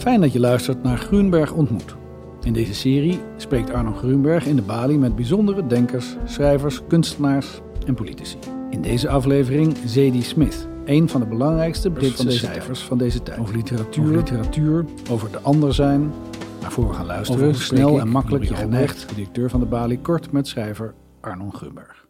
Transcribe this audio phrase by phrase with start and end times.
[0.00, 1.96] Fijn dat je luistert naar Groenberg ontmoet.
[2.42, 7.94] In deze serie spreekt Arno Groenberg in de Bali met bijzondere denkers, schrijvers, kunstenaars en
[7.94, 8.38] politici.
[8.70, 13.38] In deze aflevering Zadie Smith, een van de belangrijkste Britse schrijvers van deze tijd.
[13.38, 16.12] Over literatuur, over, literatuur, over de ander zijn.
[16.60, 20.00] Maar voor we gaan luisteren, over snel en makkelijk je geneigd, directeur van de Bali,
[20.00, 22.06] kort met schrijver Arnon Groenberg.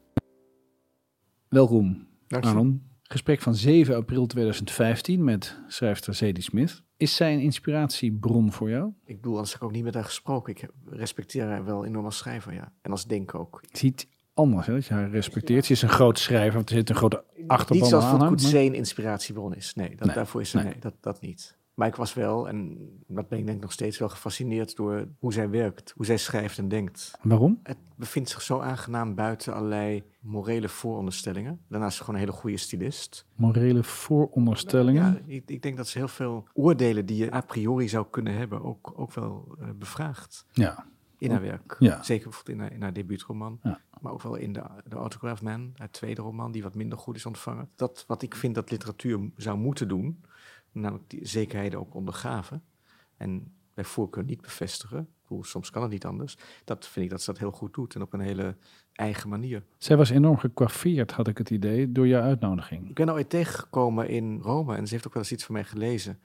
[1.49, 2.90] Welkom, Arnon.
[3.13, 6.83] Gesprek van 7 april 2015 met schrijfster Zadie Smith.
[6.97, 8.93] Is zij een inspiratiebron voor jou?
[9.05, 10.53] Ik bedoel, als ik ook niet met haar gesproken.
[10.53, 12.73] Ik respecteer haar wel enorm als schrijver, ja.
[12.83, 13.61] En als denker ook.
[13.73, 15.65] Ziet anders, hè, dat je haar respecteert.
[15.65, 17.77] Ze is een groot schrijver, want er zit een grote achterban aan.
[17.77, 19.75] Niet zoals Voet Coetzee een inspiratiebron is.
[19.75, 20.75] Nee, dat, daarvoor is ze, nee.
[20.79, 21.59] dat, dat niet.
[21.81, 25.09] Maar ik was wel, en dat ben ik denk ik nog steeds wel gefascineerd door
[25.19, 27.19] hoe zij werkt, hoe zij schrijft en denkt.
[27.23, 27.61] Waarom?
[27.63, 31.61] Het bevindt zich zo aangenaam buiten allerlei morele vooronderstellingen.
[31.69, 33.27] Daarnaast is ze gewoon een hele goede stylist.
[33.35, 35.03] Morele vooronderstellingen?
[35.03, 38.35] Ja, ik, ik, denk dat ze heel veel oordelen die je a priori zou kunnen
[38.35, 40.47] hebben, ook, ook wel uh, bevraagt.
[40.53, 40.87] Ja.
[41.19, 41.77] In haar werk.
[41.79, 42.03] Ja.
[42.03, 43.59] Zeker bijvoorbeeld in haar, in haar debuutroman.
[43.63, 43.81] Ja.
[44.01, 47.17] Maar ook wel in de, de Autograph Man, haar tweede roman, die wat minder goed
[47.17, 47.69] is ontvangen.
[47.77, 50.21] Dat wat ik vind dat literatuur zou moeten doen,
[50.73, 52.63] namelijk die zekerheden ook ondergaven.
[53.17, 55.09] En bij voorkeur niet bevestigen.
[55.41, 56.37] Soms kan het niet anders.
[56.65, 58.57] Dat vind ik dat ze dat heel goed doet en op een hele
[58.93, 59.63] eigen manier.
[59.79, 62.89] Zij was enorm gekwaffeerd, had ik het idee, door jouw uitnodiging.
[62.89, 65.55] Ik ben nou ooit tegengekomen in Rome en ze heeft ook wel eens iets van
[65.55, 66.21] mij gelezen.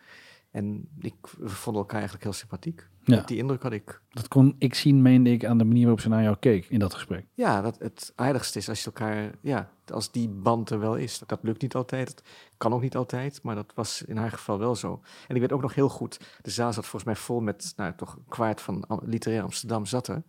[0.52, 2.88] En ik, we vonden elkaar eigenlijk heel sympathiek.
[3.06, 3.22] Ja.
[3.22, 4.02] Die indruk had ik.
[4.10, 6.80] Dat kon ik zien, meende ik, aan de manier waarop ze naar jou keek in
[6.80, 7.26] dat gesprek.
[7.34, 11.20] Ja, dat het aardigste is als je elkaar, ja, als die band er wel is.
[11.26, 12.24] Dat lukt niet altijd, dat
[12.58, 15.02] kan ook niet altijd, maar dat was in haar geval wel zo.
[15.28, 17.94] En ik weet ook nog heel goed, de zaal zat volgens mij vol met, nou,
[17.96, 20.24] toch een kwart van literair Amsterdam zat er.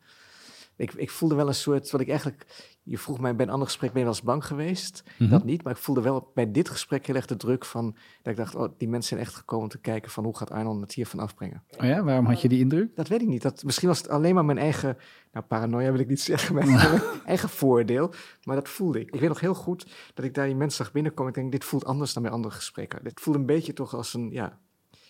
[0.77, 3.67] Ik, ik voelde wel een soort, wat ik eigenlijk je vroeg mij bij een ander
[3.67, 5.03] gesprek, ben je wel eens bang geweest?
[5.19, 5.31] Mhm.
[5.31, 7.97] Dat niet, maar ik voelde wel bij dit gesprek heel erg de druk van...
[8.23, 10.25] dat ik dacht, oh, die mensen zijn echt gekomen om te kijken van...
[10.25, 11.63] hoe gaat Arnold het hiervan afbrengen?
[11.79, 12.97] Oh ja, waarom had je die indruk?
[12.97, 13.43] Dat weet ik niet.
[13.43, 14.97] Dat, misschien was het alleen maar mijn eigen...
[15.33, 16.69] nou, paranoia wil ik niet zeggen, mijn
[17.25, 18.13] eigen voordeel.
[18.43, 19.15] Maar dat voelde ik.
[19.15, 21.33] Ik weet nog heel goed dat ik daar die mensen zag binnenkomen.
[21.33, 23.05] Ik denk, dit voelt anders dan bij andere gesprekken.
[23.05, 24.59] Dit voelde een beetje toch als een, ja...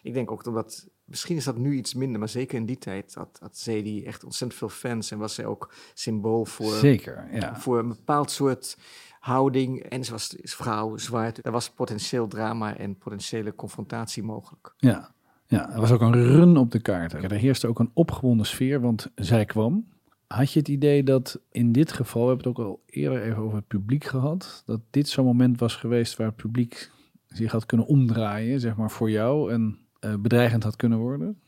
[0.07, 3.15] Ik denk ook omdat misschien is dat nu iets minder, maar zeker in die tijd
[3.15, 7.57] had, had Zedie echt ontzettend veel fans en was zij ook symbool voor, zeker, ja.
[7.57, 8.77] voor een bepaald soort
[9.21, 9.83] houding.
[9.83, 11.47] En ze was vrouw, zwart.
[11.47, 14.75] Er was potentieel drama en potentiële confrontatie mogelijk.
[14.77, 15.11] Ja,
[15.47, 17.13] ja er was ook een run op de kaart.
[17.13, 19.87] Er heerste ook een opgewonden sfeer, want zij kwam.
[20.27, 23.43] Had je het idee dat in dit geval, we hebben het ook al eerder even
[23.43, 26.91] over het publiek gehad, dat dit zo'n moment was geweest waar het publiek
[27.27, 29.86] zich had kunnen omdraaien, zeg maar, voor jou en
[30.19, 31.41] bedreigend had kunnen worden?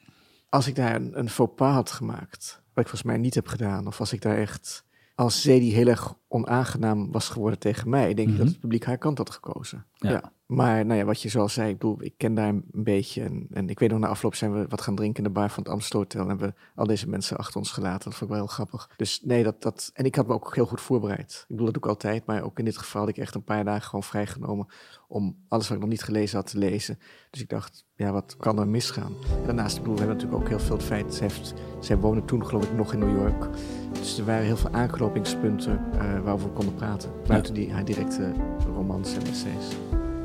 [0.48, 3.46] Als ik daar een, een faux pas had gemaakt, wat ik volgens mij niet heb
[3.46, 4.84] gedaan, of als ik daar echt
[5.18, 8.52] als Zedie heel erg onaangenaam was geworden tegen mij, denk ik dat mhm.
[8.52, 9.86] het publiek haar kant had gekozen.
[9.92, 10.32] ja.
[10.46, 13.22] Maar nou ja, wat je zoal zei, ik bedoel, ik ken daar een beetje.
[13.22, 15.50] En, en ik weet nog, na afloop zijn we wat gaan drinken in de bar
[15.50, 16.20] van het Amstel Hotel.
[16.20, 18.10] En hebben we al deze mensen achter ons gelaten.
[18.10, 18.90] Dat vond ik wel heel grappig.
[18.96, 19.90] Dus nee, dat, dat...
[19.94, 21.32] En ik had me ook heel goed voorbereid.
[21.32, 22.26] Ik bedoel, dat doe ik altijd.
[22.26, 24.66] Maar ook in dit geval had ik echt een paar dagen gewoon vrijgenomen...
[25.08, 26.98] om alles wat ik nog niet gelezen had te lezen.
[27.30, 29.12] Dus ik dacht, ja, wat kan er misgaan?
[29.40, 31.14] En daarnaast, ik bedoel, we hebben natuurlijk ook heel veel het feit...
[31.14, 33.48] Zij, heeft, zij woonde toen geloof ik nog in New York.
[33.92, 37.10] Dus er waren heel veel aanknopingspunten uh, waarover we konden praten.
[37.26, 38.32] Buiten die, haar directe
[38.74, 39.76] romans en essays.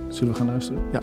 [0.08, 0.82] Zullen we gaan luisteren?
[0.92, 1.02] Ja.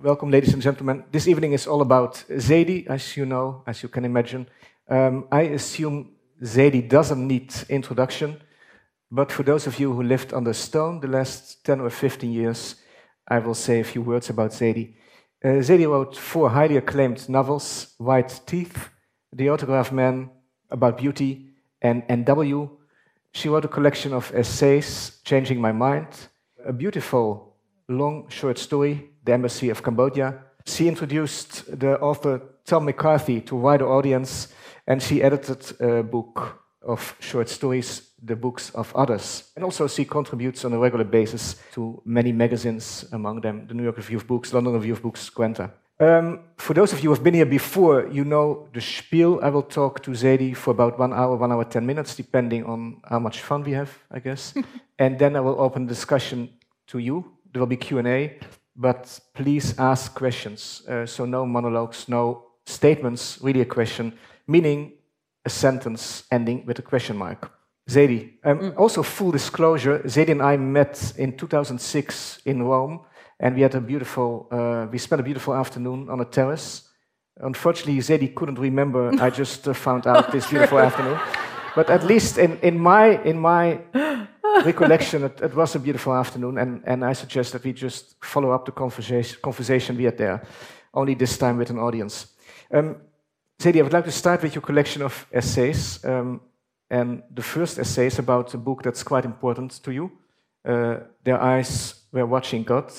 [0.00, 1.04] Welcome, ladies and gentlemen.
[1.10, 4.46] This evening is all about Zadie, as you know, as you can imagine.
[4.88, 6.06] Um, I assume
[6.42, 8.36] Zadie doesn't need introduction,
[9.10, 12.76] but for those of you who lived under stone the last 10 or 15 years,
[13.28, 14.94] I will say a few words about Zadie.
[15.44, 18.88] Uh, Zadie wrote four highly acclaimed novels White Teeth,
[19.32, 20.30] The Autograph Man,
[20.70, 21.50] About Beauty,
[21.82, 22.70] and NW.
[23.32, 26.08] She wrote a collection of essays, Changing My Mind,
[26.64, 27.54] a beautiful
[27.88, 30.42] long short story, The Embassy of Cambodia.
[30.64, 34.48] She introduced the author Tom McCarthy to a wider audience,
[34.86, 39.52] and she edited a book of short stories, the books of others.
[39.56, 43.82] And also, she contributes on a regular basis to many magazines, among them the New
[43.82, 45.70] York Review of Books, London Review of Books, Granta.
[45.98, 49.40] Um, for those of you who have been here before, you know the spiel.
[49.42, 53.00] I will talk to Zadie for about one hour, one hour, 10 minutes, depending on
[53.08, 54.54] how much fun we have, I guess.
[54.98, 56.50] and then I will open the discussion
[56.88, 57.24] to you.
[57.52, 58.38] There will be Q&A,
[58.76, 60.82] but please ask questions.
[60.86, 64.12] Uh, so no monologues, no statements, really a question,
[64.46, 64.92] meaning
[65.46, 67.50] a sentence ending with a question mark.
[67.88, 68.32] Zadie.
[68.44, 68.76] Um, mm.
[68.76, 73.00] Also, full disclosure, Zadie and I met in 2006 in Rome
[73.38, 76.88] and we had a beautiful, uh, we spent a beautiful afternoon on a terrace.
[77.38, 79.10] Unfortunately, Zadie couldn't remember.
[79.20, 81.18] I just uh, found out this beautiful afternoon.
[81.74, 83.78] but at least in, in my in my
[84.64, 88.52] recollection, it, it, was a beautiful afternoon, and, and I suggest that we just follow
[88.52, 90.42] up the conversation conversation we had there,
[90.94, 92.28] only this time with an audience.
[92.72, 92.96] Um,
[93.58, 96.42] Zadie, I would like to start with your collection of essays, um,
[96.90, 100.12] and the first essay is about a book that's quite important to you.
[100.64, 102.92] Uh, Their Eyes Were Watching God.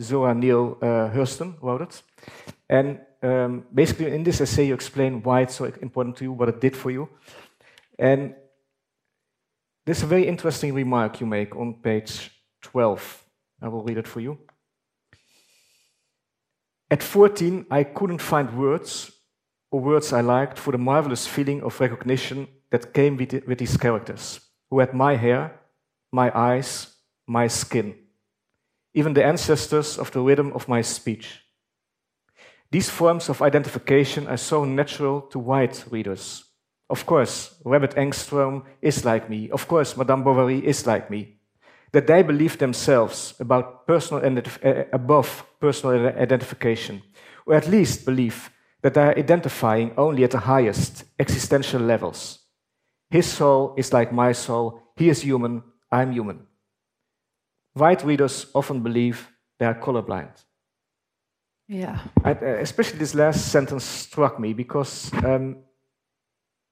[0.00, 2.02] Zora Neale uh, Hurston wrote it.
[2.68, 6.48] And um, basically, in this essay, you explain why it's so important to you, what
[6.48, 7.08] it did for you.
[7.98, 8.34] And
[9.84, 12.30] there's a very interesting remark you make on page
[12.62, 13.24] 12.
[13.62, 14.38] I will read it for you.
[16.90, 19.12] At 14, I couldn't find words
[19.70, 23.76] or words I liked for the marvelous feeling of recognition that came with, with these
[23.76, 24.40] characters,
[24.70, 25.60] who had my hair,
[26.12, 26.94] my eyes,
[27.26, 27.94] my skin,
[28.94, 31.42] even the ancestors of the rhythm of my speech.
[32.70, 36.44] These forms of identification are so natural to white readers.
[36.88, 39.50] Of course, Rabbit Angstrom is like me.
[39.50, 41.38] Of course, Madame Bovary is like me.
[41.92, 44.22] That they believe themselves about personal
[44.64, 47.02] uh, above personal identification,
[47.46, 48.50] or at least believe
[48.86, 52.38] that they are identifying only at the highest existential levels.
[53.10, 54.80] His soul is like my soul.
[54.94, 55.64] He is human.
[55.90, 56.46] I'm human.
[57.74, 59.28] White readers often believe
[59.58, 60.30] they are colorblind.
[61.66, 61.98] Yeah.
[62.22, 65.56] I, uh, especially this last sentence struck me because um,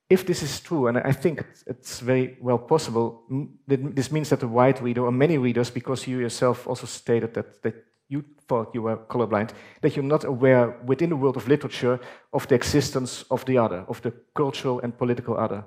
[0.08, 3.24] if this is true, and I think it's very well possible,
[3.66, 7.60] this means that the white reader, or many readers, because you yourself also stated that,
[7.62, 7.74] that
[8.08, 11.98] you thought you were colorblind, that you're not aware within the world of literature
[12.32, 15.64] of the existence of the other, of the cultural and political other.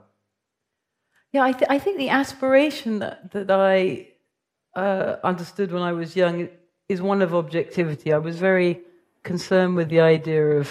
[1.34, 4.08] Yeah, I, th I think the aspiration that, that I
[4.76, 6.50] uh, understood when I was young
[6.88, 8.14] is one of objectivity.
[8.14, 8.82] I was very
[9.24, 10.68] concerned with the idea of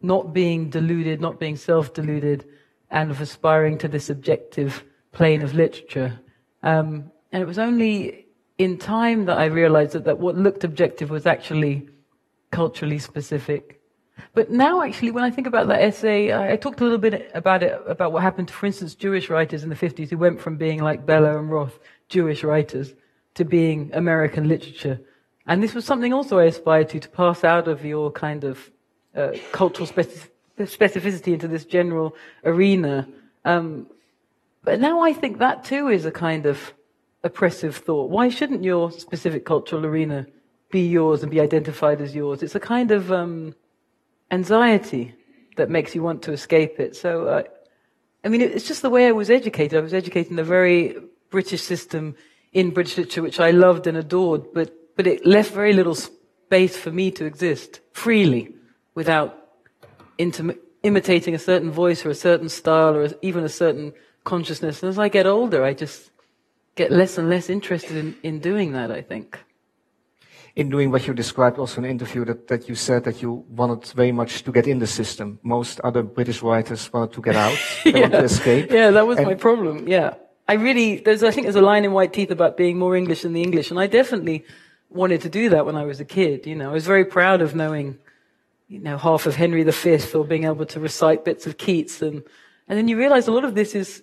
[0.00, 2.46] not being deluded, not being self deluded,
[2.90, 6.20] and of aspiring to this objective plane of literature.
[6.62, 8.21] Um, and it was only
[8.62, 11.88] in time that I realized that, that what looked objective was actually
[12.50, 13.80] culturally specific.
[14.34, 17.30] But now, actually, when I think about that essay, I, I, talked a little bit
[17.34, 20.40] about it, about what happened to, for instance, Jewish writers in the 50s who went
[20.40, 21.78] from being like Bellow and Roth,
[22.08, 22.94] Jewish writers,
[23.34, 25.00] to being American literature.
[25.46, 28.70] And this was something also I aspired to, to pass out of your kind of
[29.14, 32.14] uh, cultural specific- specificity into this general
[32.44, 33.08] arena.
[33.44, 33.88] Um,
[34.62, 36.72] but now I think that too is a kind of
[37.24, 38.10] oppressive thought.
[38.10, 40.26] Why shouldn't your specific cultural arena
[40.70, 42.42] be yours and be identified as yours?
[42.42, 43.54] It's a kind of um,
[44.30, 45.14] anxiety
[45.56, 46.96] that makes you want to escape it.
[46.96, 47.42] So, uh,
[48.24, 49.78] I mean, it's just the way I was educated.
[49.78, 50.96] I was educated in a very
[51.30, 52.14] British system
[52.52, 56.76] in British literature, which I loved and adored, but, but it left very little space
[56.76, 58.54] for me to exist freely
[58.94, 59.38] without
[60.18, 63.94] intim- imitating a certain voice or a certain style or even a certain
[64.24, 64.82] consciousness.
[64.82, 66.11] And as I get older, I just
[66.74, 69.38] get less and less interested in, in doing that, I think.
[70.54, 73.44] In doing what you described also in an interview that, that you said that you
[73.48, 75.38] wanted very much to get in the system.
[75.42, 77.56] Most other British writers wanted to get out.
[77.84, 78.08] They yeah.
[78.08, 78.70] to escape.
[78.70, 79.88] Yeah, that was and my problem.
[79.88, 80.14] Yeah.
[80.48, 83.22] I really, there's, I think there's a line in White Teeth about being more English
[83.22, 84.44] than the English, and I definitely
[84.90, 86.46] wanted to do that when I was a kid.
[86.46, 87.98] You know, I was very proud of knowing,
[88.68, 92.22] you know, half of Henry V or being able to recite bits of Keats, and
[92.68, 94.02] and then you realize a lot of this is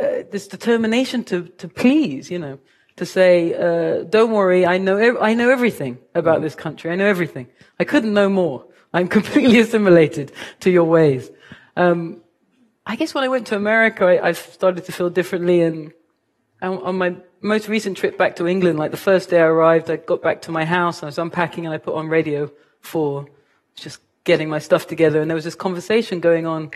[0.00, 2.58] uh, this determination to to please, you know,
[2.96, 7.06] to say, uh, don't worry, I know I know everything about this country, I know
[7.06, 7.48] everything.
[7.78, 8.66] I couldn't know more.
[8.92, 11.30] I'm completely assimilated to your ways.
[11.76, 12.22] Um,
[12.86, 15.62] I guess when I went to America, I, I started to feel differently.
[15.62, 15.92] And,
[16.60, 19.90] and on my most recent trip back to England, like the first day I arrived,
[19.90, 22.50] I got back to my house and I was unpacking and I put on Radio
[22.80, 23.26] 4,
[23.74, 25.20] just getting my stuff together.
[25.20, 26.70] And there was this conversation going on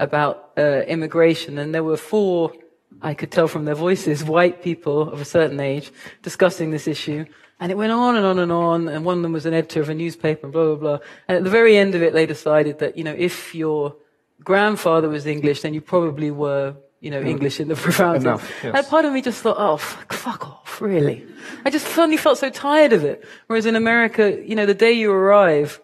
[0.00, 1.58] about uh, immigration.
[1.58, 2.52] And there were four,
[3.00, 5.92] I could tell from their voices, white people of a certain age
[6.22, 7.24] discussing this issue.
[7.60, 8.88] And it went on and on and on.
[8.88, 10.98] And one of them was an editor of a newspaper and blah, blah, blah.
[11.28, 13.94] And at the very end of it, they decided that, you know, if you're
[14.42, 18.74] grandfather was English, then you probably were, you know, English in the profound Enough, yes.
[18.74, 21.26] And part of me just thought, oh, fuck, fuck off, really.
[21.64, 23.24] I just suddenly felt so tired of it.
[23.46, 25.80] Whereas in America, you know, the day you arrive,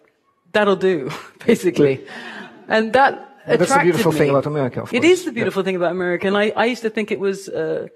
[0.53, 1.11] that'll do,
[1.45, 2.05] basically.
[2.67, 4.17] And that that's the beautiful me.
[4.17, 5.65] thing about America, It is the beautiful yeah.
[5.65, 6.27] thing about America.
[6.27, 7.87] And I, I used to think it was, uh,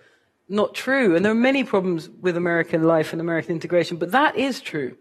[0.48, 1.16] not true.
[1.16, 4.98] And there are many problems with American life and American integration, but that is true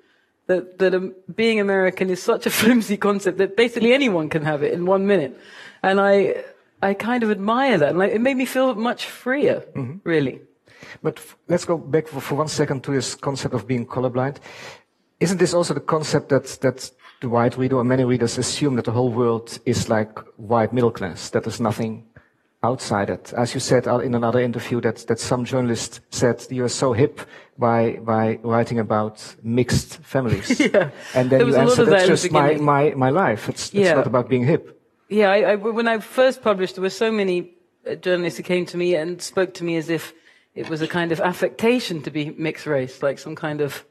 [0.50, 4.62] that, that um, being American is such a flimsy concept that basically anyone can have
[4.62, 5.38] it in one minute.
[5.82, 6.44] And I,
[6.82, 7.90] I kind of admire that.
[7.94, 9.98] And it made me feel much freer, mm-hmm.
[10.04, 10.40] really.
[11.02, 14.36] But f- let's go back for, for, one second to this concept of being colorblind.
[15.20, 18.84] Isn't this also the concept that, that the white reader or many readers assume that
[18.84, 22.06] the whole world is like white middle class, that there's nothing
[22.62, 23.32] outside it.
[23.36, 27.20] As you said in another interview, that, that some journalist said you're so hip
[27.58, 30.60] by, by writing about mixed families.
[30.60, 30.90] Yeah.
[31.14, 33.48] And then you answered, of that that's just my, my, my life.
[33.48, 33.94] It's, it's Yeah.
[33.94, 34.78] not about being hip.
[35.08, 37.52] Yeah, I, I, when I first published, there were so many
[37.86, 40.14] uh, journalists who came to me and spoke to me as if
[40.54, 43.84] it was a kind of affectation to be mixed race, like some kind of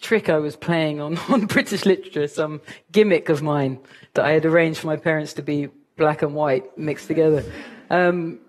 [0.00, 2.60] trick I was playing on, on British literature, some
[2.92, 3.78] gimmick of mine
[4.14, 7.44] that I had arranged for my parents to be black and white mixed together.
[7.90, 8.40] Um,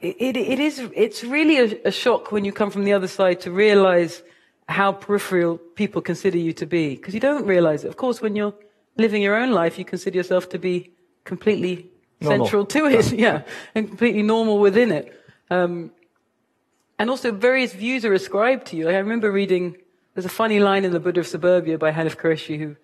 [0.00, 3.08] it, it, it is, it's really a, a shock when you come from the other
[3.08, 4.22] side to realize
[4.68, 6.96] how peripheral people consider you to be.
[6.96, 7.88] Because you don't realize it.
[7.88, 8.54] Of course, when you're
[8.96, 10.92] living your own life, you consider yourself to be
[11.24, 12.46] completely Normal.
[12.46, 13.12] central to it.
[13.12, 13.42] Yeah.
[13.74, 15.12] And completely normal within it.
[15.50, 15.92] Um,
[16.98, 18.86] and also various views are ascribed to you.
[18.86, 19.76] Like, I remember reading,
[20.16, 22.76] there's a funny line in The Buddha of Suburbia by Hanif Kureishi who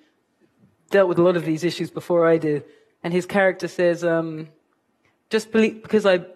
[0.90, 2.62] dealt with a lot of these issues before I did.
[3.02, 4.50] And his character says, um,
[5.30, 6.26] just believe, because I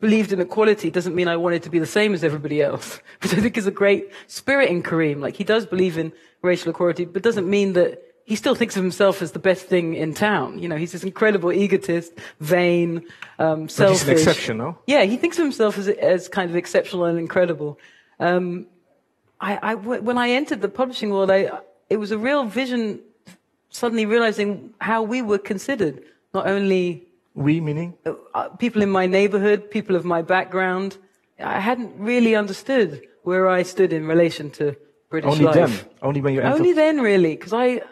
[0.00, 3.32] believed in equality doesn't mean I wanted to be the same as everybody else, which
[3.32, 5.22] I think is a great spirit in Karim.
[5.22, 8.82] Like he does believe in racial equality, but doesn't mean that he still thinks of
[8.82, 10.58] himself as the best thing in town.
[10.58, 13.06] You know, he's this incredible egotist, vain,
[13.38, 14.00] um, But selfish.
[14.00, 14.78] he's an exception, no?
[14.86, 17.78] Yeah, he thinks of himself as, as kind of exceptional and incredible.
[18.20, 18.66] Um,
[19.42, 21.50] I, I, when I entered the publishing world, I,
[21.90, 23.00] it was a real vision,
[23.70, 27.94] suddenly realizing how we were considered, not only We meaning?
[28.06, 30.96] uh, people in my neighborhood, people of my background.
[31.40, 32.90] I hadn't really understood
[33.24, 34.76] where I stood in relation to
[35.10, 35.54] British Only life.
[35.54, 35.72] then.
[36.02, 36.54] Only when you entered.
[36.58, 37.82] Only then, really, because I,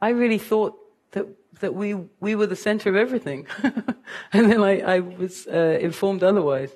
[0.00, 0.74] I really thought
[1.12, 1.26] that
[1.60, 3.46] that we we were the center of everything,
[4.32, 6.70] and then I, I was uh, informed otherwise.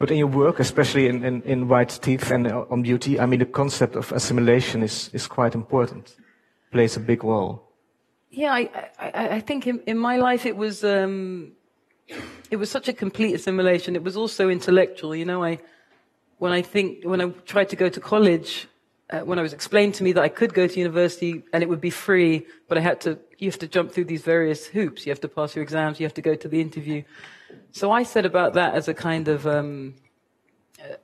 [0.00, 3.40] But in your work, especially in, in, in White Teeth and on beauty, I mean,
[3.40, 6.16] the concept of assimilation is, is quite important,
[6.72, 7.62] plays a big role.
[8.30, 11.52] Yeah, I, I, I think in, in my life it was um,
[12.50, 13.94] it was such a complete assimilation.
[13.94, 15.14] It was also intellectual.
[15.14, 15.58] You know, I
[16.38, 18.68] when I think when I tried to go to college,
[19.10, 21.68] uh, when I was explained to me that I could go to university and it
[21.68, 25.04] would be free, but I had to you have to jump through these various hoops.
[25.04, 26.00] You have to pass your exams.
[26.00, 27.02] You have to go to the interview.
[27.72, 29.94] So I said about that as a kind of um,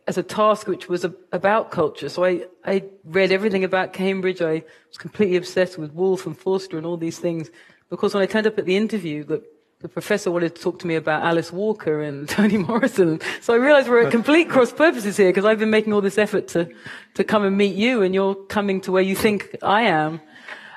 [0.06, 2.08] as a task which was a, about culture.
[2.08, 4.40] So I, I read everything about Cambridge.
[4.42, 7.50] I was completely obsessed with Woolf and Forster and all these things.
[7.90, 9.42] Because when I turned up at the interview, the,
[9.80, 13.20] the professor wanted to talk to me about Alice Walker and Toni Morrison.
[13.40, 16.18] So I realized we're at complete cross purposes here because I've been making all this
[16.18, 16.68] effort to,
[17.14, 20.20] to come and meet you and you're coming to where you think I am.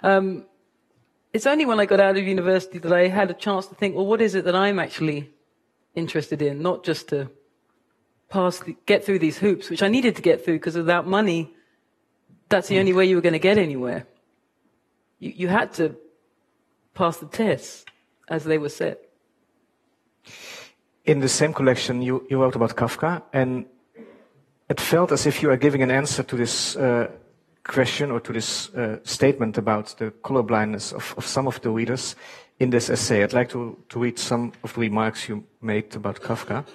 [0.04, 0.46] Um,
[1.32, 3.96] it's only when I got out of university that I had a chance to think,
[3.96, 5.30] well, what is it that I'm actually
[5.96, 6.62] interested in?
[6.62, 7.30] Not just to
[8.30, 11.54] pass, get through these hoops, which I needed to get through because without money,
[12.48, 14.06] that's the only way you were going to get anywhere.
[15.20, 15.96] You, you had to
[16.94, 17.86] pass the tests
[18.28, 19.00] as they were set.
[21.06, 23.66] In the same collection, you, you wrote about Kafka, and
[24.70, 27.08] it felt as if you are giving an answer to this uh,
[27.64, 32.16] question or to this uh, statement about the colorblindness of, of some of the readers
[32.60, 33.24] in this essay.
[33.24, 36.66] I'd like to, to read some of the remarks you made about Kafka.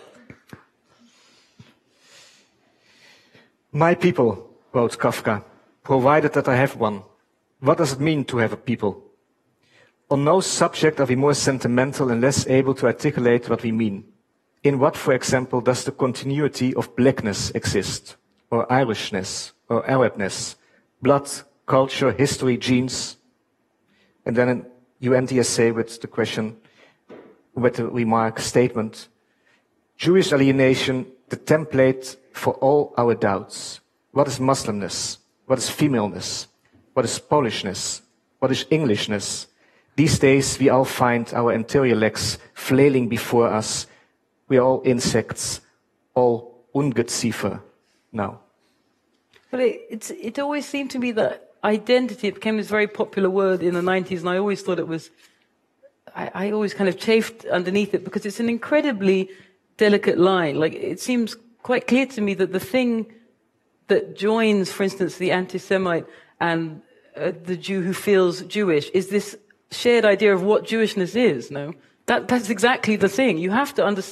[3.73, 5.45] My people, wrote Kafka,
[5.83, 7.03] provided that I have one.
[7.61, 9.03] What does it mean to have a people?
[10.11, 14.05] On no subject are we more sentimental and less able to articulate what we mean.
[14.63, 18.17] In what, for example, does the continuity of blackness exist?
[18.51, 19.53] Or Irishness?
[19.69, 20.57] Or Arabness?
[21.03, 21.29] Blood,
[21.67, 23.17] culture, history, genes?
[24.25, 24.67] And then
[24.99, 26.57] you end the essay with the question,
[27.55, 29.09] with the remark, statement,
[29.97, 33.81] Jewish alienation, the template for all our doubts.
[34.13, 35.19] What is Muslimness?
[35.47, 36.49] What is femaleness?
[36.95, 38.03] What is Polishness?
[38.39, 39.47] What is Englishness?
[39.97, 43.87] These days we all find our anterior legs flailing before us.
[44.49, 45.61] We are all insects,
[46.15, 47.61] all ungeziefer
[48.13, 48.41] now.
[49.51, 53.63] But it, it always seemed to me that identity it became this very popular word
[53.63, 55.11] in the 90s, and I always thought it was,
[56.15, 59.31] I, I always kind of chafed underneath it because it's an incredibly
[59.77, 60.61] delicate line.
[60.61, 63.13] Like, it seems quite clear to me that the thing
[63.89, 66.07] that joins, for instance, the anti Semite
[66.41, 66.83] and
[67.17, 69.37] uh, the Jew who feels Jewish is this
[69.71, 71.73] shared idea of what Jewishness is, no?
[72.07, 73.39] That, that's exactly the thing.
[73.39, 74.03] You have to under,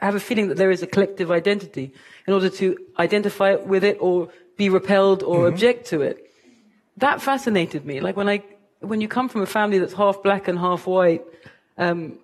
[0.00, 1.92] have a feeling that there is a collective identity
[2.26, 6.23] in order to identify with it or be repelled or object to it.
[6.98, 8.00] That fascinated me.
[8.00, 8.42] Like when I,
[8.80, 11.22] when you come from a family that's half black and half white,
[11.78, 12.18] um,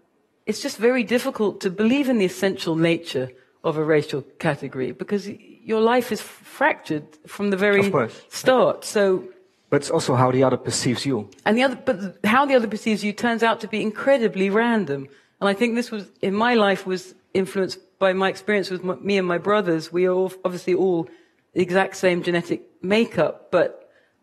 [0.47, 3.31] it's just very difficult to believe in the essential nature
[3.62, 7.93] of a racial category because your life is fractured from the very
[8.29, 8.85] start.
[8.85, 9.29] So
[9.69, 11.29] But it's also how the other perceives you.
[11.45, 15.09] and the other, but how the other perceives you turns out to be incredibly random.
[15.41, 18.95] And I think this was, in my life, was influenced by my experience with my,
[18.97, 21.09] me and my brothers, we are all, obviously all
[21.55, 23.80] the exact same genetic makeup, but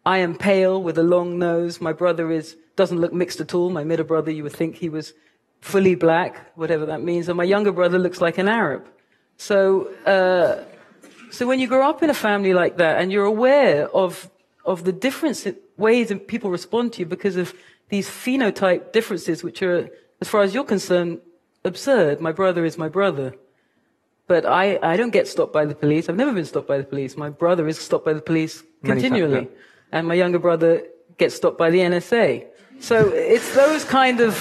[0.07, 1.81] I am pale with a long nose.
[1.81, 3.69] My brother is doesn't look mixed at all.
[3.69, 5.13] My middle brother, you would think he was
[5.59, 8.83] fully black, whatever that means, and my younger brother looks like an Arab.
[9.35, 9.57] So,
[10.15, 10.63] uh,
[11.29, 14.29] so when you grow up in a family like that, and you're aware of
[14.63, 15.37] of the different
[15.75, 17.53] ways that people respond to you because of
[17.89, 19.89] these phenotype differences, which are,
[20.21, 21.19] as far as you're concerned,
[21.65, 22.21] absurd.
[22.21, 23.33] My brother is my brother.
[24.27, 26.09] But I, I don't get stopped by the police.
[26.09, 27.15] I've never been stopped by the police.
[27.15, 29.45] My brother is stopped by the police continually.
[29.45, 29.76] Times, yeah.
[29.91, 30.83] And my younger brother
[31.17, 32.45] gets stopped by the NSA.
[32.79, 34.37] So it's those kind of,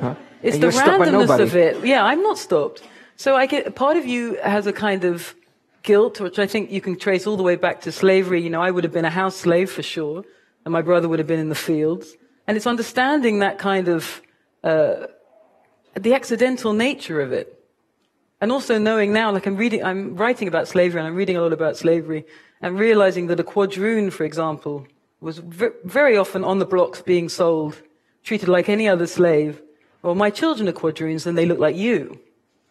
[0.00, 0.14] huh?
[0.42, 1.84] it's and the randomness of it.
[1.84, 2.82] Yeah, I'm not stopped.
[3.16, 5.34] So I get, part of you has a kind of
[5.82, 8.42] guilt, which I think you can trace all the way back to slavery.
[8.42, 10.24] You know, I would have been a house slave for sure,
[10.64, 12.16] and my brother would have been in the fields.
[12.46, 14.22] And it's understanding that kind of,
[14.64, 15.08] uh,
[15.94, 17.54] the accidental nature of it.
[18.40, 21.42] And also knowing now, like I'm reading, I'm writing about slavery and I'm reading a
[21.42, 22.24] lot about slavery
[22.60, 24.86] and realizing that a quadroon, for example,
[25.20, 27.82] was very often on the blocks being sold,
[28.22, 29.62] treated like any other slave.
[30.02, 32.20] Well, my children are quadroons and they look like you.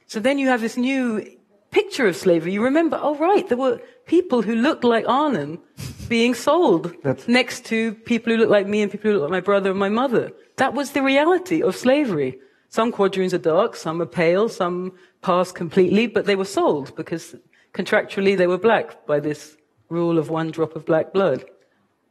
[0.06, 1.26] So then you have this new
[1.72, 2.54] picture of slavery.
[2.54, 5.60] You remember, oh right, there were people who looked like Arnon
[6.08, 7.28] being sold That's...
[7.28, 9.80] next to people who looked like me and people who looked like my brother and
[9.80, 10.32] my mother.
[10.56, 12.40] That was the reality of slavery.
[12.70, 17.36] Some quadroons are dark, some are pale, some pass completely, but they were sold because
[17.74, 19.57] contractually they were black by this
[19.90, 21.46] rule of one drop of black blood.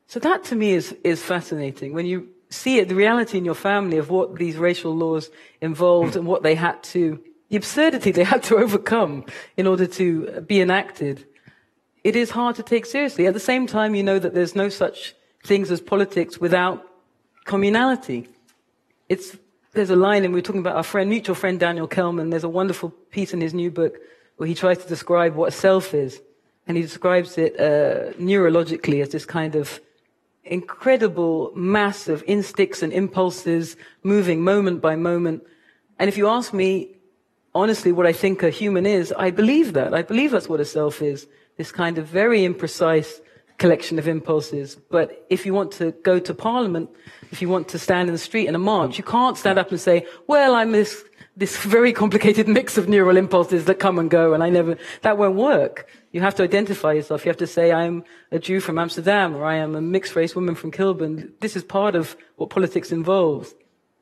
[0.07, 1.93] So that to me is, is fascinating.
[1.93, 5.31] When you see it, the reality in your family of what these racial laws
[5.61, 9.25] involved and what they had to, the absurdity they had to overcome
[9.57, 11.27] in order to be enacted,
[12.05, 13.27] it is hard to take seriously.
[13.27, 15.15] At the same time, you know that there's no such
[15.45, 16.87] things as politics without
[17.47, 18.29] communality.
[19.09, 19.37] It's,
[19.73, 22.31] there's a line, and we are talking about our friend, mutual friend Daniel Kehlmann.
[22.31, 23.99] There's a wonderful piece in his new book
[24.37, 26.21] where he tries to describe what a self is.
[26.67, 29.81] And he describes it uh, neurologically as this kind of
[30.45, 35.45] incredible mass of instincts and impulses moving moment by moment.
[35.99, 36.97] And if you ask me,
[37.55, 39.95] honestly, what I think a human is, I believe that.
[39.95, 41.27] I believe that's what a self is.
[41.57, 43.21] This kind of very imprecise
[43.59, 44.77] collection of impulses.
[44.91, 46.91] But if you want to go to parliament,
[47.33, 49.71] if you want to stand in the street in a march, you can't stand up
[49.71, 51.05] and say, well, I'm this,
[51.37, 55.19] this very complicated mix of neural impulses that come and go and I never, that
[55.19, 55.87] won't work.
[56.11, 57.25] You have to identify yourself.
[57.25, 60.35] You have to say, I'm a Jew from Amsterdam or I am a mixed race
[60.35, 61.35] woman from Kilburn.
[61.41, 63.55] This is part of what politics involves.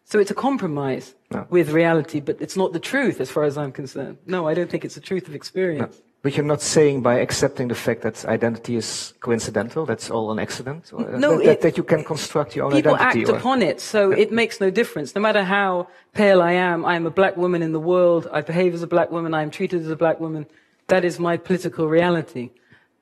[0.04, 1.46] So it's a compromise no.
[1.50, 4.18] with reality, but it's not the truth as far as I'm concerned.
[4.26, 5.96] No, I don't think it's the truth of experience.
[5.96, 6.02] No.
[6.24, 10.38] But you're not saying by accepting the fact that identity is coincidental, that's all an
[10.38, 10.90] accident?
[10.90, 13.20] Uh, no, that, it, that, you can construct your own people identity?
[13.20, 13.46] People act or?
[13.46, 14.22] upon it, so yeah.
[14.22, 15.14] it makes no difference.
[15.14, 18.40] No matter how pale I am, I am a black woman in the world, I
[18.40, 20.46] behave as a black woman, I am treated as a black woman.
[20.86, 22.52] That is my political reality.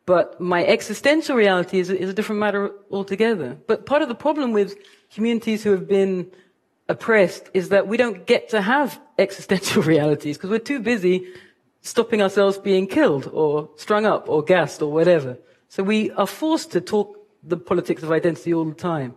[0.05, 3.57] But my existential reality is, is a different matter altogether.
[3.69, 4.75] But part of the problem with
[5.15, 6.29] communities who have been
[6.89, 11.29] oppressed is that we don't get to have existential realities because we're too busy
[11.83, 15.37] stopping ourselves being killed or strung up or gassed or whatever.
[15.69, 19.15] So we are forced to talk the politics of identity all the time.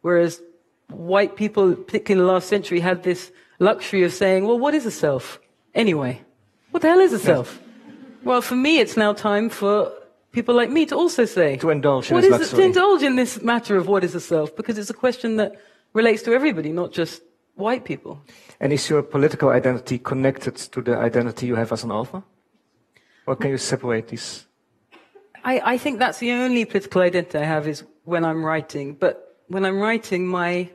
[0.00, 0.40] Whereas
[0.88, 4.86] white people, particularly in the last century, had this luxury of saying, well, what is
[4.86, 5.38] a self
[5.74, 6.22] anyway?
[6.70, 7.60] What the hell is a self?
[8.24, 9.92] Well, for me, it's now time for
[10.32, 13.42] people like me to also say to indulge what is it, to indulge in this
[13.42, 15.56] matter of what is a self, because it's a question that
[15.94, 17.22] relates to everybody, not just
[17.58, 18.20] white people.
[18.60, 22.22] And is your political identity connected to the identity you have as an alpha,
[23.26, 24.46] or can you separate these?
[25.44, 28.94] I, I think that's the only political identity I have is when I'm writing.
[28.94, 30.70] But when I'm writing, my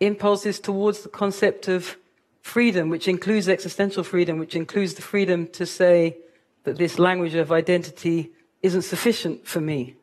[0.00, 1.96] impulse is towards the concept of
[2.40, 6.16] freedom, which includes existential freedom, which includes the freedom to say
[6.64, 9.96] that this language of identity isn't sufficient for me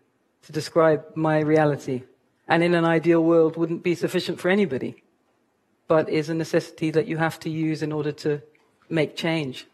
[0.44, 2.04] to describe my reality,
[2.48, 5.03] and in an ideal world wouldn't be sufficient for anybody,
[5.94, 8.42] but is a necessity that you have to use in order to
[8.90, 9.68] make change.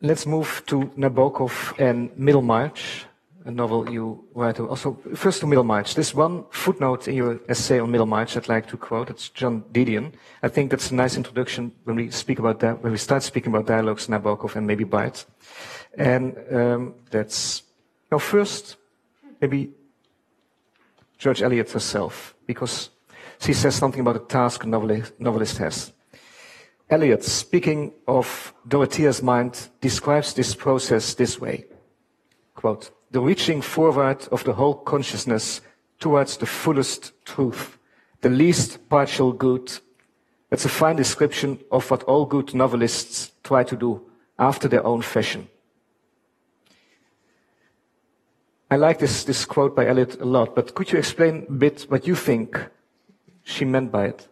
[0.00, 3.04] Let's move to Nabokov and Middlemarch
[3.44, 4.58] a novel you write.
[4.60, 5.94] Also, first to Middlemarch.
[5.96, 9.10] There's one footnote in your essay on Middlemarch I'd like to quote.
[9.10, 10.12] It's Joan Didion.
[10.42, 13.52] I think that's a nice introduction when we speak about that, when we start speaking
[13.52, 15.26] about dialogues, Nabokov and maybe Barthes.
[15.98, 17.64] And um, that's
[18.10, 18.76] now first
[19.40, 19.72] maybe
[21.22, 22.90] George Eliot herself, because
[23.40, 25.92] she says something about the task a novelist, novelist has.
[26.88, 31.64] Eliot, speaking of Dorothea's mind, describes this process this way.
[32.54, 35.60] Quote, the reaching forward of the whole consciousness
[35.98, 37.78] towards the fullest truth,
[38.20, 39.72] the least partial good,
[40.52, 44.02] That's a fine description of what all good novelists try to do
[44.38, 45.48] after their own fashion.
[48.72, 51.82] I like this, this quote by Eliot a lot, but could you explain a bit
[51.90, 52.58] what you think
[53.44, 54.28] she meant by it?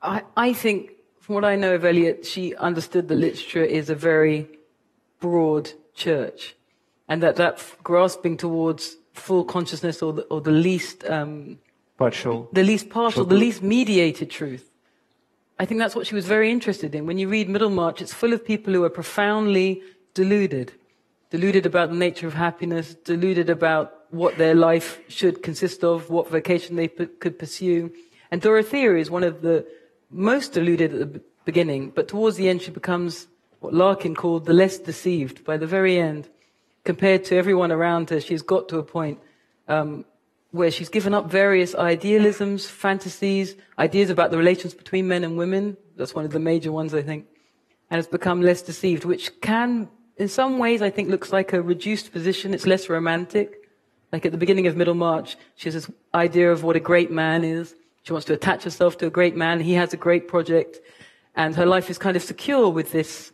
[0.00, 3.96] I, I think, from what I know of Eliot, she understood that literature is a
[3.96, 4.46] very
[5.18, 6.54] broad church,
[7.08, 11.58] and that that grasping towards full consciousness or the, or the least um,
[11.98, 14.70] partial, the least partial, the least mediated truth.
[15.58, 17.06] I think that's what she was very interested in.
[17.06, 19.82] When you read Middlemarch, it's full of people who are profoundly
[20.14, 20.74] deluded
[21.30, 26.28] deluded about the nature of happiness, deluded about what their life should consist of, what
[26.28, 27.92] vocation they could pursue.
[28.30, 29.64] And Dorothea is one of the
[30.10, 33.28] most deluded at the beginning, but towards the end she becomes
[33.60, 36.28] what Larkin called the less deceived by the very end.
[36.84, 39.20] Compared to everyone around her, she's got to a point
[39.68, 40.04] um,
[40.50, 45.76] where she's given up various idealisms, fantasies, ideas about the relations between men and women.
[45.96, 47.26] That's one of the major ones, I think.
[47.90, 49.88] And has become less deceived, which can
[50.20, 52.52] in some ways, I think looks like a reduced position.
[52.52, 53.68] It's less romantic.
[54.12, 57.42] Like at the beginning of Middlemarch, she has this idea of what a great man
[57.42, 57.74] is.
[58.02, 59.60] She wants to attach herself to a great man.
[59.60, 60.78] He has a great project.
[61.34, 63.32] And her life is kind of secure with this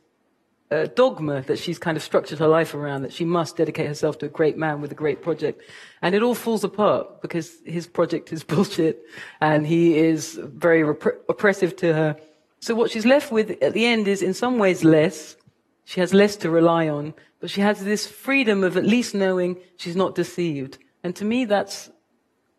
[0.71, 4.19] uh, dogma that she's kind of structured her life around, that she must dedicate herself
[4.19, 5.63] to a great man with a great project.
[6.03, 9.03] And it all falls apart because his project is bullshit
[9.41, 10.83] and he is very
[11.29, 12.17] oppressive to her.
[12.61, 15.36] So what she's left with at the end is in some ways less,
[15.87, 19.57] she has less to rely on, but she has this freedom of at least knowing
[19.77, 20.79] she's not deceived.
[21.05, 21.91] And to me, that's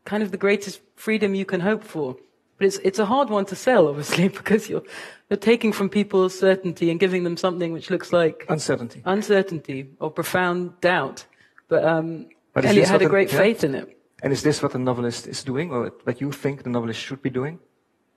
[0.05, 2.15] kind of the greatest freedom you can hope for.
[2.57, 4.81] But it's, it's a hard one to sell, obviously, because you're,
[5.29, 10.09] you're taking from people certainty and giving them something which looks like uncertainty, uncertainty or
[10.09, 11.25] profound doubt.
[11.67, 13.39] But, um, but Eliot had a great yeah.
[13.39, 13.99] faith in it.
[14.23, 17.21] And is this what the novelist is doing, or what you think the novelist should
[17.21, 17.59] be doing?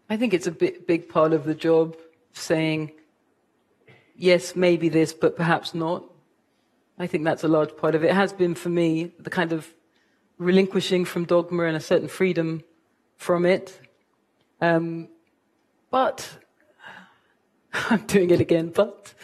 [0.09, 1.97] I think it's a big, big part of the job,
[2.33, 2.93] saying,
[4.21, 6.05] yes, maybe this, but perhaps not.
[6.99, 8.11] I think that's a large part of it.
[8.11, 9.73] It has been for me the kind of
[10.39, 12.63] relinquishing from dogma and a certain freedom
[13.17, 13.81] from it.
[14.61, 15.09] Um,
[15.91, 16.31] but
[17.73, 19.15] I'm doing it again, but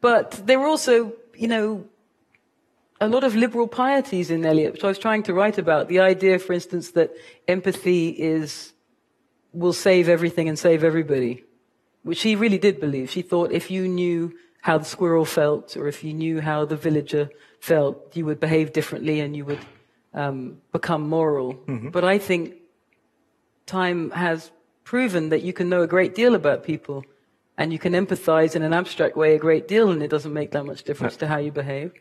[0.00, 1.84] but there were also, you know,
[3.00, 5.88] a lot of liberal pieties in Eliot, which I was trying to write about.
[5.88, 7.10] The idea, for instance, that
[7.46, 8.72] empathy is
[9.52, 11.44] will save everything and save everybody
[12.02, 13.10] which she really did believe.
[13.10, 16.76] She thought if you knew how the squirrel felt or if you knew how the
[16.76, 17.30] villager
[17.60, 19.60] felt, you would behave differently and you would
[20.14, 21.54] um, become moral.
[21.54, 21.90] Mm-hmm.
[21.90, 22.54] But I think
[23.66, 24.50] time has
[24.84, 27.04] proven that you can know a great deal about people
[27.56, 30.52] and you can empathize in an abstract way a great deal and it doesn't make
[30.52, 31.20] that much difference no.
[31.20, 31.92] to how you behave.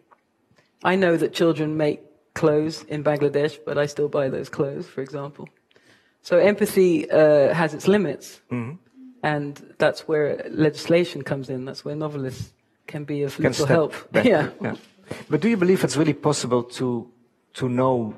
[0.84, 2.02] I know that children make
[2.34, 5.50] clothes in Bangladesh, but I still buy those clothes, for example.
[6.22, 8.42] So empathy uh, has its limits.
[8.52, 8.76] Mm-hmm.
[9.34, 11.66] And that's where legislation comes in.
[11.66, 12.54] That's where novelists
[12.92, 13.94] can be of can little help.
[14.14, 14.52] Yeah.
[14.62, 14.76] yeah.
[15.30, 16.88] But do you believe it's really possible to,
[17.56, 18.16] to know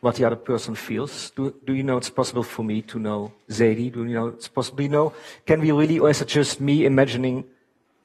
[0.00, 1.30] what the other person feels?
[1.30, 3.92] Do, do you know it's possible for me to know Zadie?
[3.92, 4.76] Do you know it's possible?
[4.76, 5.12] Do you know,
[5.44, 7.44] can we really, or is it just me imagining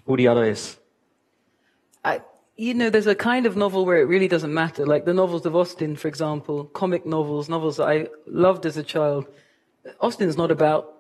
[0.06, 0.80] who the other is?
[2.04, 2.22] I,
[2.56, 4.88] you know, there's a kind of novel where it really doesn't matter.
[4.88, 8.84] Like the novels of Austen, for example, comic novels, novels that I loved as a
[8.84, 9.28] child.
[10.02, 10.99] Austen's not about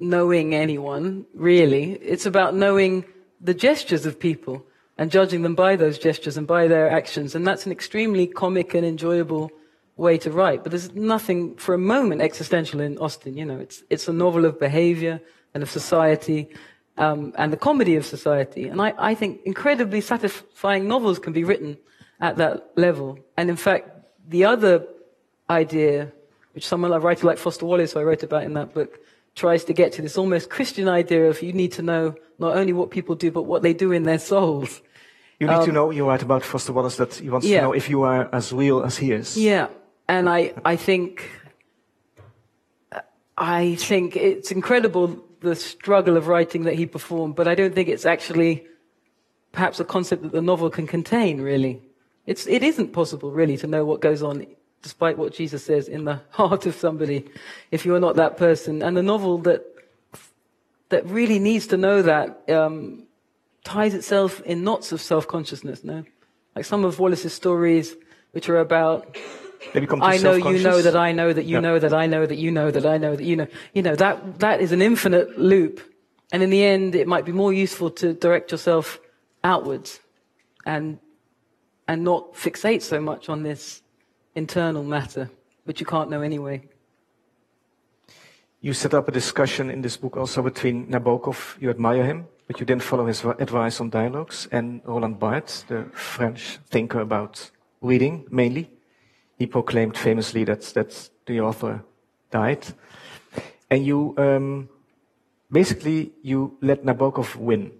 [0.00, 1.92] knowing anyone, really.
[1.92, 3.04] It's about knowing
[3.40, 4.64] the gestures of people
[4.96, 7.34] and judging them by those gestures and by their actions.
[7.34, 9.50] And that's an extremely comic and enjoyable
[9.96, 10.62] way to write.
[10.62, 13.36] But there's nothing for a moment existential in Austen.
[13.36, 15.20] You know, it's, it's a novel of behavior
[15.54, 16.48] and of society
[16.96, 18.68] um, and the comedy of society.
[18.68, 21.78] And I, I think incredibly satisfying novels can be written
[22.20, 23.18] at that level.
[23.36, 23.90] And in fact,
[24.28, 24.84] the other
[25.48, 26.12] idea,
[26.52, 28.98] which someone, a writer like Foster Wallace, who I wrote about in that book,
[29.38, 32.72] tries to get to this almost Christian idea of you need to know not only
[32.72, 34.82] what people do, but what they do in their souls.
[35.38, 37.60] You need um, to know, you write about Foster Wallace, that he wants yeah.
[37.60, 39.36] to know if you are as real as he is.
[39.36, 39.68] Yeah.
[40.08, 41.30] And I, I think,
[43.36, 47.88] I think it's incredible the struggle of writing that he performed, but I don't think
[47.88, 48.66] it's actually
[49.52, 51.80] perhaps a concept that the novel can contain, really.
[52.26, 54.46] It's, it isn't possible, really, to know what goes on
[54.82, 57.26] despite what Jesus says, in the heart of somebody,
[57.70, 58.82] if you are not that person.
[58.82, 59.64] And the novel that
[60.90, 63.04] that really needs to know that um,
[63.64, 65.84] ties itself in knots of self-consciousness.
[65.84, 66.04] No,
[66.56, 67.94] like some of Wallace's stories,
[68.32, 69.16] which are about.
[69.74, 72.50] I know you know that I know that you know that I know that you
[72.50, 73.48] know that I know that you know.
[73.74, 75.80] You know that that is an infinite loop,
[76.32, 79.00] and in the end, it might be more useful to direct yourself
[79.42, 79.98] outwards,
[80.64, 80.98] and
[81.88, 83.82] and not fixate so much on this
[84.38, 85.28] internal matter,
[85.64, 86.62] which you can't know anyway.
[88.60, 92.58] You set up a discussion in this book also between Nabokov, you admire him, but
[92.58, 98.26] you didn't follow his advice on dialogues, and Roland Barthes, the French thinker about reading
[98.30, 98.70] mainly.
[99.38, 101.84] He proclaimed famously that, that the author
[102.30, 102.66] died.
[103.70, 104.68] And you, um,
[105.52, 107.72] basically, you let Nabokov win.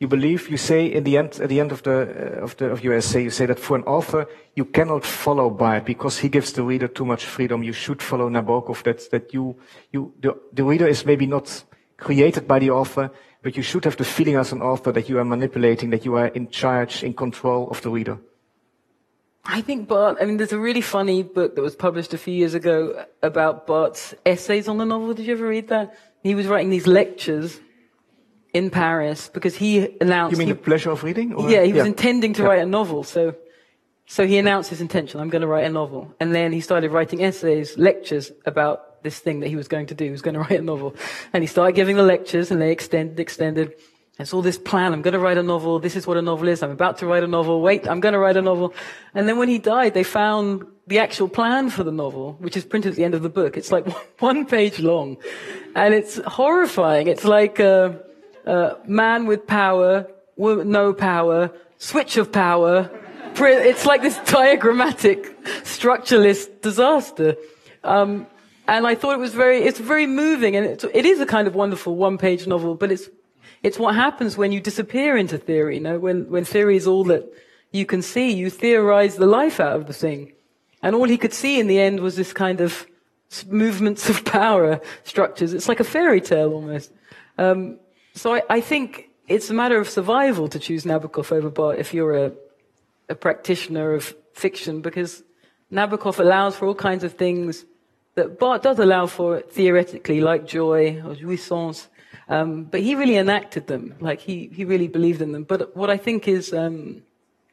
[0.00, 2.66] You believe, you say in the end, at the end of the, uh, of the,
[2.66, 6.28] of your essay, you say that for an author, you cannot follow Barthes because he
[6.28, 7.64] gives the reader too much freedom.
[7.64, 8.84] You should follow Nabokov.
[8.84, 9.56] That, that you,
[9.90, 11.64] you, the, the reader is maybe not
[11.96, 13.10] created by the author,
[13.42, 16.14] but you should have the feeling as an author that you are manipulating, that you
[16.14, 18.18] are in charge, in control of the reader.
[19.44, 22.34] I think Barthes, I mean, there's a really funny book that was published a few
[22.34, 25.12] years ago about Barthes's essays on the novel.
[25.14, 25.96] Did you ever read that?
[26.22, 27.58] He was writing these lectures
[28.58, 30.32] in Paris because he announced.
[30.32, 31.32] You mean he, the pleasure of reading?
[31.32, 31.48] Or?
[31.48, 31.94] Yeah, he was yeah.
[31.94, 32.48] intending to yeah.
[32.48, 33.04] write a novel.
[33.04, 33.34] So,
[34.06, 35.20] so he announced his intention.
[35.20, 36.14] I'm going to write a novel.
[36.20, 39.94] And then he started writing essays, lectures about this thing that he was going to
[39.94, 40.04] do.
[40.04, 40.96] He was going to write a novel.
[41.32, 43.74] And he started giving the lectures and they extended, extended.
[44.18, 44.92] It's all this plan.
[44.92, 45.78] I'm going to write a novel.
[45.78, 46.62] This is what a novel is.
[46.64, 47.62] I'm about to write a novel.
[47.62, 48.74] Wait, I'm going to write a novel.
[49.14, 52.64] And then when he died, they found the actual plan for the novel, which is
[52.64, 53.56] printed at the end of the book.
[53.56, 53.86] It's like
[54.20, 55.18] one page long.
[55.76, 57.06] And it's horrifying.
[57.06, 58.02] It's like a,
[58.48, 60.06] a man with power,
[60.36, 62.90] no power, switch of power.
[63.36, 67.36] It's like this diagrammatic, structuralist disaster.
[67.84, 68.26] Um,
[68.66, 71.46] and I thought it was very, it's very moving and it, it is a kind
[71.46, 73.08] of wonderful one page novel, but it's
[73.62, 77.04] it's what happens when you disappear into theory, you know, when, when theory is all
[77.04, 77.24] that
[77.72, 80.32] you can see, you theorize the life out of the thing.
[80.82, 82.86] And all he could see in the end was this kind of
[83.48, 85.52] movements of power structures.
[85.52, 86.92] It's like a fairy tale almost.
[87.36, 87.78] Um,
[88.18, 91.94] so I, I, think it's a matter of survival to choose Nabokov over Barthes if
[91.94, 92.32] you're a,
[93.08, 95.22] a practitioner of fiction, because
[95.72, 97.64] Nabokov allows for all kinds of things
[98.14, 101.86] that Barthes does allow for theoretically, like joy or jouissance.
[102.28, 103.94] Um, but he really enacted them.
[104.00, 105.44] Like he, he really believed in them.
[105.44, 107.02] But what I think is, um,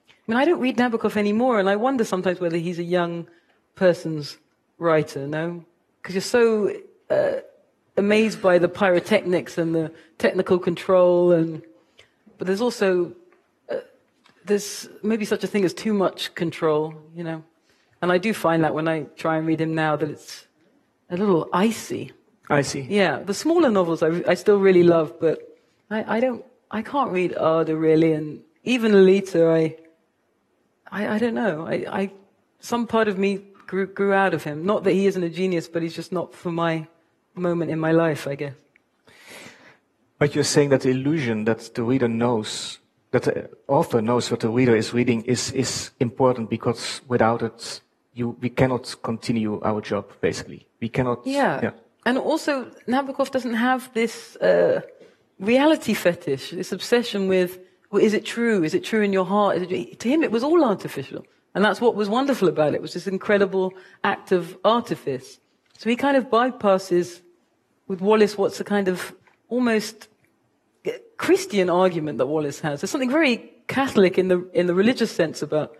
[0.10, 3.28] I mean, I don't read Nabokov anymore, and I wonder sometimes whether he's a young
[3.76, 4.38] person's
[4.78, 5.64] writer, no?
[6.02, 6.74] Because you're so
[7.10, 7.42] uh,
[7.98, 11.62] amazed by the pyrotechnics and the technical control, and
[12.38, 13.14] but there's also
[13.70, 13.78] uh,
[14.46, 17.44] there's maybe such a thing as too much control, you know.
[18.02, 20.46] And I do find that when I try and read him now, that it's
[21.10, 22.12] a little icy.
[22.50, 22.86] Icy.
[22.90, 25.40] Yeah, the smaller novels I, I still really love, but
[25.90, 29.78] I, I don't, I can't read Ada really, and even Lolita, I,
[30.92, 31.66] I, I don't know.
[31.66, 32.12] I, I,
[32.60, 34.66] some part of me grew, grew out of him.
[34.66, 36.88] Not that he isn't a genius, but he's just not for my
[37.36, 38.54] moment in my life, I guess.
[40.18, 42.80] But you're saying that the illusion that the reader knows,
[43.12, 47.82] that the author knows what the reader is reading, is is important because without it,
[48.14, 50.06] you we cannot continue our job.
[50.22, 51.26] Basically, we cannot.
[51.26, 51.60] Yeah.
[51.62, 51.72] yeah.
[52.06, 54.82] And also, Nabokov doesn't have this uh,
[55.40, 58.64] reality fetish, this obsession with, well, is it true?
[58.64, 59.58] Is it true in your heart?
[59.58, 61.26] It, to him, it was all artificial.
[61.56, 62.76] And that's what was wonderful about it.
[62.76, 65.40] It was this incredible act of artifice.
[65.78, 67.22] So he kind of bypasses
[67.88, 69.16] with Wallace what's a kind of
[69.50, 70.08] almost
[71.18, 72.82] Christian argument that Wallace has.
[72.82, 75.76] There's something very Catholic in the, in the religious sense about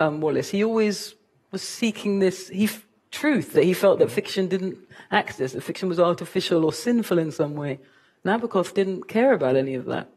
[0.00, 0.50] um, Wallace.
[0.50, 1.14] He always
[1.50, 2.68] was seeking this, he,
[3.10, 4.76] truth that he felt that fiction didn't
[5.10, 7.78] access, that fiction was artificial or sinful in some way.
[8.24, 10.08] Nabokov didn't care about any of that.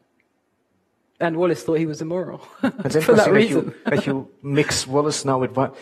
[1.20, 2.42] And Wallace thought he was immoral.
[2.64, 5.76] Interesting that, that, you, that you mix Wallace now with, but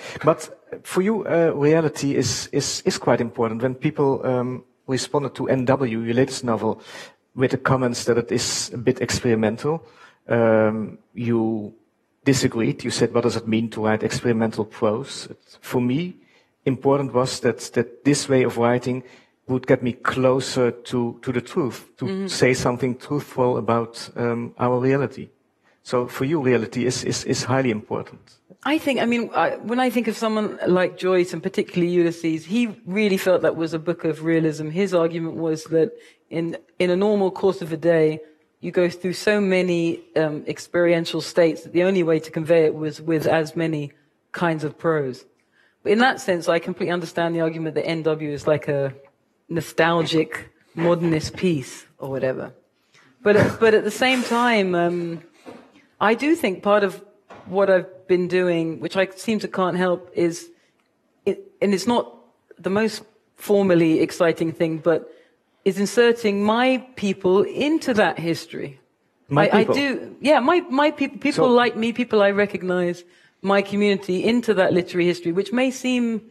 [0.84, 3.62] for you, uh, reality is, is, is quite important.
[3.62, 6.82] When people um, responded to NW, your latest novel,
[7.36, 9.84] with the comments that it is a bit experimental,
[10.28, 11.74] um, you
[12.24, 12.84] disagreed.
[12.84, 15.28] You said, what does it mean to write experimental prose?
[15.62, 16.16] For me,
[16.66, 19.04] important was that, that this way of writing
[19.48, 22.28] would get me closer to, to the truth, to mm-hmm.
[22.28, 25.30] say something truthful about um, our reality.
[25.84, 28.22] So for you, reality is, is, is highly important.
[28.68, 32.46] I think, I mean, I, when I think of someone like Joyce and particularly Ulysses,
[32.46, 34.70] he really felt that was a book of realism.
[34.70, 35.92] His argument was that
[36.32, 38.22] in, in a normal course of a day,
[38.62, 42.74] you go through so many um, experiential states that the only way to convey it
[42.74, 43.92] was with as many
[44.32, 45.26] kinds of prose.
[45.84, 48.96] But in that sense, I completely understand the argument that NW is like a
[49.48, 52.52] nostalgic modernist piece or whatever.
[53.22, 55.22] But, but at the same time, um,
[56.02, 57.04] I do think part of
[57.46, 60.50] what I've been doing, which I seem to can't help, is,
[61.26, 62.14] it, and it's not
[62.58, 63.04] the most
[63.36, 65.12] formally exciting thing, but
[65.66, 68.80] is inserting my people into that history.
[69.28, 69.76] My I, people.
[69.76, 73.04] I do, yeah, my, my people, people so, like me, people I recognize,
[73.42, 76.22] my community into that literary history, which may seem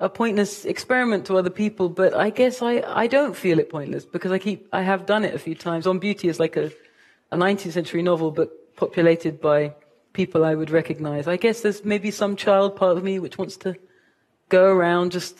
[0.00, 4.04] a pointless experiment to other people, but I guess I, I don't feel it pointless
[4.04, 5.86] because I keep, I have done it a few times.
[5.86, 6.72] On Beauty is like a,
[7.30, 9.74] a 19th century novel, but populated by
[10.12, 11.28] people I would recognize.
[11.28, 13.76] I guess there's maybe some child part of me which wants to
[14.48, 15.38] go around just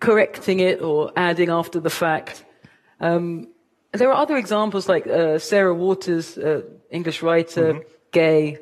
[0.00, 2.44] correcting it or adding after the fact.
[3.00, 3.48] Um,
[3.92, 7.88] there are other examples like uh, Sarah Waters, uh, English writer, mm-hmm.
[8.12, 8.58] gay,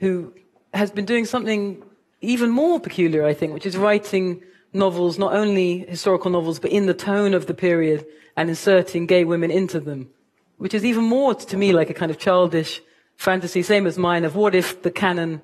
[0.00, 0.34] who
[0.74, 1.82] has been doing something
[2.20, 6.86] even more peculiar, I think, which is writing novels, not only historical novels, but in
[6.86, 10.10] the tone of the period and inserting gay women into them,
[10.56, 12.80] which is even more to me like a kind of childish
[13.16, 15.42] fantasy, same as mine, of what if the canon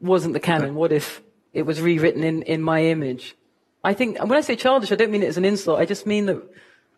[0.00, 0.74] wasn't the canon?
[0.74, 3.36] What if it was rewritten in, in my image?
[3.82, 5.78] I think, when I say childish, I don't mean it as an insult.
[5.78, 6.42] I just mean that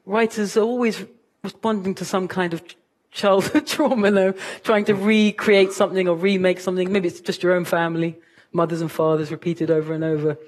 [0.05, 1.05] writers are always
[1.43, 2.63] responding to some kind of
[3.11, 5.05] childhood trauma, though, trying to hmm.
[5.05, 6.93] recreate something or remake something.
[6.93, 8.17] Maybe it's just your own family,
[8.53, 10.39] mothers and fathers repeated over and over.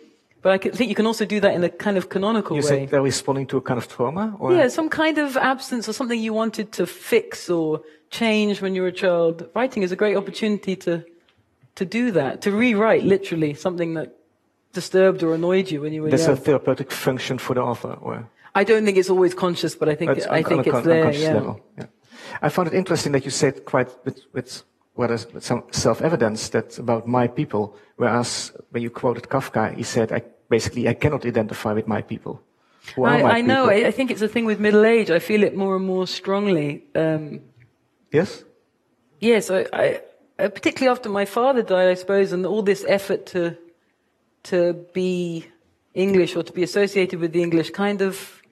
[0.40, 2.86] But I think you can also do that in a kind of canonical you way.
[2.86, 4.36] They're responding to a kind of trauma?
[4.38, 4.54] Or?
[4.54, 8.82] Yeah, some kind of absence or something you wanted to fix or change when you
[8.82, 9.48] were a child.
[9.54, 11.04] Writing is a great opportunity to,
[11.74, 14.16] to do that, to rewrite literally something that
[14.72, 16.32] disturbed or annoyed you when you were That's young.
[16.32, 17.96] a therapeutic function for the author?
[18.00, 18.28] Or?
[18.54, 21.12] I don't think it's always conscious, but I think, it's I think it's there.
[21.12, 21.34] Yeah.
[21.34, 21.60] Level.
[21.76, 21.86] yeah.
[22.42, 24.62] I found it interesting that you said quite with, with
[24.96, 30.22] well, some self-evidence that about my people, whereas when you quoted Kafka, he said, I,
[30.48, 32.42] basically, I cannot identify with my people.
[32.96, 33.68] I, I know.
[33.68, 35.10] I, I, think it's a thing with middle age.
[35.10, 36.84] I feel it more and more strongly.
[36.94, 37.40] Um,
[38.10, 38.44] yes?
[39.20, 40.00] Yes, I, I,
[40.38, 43.56] uh, particularly after my father died, I suppose, and all this effort to,
[44.44, 45.46] to be
[45.94, 48.42] English or to be associated with the English kind of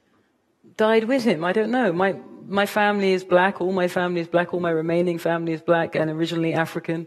[0.77, 1.45] died with him.
[1.45, 1.93] I don't know.
[1.93, 2.17] My,
[2.49, 5.95] my family is black, all my family is black, all my remaining family is black
[5.95, 7.07] and originally African.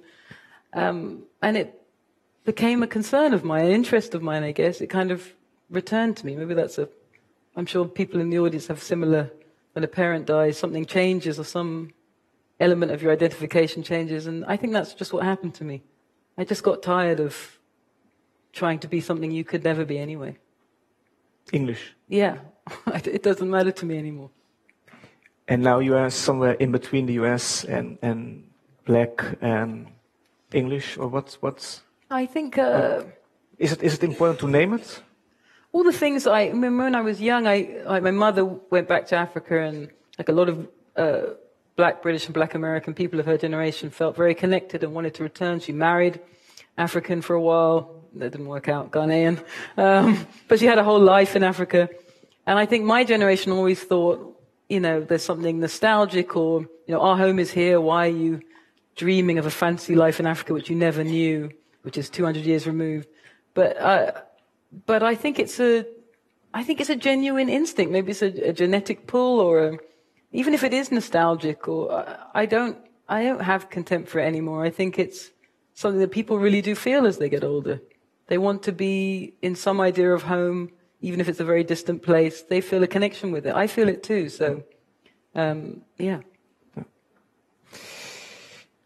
[0.74, 1.82] Um, and it
[2.46, 4.82] became a concern of mine, an interest of mine, I guess.
[4.82, 5.34] It kind of
[5.70, 6.36] returned to me.
[6.36, 6.88] Maybe that's a,
[7.56, 9.32] I'm sure people in the audience have similar,
[9.74, 11.92] when a parent dies, something changes or some
[12.60, 14.28] element of your identification changes.
[14.28, 15.84] And I think that's just what happened to me.
[16.38, 17.60] I just got tired of
[18.54, 20.38] trying to be something you could never be anyway.
[21.52, 21.94] English?
[22.08, 22.38] Yeah.
[22.88, 24.30] it doesn't matter to me anymore.
[25.48, 28.44] And now you are somewhere in between the US and, and
[28.86, 29.88] black and
[30.54, 31.82] English, or what's what's?
[32.10, 32.58] I think.
[32.58, 33.04] Uh,
[33.58, 35.04] is it is it important to name it?
[35.72, 38.88] All the things I, I remember when I was young, I, I, my mother went
[38.88, 41.22] back to Africa, and like a lot of uh,
[41.80, 45.24] black British and black American people of her generation felt very connected and wanted to
[45.24, 45.62] return.
[45.62, 46.20] She married
[46.78, 48.04] African for a while.
[48.16, 49.42] That didn't work out, Ghanaian.
[49.78, 51.88] Um, but she had a whole life in Africa.
[52.46, 54.18] And I think my generation always thought,
[54.68, 57.80] you know, there's something nostalgic or, you know, our home is here.
[57.80, 58.42] Why are you
[58.98, 61.50] dreaming of a fancy life in Africa which you never knew,
[61.84, 63.08] which is 200 years removed?
[63.54, 64.12] But, uh,
[64.86, 65.86] but I think it's a,
[66.54, 67.90] I think it's a genuine instinct.
[67.90, 69.78] Maybe it's a, a genetic pull or a,
[70.32, 74.26] even if it is nostalgic or uh, I don't, I don't have contempt for it
[74.26, 74.64] anymore.
[74.64, 75.32] I think it's
[75.74, 77.82] something that people really do feel as they get older.
[78.28, 82.02] They want to be in some idea of home even if it's a very distant
[82.02, 83.56] place, they feel a connection with it.
[83.56, 84.30] I feel it too.
[84.30, 84.64] So,
[85.34, 86.20] um, yeah.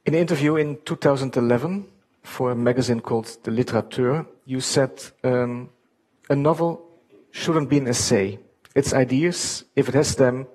[0.05, 1.85] In an interview in 2011
[2.23, 5.69] for a magazine called The Literateur, you said um,
[6.29, 6.85] a novel
[7.31, 8.39] shouldn't be an essay.
[8.75, 10.47] Its ideas, if it has them,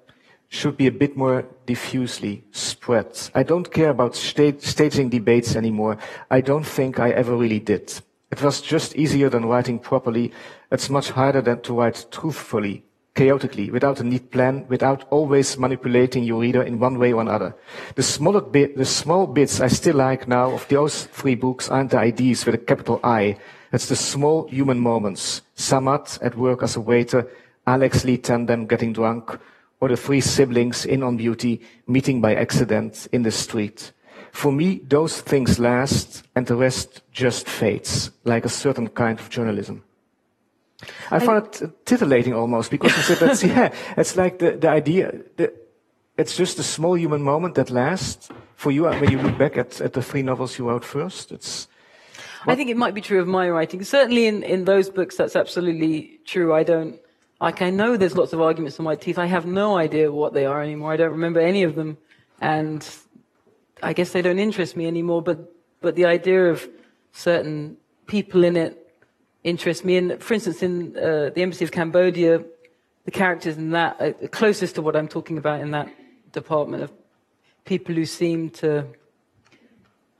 [0.49, 3.19] should be a bit more diffusely spread.
[3.35, 5.99] I don't care about sta staging debates anymore.
[6.31, 7.93] I don't think I ever really did.
[8.31, 10.33] It was just easier than writing properly.
[10.71, 12.85] It's much harder than to write truthfully,
[13.15, 17.55] chaotically, without a neat plan, without always manipulating your reader in one way or another.
[17.95, 21.99] The smaller the small bits I still like now of those three books aren't the
[21.99, 23.37] ideas with a capital I.
[23.73, 25.43] It's the small human moments.
[25.57, 27.29] Samad at work as a waiter,
[27.67, 29.39] Alex-Li Tandem getting drunk,
[29.81, 33.93] or the three siblings in on beauty meeting by accident in the street.
[34.33, 39.31] For me, those things last and the rest just fades, like a certain kind of
[39.31, 39.83] journalism.
[41.11, 44.69] I, I find it titillating almost because you said that's, yeah, it's like the, the
[44.69, 45.53] idea, the,
[46.17, 49.57] it's just a small human moment that lasts for you uh, when you look back
[49.57, 51.33] at, at the three novels you wrote first.
[51.33, 51.69] It's,
[52.47, 53.83] I think it might be true of my writing.
[53.85, 56.53] Certainly in, in those books, that's absolutely true.
[56.53, 57.01] I don't,
[57.41, 59.19] like, I know there's lots of arguments in White Teeth.
[59.19, 60.93] I have no idea what they are anymore.
[60.93, 61.97] I don't remember any of them.
[62.41, 62.87] And
[63.83, 66.69] I guess they don't interest me anymore, but, but the idea of
[67.13, 67.77] certain
[68.07, 68.97] people in it
[69.45, 69.97] interest me.
[69.97, 72.43] And for instance, in uh, the Embassy of Cambodia,
[73.05, 75.89] the characters in that are closest to what I'm talking about in that
[76.33, 76.93] department of
[77.65, 78.85] people who seem to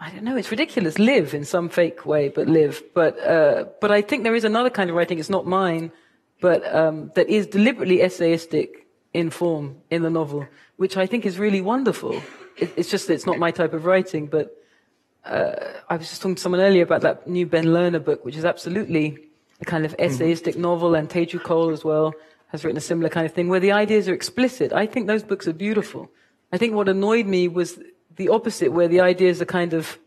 [0.01, 0.37] I don't know.
[0.37, 0.97] It's ridiculous.
[0.99, 2.85] Live in some fake way, but live.
[2.95, 5.19] But uh, but I think there is another kind of writing.
[5.19, 5.91] It's not mine,
[6.41, 8.69] but um, that is deliberately essayistic
[9.13, 12.21] in form in the novel, which I think is really wonderful.
[12.57, 14.27] It, it's just that it's not my type of writing.
[14.27, 14.57] But
[15.25, 15.55] uh,
[15.89, 18.45] I was just talking to someone earlier about that new Ben Lerner book, which is
[18.45, 19.19] absolutely
[19.61, 20.63] a kind of essayistic mm-hmm.
[20.63, 22.15] novel, and Teju Cole as well
[22.49, 24.73] has written a similar kind of thing, where the ideas are explicit.
[24.73, 26.11] I think those books are beautiful.
[26.53, 27.79] I think what annoyed me was
[28.17, 29.99] the opposite, where the ideas are kind of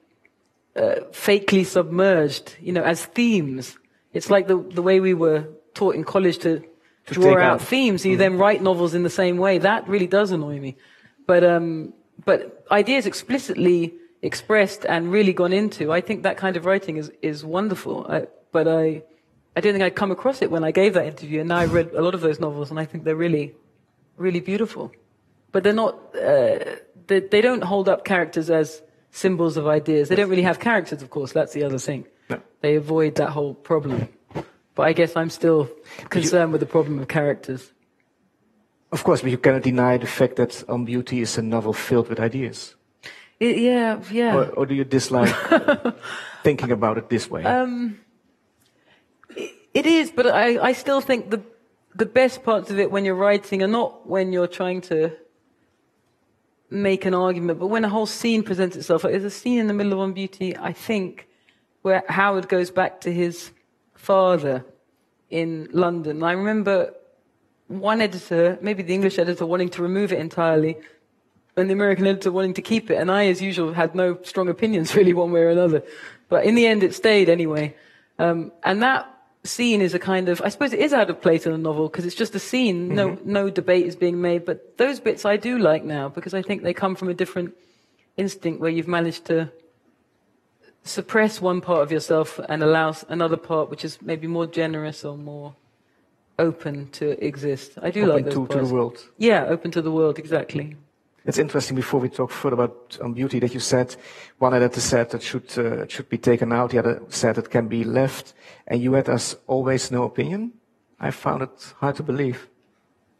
[0.75, 3.77] uh, fakely submerged, you know, as themes.
[4.13, 6.63] It's like the, the way we were taught in college to,
[7.07, 8.05] to draw out, out, themes.
[8.05, 8.19] You mm.
[8.19, 9.57] then write novels in the same way.
[9.57, 10.75] That really does annoy me.
[11.25, 11.93] But, um,
[12.25, 17.11] but ideas explicitly expressed and really gone into, I think that kind of writing is,
[17.21, 18.05] is wonderful.
[18.09, 19.03] I, but I,
[19.55, 21.39] I don't think I'd come across it when I gave that interview.
[21.39, 23.53] And now I read a lot of those novels and I think they're really,
[24.17, 24.91] really beautiful.
[25.51, 26.59] But they're not, uh,
[27.07, 30.09] they, they don't hold up characters as symbols of ideas.
[30.09, 31.33] They don't really have characters, of course.
[31.33, 32.05] That's the other thing.
[32.29, 32.41] No.
[32.61, 34.07] They avoid that whole problem.
[34.75, 35.69] But I guess I'm still
[36.09, 37.71] concerned you, with the problem of characters.
[38.91, 42.09] Of course, but you cannot deny the fact that On Beauty is a novel filled
[42.09, 42.75] with ideas.
[43.39, 44.35] It, yeah, yeah.
[44.35, 45.33] Or, or, do you dislike
[46.43, 47.43] thinking about it this way?
[47.43, 47.99] Um,
[49.35, 51.41] it, it is, but I, I still think the
[51.95, 55.11] the best parts of it when you're writing are not when you're trying to
[56.69, 59.67] make an argument, but when a whole scene presents itself, like there's a scene in
[59.67, 61.27] the middle of On Beauty, I think,
[61.81, 63.51] where Howard goes back to his
[64.01, 64.65] father
[65.29, 66.23] in London.
[66.23, 66.93] I remember
[67.67, 70.77] one editor, maybe the English editor, wanting to remove it entirely,
[71.55, 72.95] and the American editor wanting to keep it.
[72.95, 75.83] And I, as usual, had no strong opinions really one way or another.
[76.29, 77.75] But in the end, it stayed anyway.
[78.17, 79.07] Um, and that
[79.43, 81.87] scene is a kind of, I suppose it is out of place in a novel
[81.87, 82.87] because it's just a scene.
[82.87, 82.95] Mm-hmm.
[82.95, 84.45] No, no debate is being made.
[84.45, 87.55] But those bits I do like now because I think they come from a different
[88.17, 89.51] instinct where you've managed to
[90.83, 95.17] suppress one part of yourself and allow another part which is maybe more generous or
[95.17, 95.55] more
[96.39, 97.77] open to exist.
[97.81, 98.55] I do open like those to, parts.
[98.55, 99.09] to the world.
[99.17, 100.75] Yeah, open to the world, exactly.
[101.23, 103.95] It's interesting before we talk further about on beauty that you said
[104.39, 107.67] one editor said that should uh, should be taken out, the other said it can
[107.67, 108.33] be left,
[108.67, 110.53] and you had us always no opinion.
[110.99, 112.47] I found it hard to believe.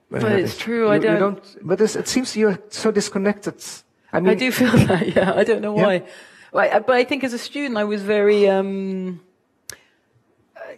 [0.09, 0.85] But it's true.
[0.85, 1.19] You, I don't.
[1.19, 3.63] don't but it seems you're so disconnected.
[4.11, 5.15] I mean, I do feel that.
[5.15, 5.93] Yeah, I don't know why.
[5.93, 6.05] Yeah.
[6.51, 8.49] But I think as a student, I was very.
[8.49, 9.21] Um,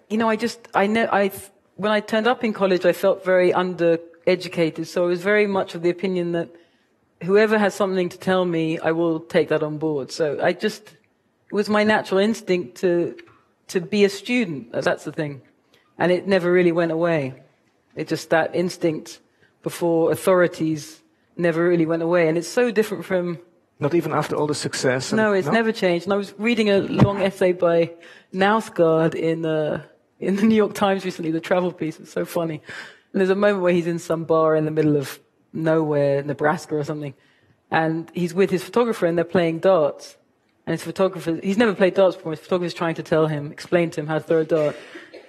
[0.09, 1.31] you know, I just I know I
[1.75, 4.85] when I turned up in college, I felt very undereducated.
[4.85, 6.49] So I was very much of the opinion that
[7.23, 10.11] whoever has something to tell me, I will take that on board.
[10.11, 13.17] So I just, it was my natural instinct to,
[13.69, 14.71] to be a student.
[14.71, 15.41] That's the thing.
[15.97, 17.41] And it never really went away.
[17.95, 19.19] It just, that instinct
[19.61, 21.01] before authorities
[21.37, 22.27] never really went away.
[22.27, 23.39] And it's so different from.
[23.83, 25.11] Not even after all the success?
[25.11, 25.53] No, it's no?
[25.53, 26.05] never changed.
[26.05, 27.91] And I was reading a long essay by
[28.33, 29.83] Knausgaard in, uh,
[30.21, 31.99] in the New York Times recently, the travel piece.
[31.99, 32.61] It's so funny.
[33.11, 35.19] And there's a moment where he's in some bar in the middle of
[35.51, 37.13] nowhere, Nebraska or something.
[37.69, 40.15] And he's with his photographer and they're playing darts.
[40.65, 42.31] And his photographer, he's never played darts before.
[42.31, 44.77] His photographer's trying to tell him, explain to him how to throw a dart.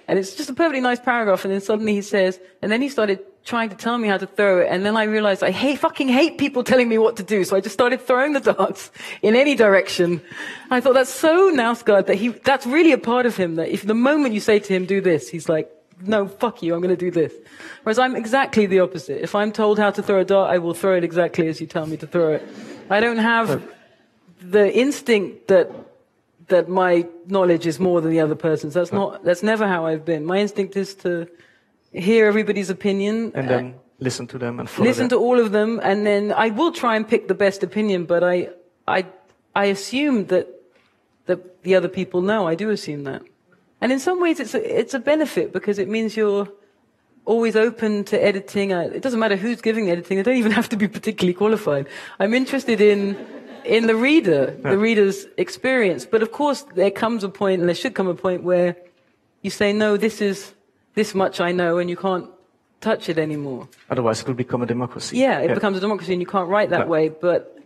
[0.07, 1.43] And it's just a perfectly nice paragraph.
[1.43, 4.25] And then suddenly he says, and then he started trying to tell me how to
[4.25, 4.67] throw it.
[4.69, 7.43] And then I realized I hate, fucking hate people telling me what to do.
[7.43, 8.91] So I just started throwing the darts
[9.21, 10.19] in any direction.
[10.71, 13.83] I thought that's so Knausgaard that he, that's really a part of him that if
[13.83, 15.71] the moment you say to him, do this, he's like,
[16.01, 17.33] no, fuck you, I'm going to do this.
[17.83, 19.23] Whereas I'm exactly the opposite.
[19.23, 21.67] If I'm told how to throw a dart, I will throw it exactly as you
[21.67, 22.47] tell me to throw it.
[22.89, 23.63] I don't have
[24.41, 25.71] the instinct that
[26.47, 28.75] that my knowledge is more than the other person's.
[28.75, 29.23] That's not.
[29.23, 30.25] That's never how I've been.
[30.25, 31.27] My instinct is to
[31.95, 35.17] hear everybody's opinion and uh, then listen to them and follow listen them.
[35.19, 38.05] to all of them, and then I will try and pick the best opinion.
[38.05, 38.49] But I,
[38.87, 39.05] I,
[39.55, 40.47] I assume that
[41.25, 42.47] that the other people know.
[42.47, 43.21] I do assume that.
[43.81, 46.47] And in some ways, it's a, it's a benefit because it means you're
[47.25, 48.73] always open to editing.
[48.73, 50.17] Uh, it doesn't matter who's giving the editing.
[50.17, 51.87] They don't even have to be particularly qualified.
[52.19, 53.17] I'm interested in,
[53.65, 56.05] in the reader, the reader's experience.
[56.05, 58.75] But of course, there comes a point, and there should come a point where
[59.41, 60.54] you say, no, this is
[60.95, 62.29] this much I know, and you can't
[62.81, 63.67] touch it anymore.
[63.89, 65.17] Otherwise, it will become a democracy.
[65.17, 65.53] Yeah, it yeah.
[65.53, 67.09] becomes a democracy, and you can't write that way.
[67.09, 67.57] But,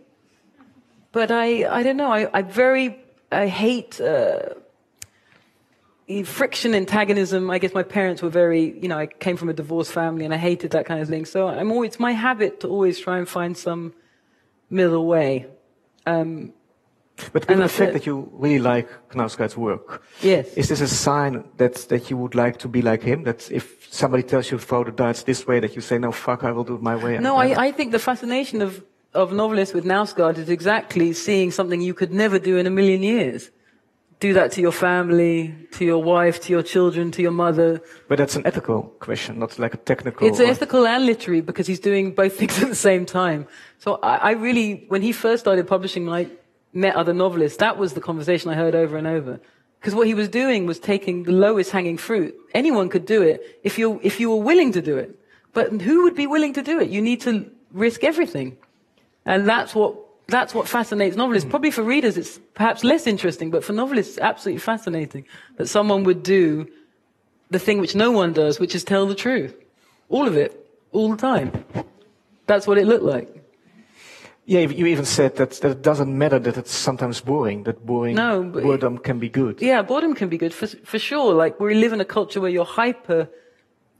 [1.12, 2.12] but I, I don't know.
[2.12, 2.98] I, I very,
[3.32, 4.40] I hate uh,
[6.24, 7.50] friction, antagonism.
[7.50, 10.34] I guess my parents were very, you know, I came from a divorced family and
[10.34, 11.24] I hated that kind of thing.
[11.24, 13.94] So I'm always, it's my habit to always try and find some
[14.68, 15.46] middle way.
[16.06, 16.52] Um,
[17.32, 20.52] but given the fact that you really like Knausgaard's work, yes.
[20.54, 23.24] is this a sign that, that you would like to be like him?
[23.24, 26.12] That if somebody tells you to throw the darts this way, that you say, no,
[26.12, 27.18] fuck, I will do it my way?
[27.18, 31.80] No, I, I think the fascination of of novelists with Knausgaard is exactly seeing something
[31.80, 33.50] you could never do in a million years.
[34.20, 37.80] Do that to your family, to your wife, to your children, to your mother.
[38.06, 40.26] But that's an ethical question, not like a technical.
[40.26, 43.46] It's ethical and literary because he's doing both things at the same time.
[43.78, 46.39] So I, I really, when he first started publishing, like
[46.72, 49.40] met other novelists, that was the conversation I heard over and over.
[49.80, 52.34] Because what he was doing was taking the lowest hanging fruit.
[52.52, 55.18] Anyone could do it if you if you were willing to do it.
[55.54, 56.90] But who would be willing to do it?
[56.90, 58.58] You need to risk everything.
[59.24, 59.96] And that's what
[60.28, 61.44] that's what fascinates novelists.
[61.44, 61.50] Hmm.
[61.50, 65.24] Probably for readers it's perhaps less interesting, but for novelists it's absolutely fascinating
[65.56, 66.68] that someone would do
[67.48, 69.54] the thing which no one does, which is tell the truth.
[70.10, 70.56] All of it.
[70.92, 71.64] All the time.
[72.46, 73.39] That's what it looked like.
[74.50, 78.16] Yeah, you even said that, that it doesn't matter that it's sometimes boring, that boring
[78.16, 79.62] No, boredom can be good.
[79.62, 81.32] Yeah, boredom can be good for, for sure.
[81.34, 83.28] Like we live in a culture where you're hyper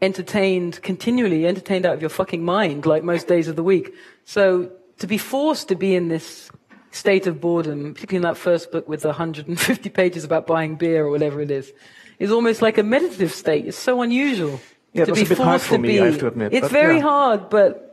[0.02, 3.94] entertained continually, entertained out of your fucking mind, like most days of the week.
[4.24, 6.50] So to be forced to be in this
[6.90, 11.06] state of boredom, particularly in that first book with the 150 pages about buying beer
[11.06, 11.72] or whatever it is,
[12.18, 13.66] is almost like a meditative state.
[13.66, 14.60] It's so unusual.
[14.94, 16.00] Yeah, to be a bit hard forced for to me, be.
[16.00, 17.02] I have to admit, It's but very yeah.
[17.02, 17.86] hard, but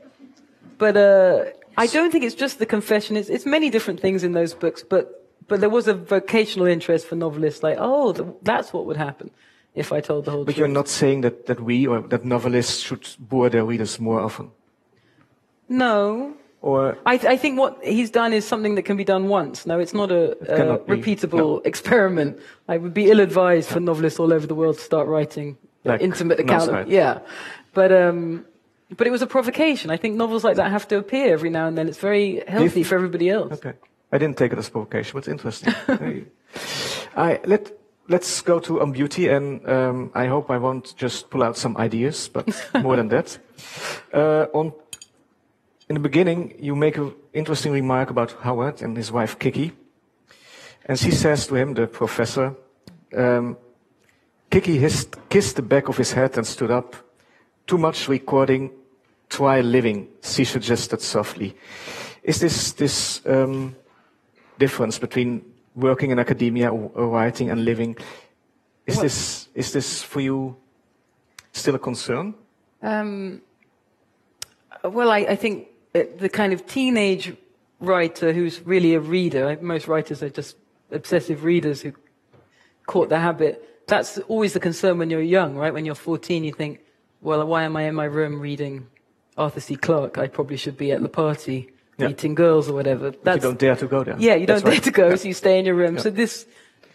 [0.80, 1.46] but uh,
[1.78, 3.16] I don't think it's just the confession.
[3.18, 5.04] It's, it's many different things in those books, but
[5.48, 9.30] but there was a vocational interest for novelists, like oh, th- that's what would happen
[9.76, 10.58] if I told the whole But truth.
[10.58, 14.50] you're not saying that, that we or that novelists should bore their readers more often.
[15.70, 19.28] No, Or I, th- I think what he's done is something that can be done
[19.28, 19.66] once.
[19.66, 22.40] No, it's not a, a cannot be, repeatable experiment.
[22.68, 26.40] I would be ill-advised for novelists all over the world to start writing Like intimate
[26.40, 26.72] account.
[26.72, 27.20] Of, yeah,
[27.74, 28.46] but um,
[28.96, 29.92] but it was a provocation.
[29.92, 31.88] I think novels like that have to appear every now and then.
[31.88, 33.54] It's very healthy for everybody else.
[33.54, 33.74] Okay.
[34.12, 35.74] I didn't take it as provocation, but it's interesting.
[37.16, 37.72] I, let,
[38.08, 41.76] let's go to On Beauty, and um, I hope I won't just pull out some
[41.78, 42.48] ideas, but
[42.82, 43.38] more than that.
[44.14, 44.72] Uh, on,
[45.90, 49.74] in the beginning, you make an interesting remark about Howard and his wife Kiki.
[50.86, 52.56] And she says to him, the professor,
[53.16, 53.58] um,
[54.50, 56.96] Kiki hissed, kissed the back of his head and stood up.
[57.66, 58.72] Too much recording,
[59.30, 61.56] try living, she suggested softly.
[62.24, 63.76] Is this this um,
[64.60, 65.42] difference between
[65.76, 67.96] working in academia or, or writing and living?
[68.86, 70.56] Is Well- this is this for you
[71.52, 72.34] still a concern?
[72.82, 73.42] Um,
[74.84, 77.36] well, I, I think that the kind of teenage
[77.80, 80.56] writer who's really a reader, most writers are just
[80.92, 81.94] obsessive readers who
[82.86, 83.84] caught the habit.
[83.88, 85.74] That's always the concern when you're young, right?
[85.74, 86.82] When you're 14, you think,
[87.22, 88.88] well, why am I in my room reading
[89.38, 89.76] Arthur C.
[89.76, 90.18] Clarke?
[90.18, 92.08] I probably should be at the party Yeah.
[92.10, 93.08] meeting girls or whatever.
[93.26, 94.16] You don't dare to go there.
[94.20, 95.98] Yeah, you don't dare to go, so you stay in your room.
[96.00, 96.46] So this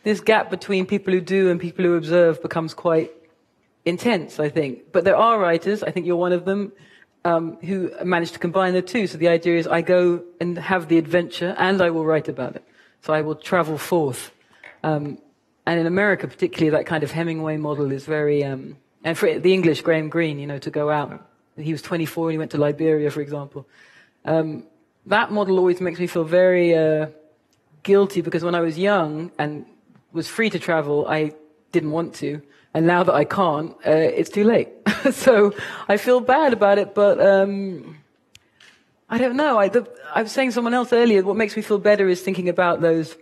[0.04, 3.10] this gap between people who do and people who observe becomes quite
[3.84, 4.92] intense, I think.
[4.92, 6.72] But there are writers, I think you're one of them,
[7.24, 9.06] um, who manage to combine the two.
[9.06, 12.56] So the idea is I go and have the adventure and I will write about
[12.56, 12.64] it.
[13.02, 14.32] So I will travel forth.
[14.82, 15.18] Um,
[15.66, 19.52] and in America, particularly, that kind of Hemingway model is very, um, and for the
[19.52, 21.24] English, Graham Greene, you know, to go out.
[21.56, 23.66] He was 24 and he went to Liberia, for example.
[24.24, 24.64] Um,
[25.06, 27.08] that model always makes me feel very uh,
[27.82, 29.66] guilty because when I was young and
[30.12, 31.32] was free to travel, I
[31.72, 32.40] didn't want to.
[32.74, 34.68] And now that I can't, uh, it's too late.
[35.12, 35.54] so
[35.88, 37.98] I feel bad about it, but um,
[39.10, 39.58] I don't know.
[39.58, 42.48] I, the, I was saying someone else earlier, what makes me feel better is thinking
[42.48, 43.16] about those,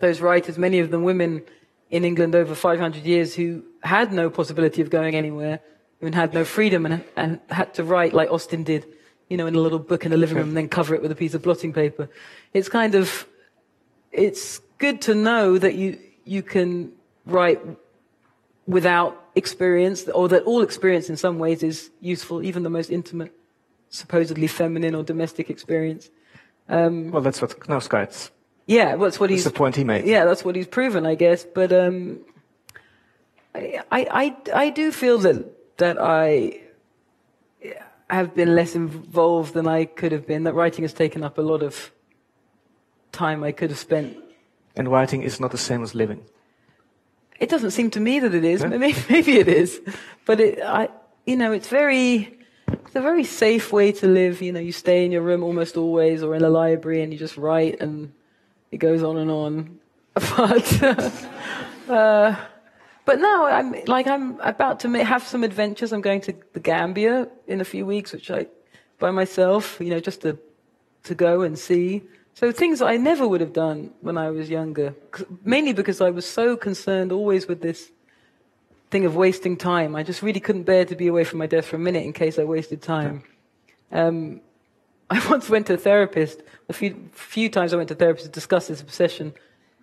[0.00, 1.42] those writers, many of them women
[1.90, 5.60] in England over 500 years who had no possibility of going anywhere,
[6.02, 8.84] who had no freedom and, and had to write like Austen did,
[9.28, 11.10] you know, in a little book in the living room and then cover it with
[11.10, 12.10] a piece of blotting paper.
[12.52, 13.26] It's kind of,
[14.10, 16.92] it's good to know that you, you can
[17.24, 17.60] write
[18.66, 23.32] without experience, or that all experience in some ways is useful, even the most intimate,
[23.88, 26.10] supposedly feminine or domestic experience.
[26.68, 28.30] Well, that's what Knausgaard's.
[28.66, 29.44] Yeah, that's what That's he's.
[29.44, 30.04] the point he made.
[30.04, 31.44] Yeah, that's what he's proven, I guess.
[31.44, 32.20] But um,
[33.54, 34.36] I, I, I,
[34.66, 35.44] I do feel that
[35.82, 36.60] that I
[38.08, 40.44] have been less involved than I could have been.
[40.44, 41.90] That writing has taken up a lot of
[43.10, 44.16] time I could have spent.
[44.76, 46.22] And writing is not the same as living.
[47.40, 48.64] It doesn't seem to me that it is.
[48.64, 49.80] Maybe, maybe it is,
[50.24, 50.88] but it, I,
[51.26, 52.38] you know, it's very.
[52.68, 54.40] It's a very safe way to live.
[54.40, 57.18] You know, you stay in your room almost always, or in a library, and you
[57.18, 58.12] just write, and
[58.70, 59.78] it goes on and on.
[60.36, 60.68] But,
[61.88, 62.36] uh,
[63.04, 65.92] but now I'm like I'm about to have some adventures.
[65.92, 68.46] I'm going to the Gambia in a few weeks, which I
[68.98, 69.80] by myself.
[69.80, 70.38] You know, just to
[71.04, 72.02] to go and see.
[72.34, 74.94] So things I never would have done when I was younger,
[75.44, 77.90] mainly because I was so concerned always with this
[78.90, 79.94] thing of wasting time.
[79.94, 82.12] I just really couldn't bear to be away from my desk for a minute in
[82.12, 83.24] case I wasted time.
[83.90, 84.40] Um,
[85.10, 86.42] I once went to a therapist.
[86.68, 89.34] A few few times I went to a therapist to discuss this obsession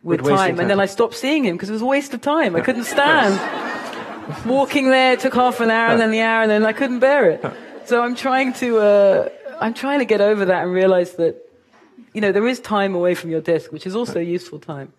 [0.03, 0.79] with, wasting time, and then.
[0.79, 2.55] I stopped seeing him because it was a waste of time.
[2.55, 3.39] I couldn't stand
[4.45, 5.17] walking there.
[5.17, 7.45] Took half an hour, and then the hour, and then I couldn't bear it.
[7.85, 9.29] So I'm trying to uh,
[9.59, 11.35] I'm trying to get over that and realize that
[12.13, 14.93] you know there is time away from your desk, which is also useful time.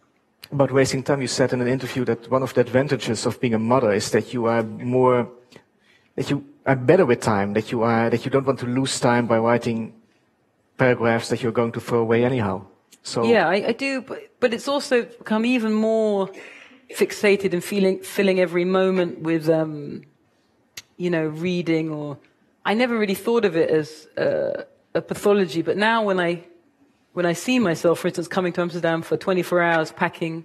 [0.53, 3.55] About wasting time, you said in an interview that one of the advantages of being
[3.55, 5.29] a mother is that you are more,
[6.17, 8.99] that you are better with time, that you are, that you don't want to lose
[8.99, 9.95] time by writing
[10.77, 12.65] paragraphs that you're going to throw away anyhow.
[13.05, 16.31] So Yeah, I, I do, but, but it's also become even more
[16.95, 20.03] fixated in feeling, filling every moment with, um,
[20.97, 22.19] you know, reading or.
[22.65, 24.65] I never really thought of it as uh,
[24.95, 26.45] a pathology, but now when I,
[27.15, 30.45] when I see myself, for instance, coming to Amsterdam for 24 hours, packing,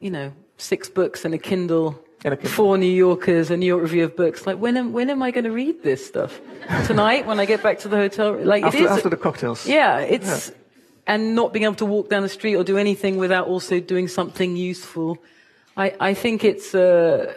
[0.00, 2.52] you know, six books and a Kindle, And a Kindle.
[2.52, 5.30] four New Yorkers, a New York Review of Books, like when am, when am I
[5.30, 6.40] going to read this stuff?
[6.86, 8.90] Tonight, when I get back to the hotel, like after, is.
[8.90, 9.66] after the cocktails.
[9.66, 10.52] Yeah, it's
[11.06, 14.08] and not being able to walk down the street or do anything without also doing
[14.08, 15.18] something useful.
[15.76, 17.34] I I think it's uh,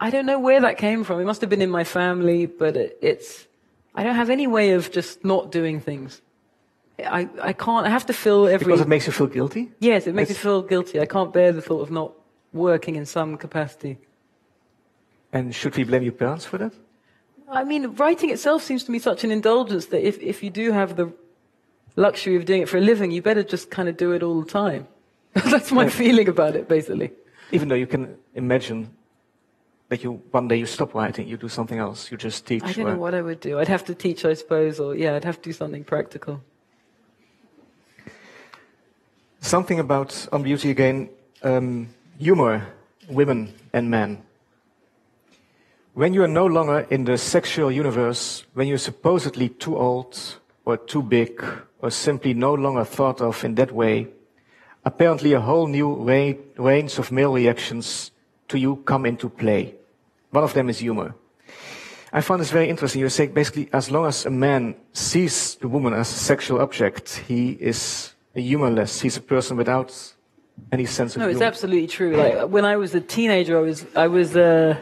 [0.00, 1.20] I don't know where that came from.
[1.20, 3.46] It must have been in my family, but it, it's
[3.94, 6.20] I don't have any way of just not doing things.
[6.98, 7.86] I I can't.
[7.86, 8.66] I have to fill every.
[8.66, 9.72] Because it makes you feel guilty.
[9.80, 11.00] yes, it makes me it's- feel guilty.
[11.00, 12.12] I can't bear the thought of not
[12.52, 13.98] working in some capacity.
[15.32, 16.72] And should we blame your parents for that?
[17.50, 20.70] I mean, writing itself seems to me such an indulgence that if, if you do
[20.72, 21.12] have the
[21.96, 24.40] luxury of doing it for a living, you better just kind of do it all
[24.40, 24.86] the time.
[25.32, 27.12] That's my feeling about it, basically.
[27.50, 28.90] Even though you can imagine
[29.88, 32.64] that you one day you stop writing, you do something else, you just teach.
[32.64, 33.58] I don't know what I would do.
[33.58, 36.42] I'd have to teach, I suppose, or yeah, I'd have to do something practical.
[39.40, 41.10] Something about on beauty again,
[41.42, 41.88] um,
[42.18, 42.66] humor,
[43.08, 44.22] women and men.
[45.92, 50.76] When you are no longer in the sexual universe, when you're supposedly too old or
[50.76, 51.42] too big
[51.80, 54.08] or simply no longer thought of in that way,
[54.84, 58.10] apparently a whole new ra- range of male reactions
[58.48, 59.74] to you come into play.
[60.30, 61.14] One of them is humor.
[62.12, 63.00] I found this very interesting.
[63.00, 67.22] You're saying basically, as long as a man sees the woman as a sexual object,
[67.26, 69.00] he is humorless.
[69.00, 70.14] He's a person without
[70.70, 71.32] any sense of humor.
[71.32, 72.16] No, it's absolutely true.
[72.16, 74.76] Like when I was a teenager, I was I was uh,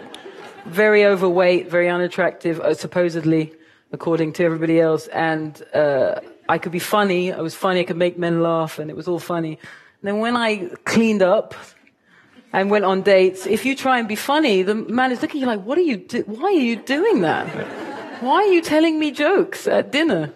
[0.66, 3.52] very overweight, very unattractive, uh, supposedly,
[3.92, 5.06] according to everybody else.
[5.08, 7.32] And uh, I could be funny.
[7.32, 7.80] I was funny.
[7.80, 9.58] I could make men laugh, and it was all funny.
[10.00, 11.54] And then when I cleaned up
[12.52, 15.42] and went on dates, if you try and be funny, the man is looking at
[15.42, 15.96] you like, "What are you?
[15.98, 17.46] Do- why are you doing that?
[18.20, 20.32] Why are you telling me jokes at dinner?"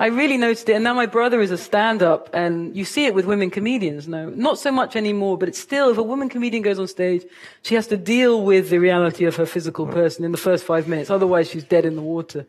[0.00, 3.14] I really noticed it, and now my brother is a stand-up, and you see it
[3.14, 4.08] with women comedians.
[4.08, 4.30] now.
[4.34, 7.22] Not so much anymore, but it's still if a woman comedian goes on stage,
[7.60, 10.88] she has to deal with the reality of her physical person in the first five
[10.88, 11.10] minutes.
[11.10, 12.46] Otherwise, she's dead in the water,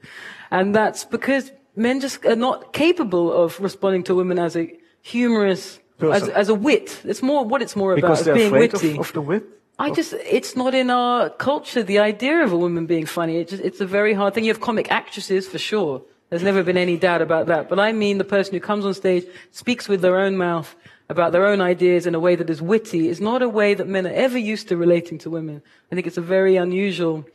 [0.49, 4.71] and that's because men just are not capable of responding to women as a
[5.01, 7.01] humorous, as, as a wit.
[7.03, 8.91] It's more what it's more because about being witty.
[8.93, 9.43] of, of the wit.
[9.77, 13.37] I just, it's not in our culture, the idea of a woman being funny.
[13.37, 14.45] It just, it's a very hard thing.
[14.45, 16.03] You have comic actresses for sure.
[16.31, 17.67] There's never been any doubt about that.
[17.69, 20.75] But I mean the person who comes on stage, speaks with their own mouth
[21.09, 23.85] about their own ideas in a way that is witty, is not a way that
[23.85, 25.61] men are ever used to relating to women.
[25.91, 27.25] I think it's a very unusual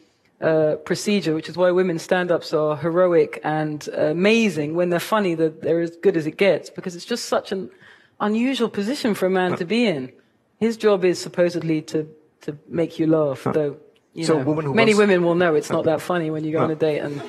[0.40, 5.34] uh, procedure, which is why women stand-ups are heroic and uh, amazing when they're funny,
[5.34, 7.70] that they're as good as it gets, because it's just such an
[8.18, 10.10] unusual position for a man to be in.
[10.58, 12.08] His job is supposedly to,
[12.42, 13.76] to make you laugh, though,
[14.14, 16.44] you So know, woman who many wants- women will know it's not that funny when
[16.44, 17.20] you go on a date and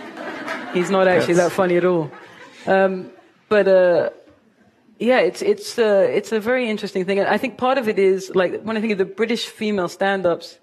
[0.73, 2.11] he's not actually that funny at all.
[2.65, 3.09] Um,
[3.49, 4.09] but, uh,
[4.99, 7.99] yeah, it's it's uh, it's a very interesting thing, and I think part of it
[7.99, 10.57] is like when I think of the British female stand-ups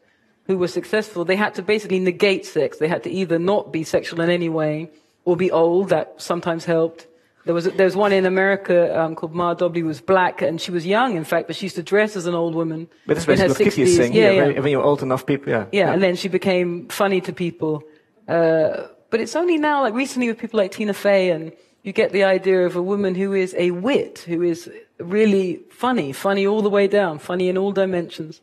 [0.46, 2.78] who were successful, they had to basically negate sex.
[2.78, 4.90] They had to either not be sexual in any way
[5.24, 5.90] or be old.
[5.90, 7.06] That sometimes helped.
[7.44, 10.60] There was there was one in America um, called Moms Mabley who was black and
[10.60, 13.14] she was young, in fact, but she used to dress as an old woman But
[13.18, 13.96] that's in her basically what Kiki is 60s.
[13.98, 14.32] saying Yeah, here.
[14.32, 14.46] yeah.
[14.54, 15.66] When, when you're old enough, people, yeah.
[15.70, 17.82] Yeah, and then she became funny to people.
[18.26, 21.52] Uh, but it's only now, like recently, with people like Tina Fey, and
[21.84, 26.12] you get the idea of a woman who is a wit, who is really funny,
[26.12, 28.40] funny all the way down, funny in all dimensions.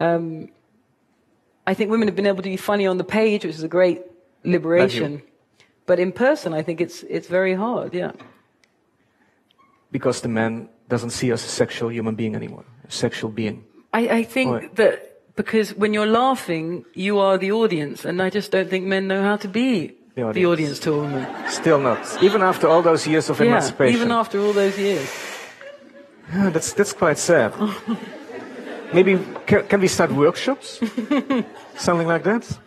[0.00, 0.48] Um,
[1.68, 3.68] I think women have been able to be funny on the page, which is a
[3.68, 4.02] great
[4.42, 5.22] liberation.
[5.86, 7.94] But in person, I think it's it's very hard.
[7.94, 8.10] Yeah.
[9.92, 13.64] Because the man doesn't see us as a sexual human being anymore, a sexual being.
[13.92, 14.94] I, I think that
[15.36, 19.22] because when you're laughing, you are the audience, and I just don't think men know
[19.22, 20.52] how to be The the audience.
[20.52, 21.26] audience to a woman.
[21.48, 22.22] Still not.
[22.22, 23.94] Even after all those years of Yeah, emancipation.
[24.00, 25.08] even after all those years.
[26.34, 27.52] Yeah, that's, that's quite sad.
[28.92, 29.16] Maybe
[29.46, 30.80] can, can we start workshops?
[31.76, 32.58] Something like that?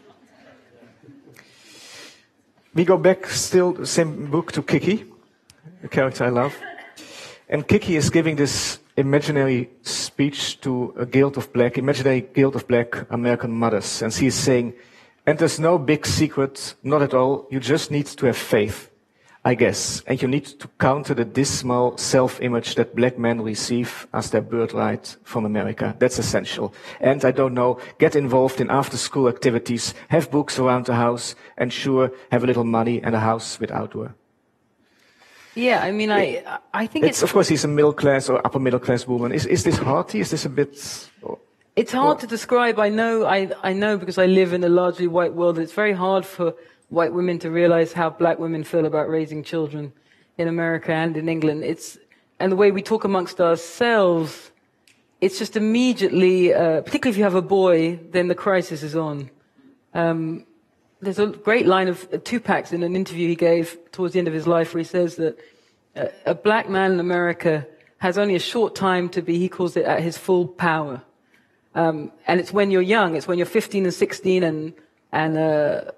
[2.73, 5.03] We go back still, the same book to Kiki.
[5.83, 6.55] a character I love.
[7.49, 12.65] And Kiki is giving this imaginary speech to a guild of black, imaginary guild of
[12.65, 14.01] black American mothers.
[14.01, 14.73] And she is saying,
[15.25, 17.47] and there's no big secret, not at all.
[17.51, 18.89] You just need to have faith,
[19.45, 20.03] I guess.
[20.07, 25.17] And you need to counter the dismal self-image that black men receive as their birthright
[25.23, 25.95] from America.
[25.99, 26.73] That's essential.
[26.99, 31.71] And I don't know, get involved in after-school activities, have books around the house, and
[31.71, 34.15] sure, have a little money and a house with outdoor.
[35.53, 36.43] Yeah, I mean, I
[36.73, 39.33] I think it's, it's, of course he's a middle class or upper middle class woman.
[39.33, 40.21] Is is this hearty?
[40.21, 41.09] Is this a bit?
[41.75, 42.79] It's hard to describe.
[42.79, 45.57] I know, I I know because I live in a largely white world.
[45.57, 46.53] It's very hard for
[46.89, 49.93] white women to realize how black women feel about raising children
[50.37, 51.63] in America and in England.
[51.63, 51.97] It's
[52.39, 54.51] and the way we talk amongst ourselves.
[55.21, 59.29] It's just immediately, uh, particularly if you have a boy, then the crisis is on.
[59.93, 60.45] Um,
[60.99, 64.27] there's a great line of uh, Tupac's in an interview he gave towards the end
[64.27, 65.37] of his life where he says that
[65.95, 67.67] uh, a black man in America
[67.99, 71.03] has only a short time to be, he calls it, at his full power.
[71.73, 74.73] Um, and it's when you're young, it's when you're 15 and 16 and,
[75.11, 75.91] and uh,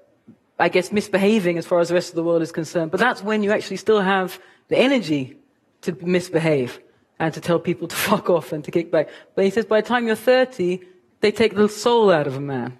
[0.59, 2.91] I guess misbehaving as far as the rest of the world is concerned.
[2.91, 5.37] But that's when you actually still have the energy
[5.81, 6.79] to misbehave
[7.19, 9.09] and to tell people to fuck off and to kick back.
[9.35, 10.81] But he says by the time you're 30,
[11.21, 12.77] they take the soul out of a man.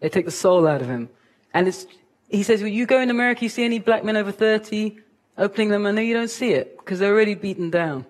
[0.00, 1.08] They take the soul out of him.
[1.52, 1.86] And it's,
[2.28, 4.98] he says, well, you go in America, you see any black men over 30
[5.36, 8.06] opening them, and no, you don't see it because they're already beaten down.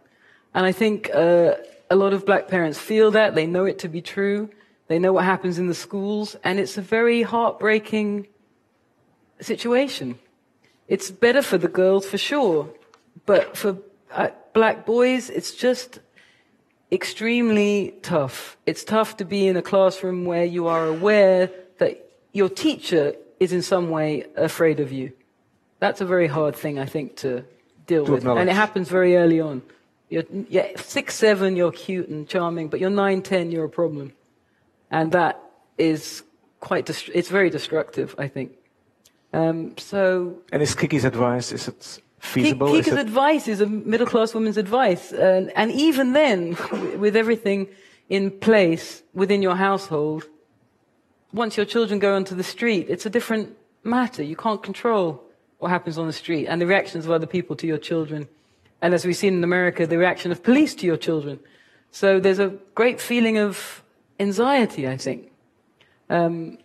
[0.55, 1.55] And I think uh,
[1.95, 3.37] a lot of black parents feel that.
[3.37, 4.51] They know it to be true.
[4.89, 6.37] They know what happens in the schools.
[6.43, 8.27] And it's a very heartbreaking
[9.41, 10.19] situation.
[10.89, 12.69] It's better for the girls, for sure.
[13.27, 13.79] But for
[14.11, 16.01] uh, black boys, it's just
[16.91, 18.57] extremely tough.
[18.67, 21.95] It's tough to be in a classroom where you are aware that
[22.33, 25.13] your teacher is in some way afraid of you.
[25.79, 27.45] That's a very hard thing, I think, to
[27.87, 28.27] deal To with.
[28.27, 29.63] And it happens very early on.
[30.09, 34.13] You're yeah, six, seven, you're cute and charming, but you're nine, ten, you're a problem.
[34.91, 35.41] And that
[35.79, 36.23] is
[36.61, 38.53] quite, dest- it's very destructive, I think.
[39.33, 42.75] Um, so And is Kiki's advice is it feasible?
[42.75, 45.13] Is it- advice is a middle class woman's advice.
[45.13, 46.57] And, and even then,
[46.99, 47.69] with everything
[48.09, 50.29] in place within your household,
[51.33, 54.23] once your children go onto the street, it's a different matter.
[54.23, 55.25] You can't control
[55.59, 58.29] what happens on the street and the reactions of other people to your children.
[58.85, 61.41] And as we've seen in America, the reaction of police to your children.
[61.91, 63.83] So there's a great feeling of
[64.21, 65.33] anxiety, I think,
[66.11, 66.59] um,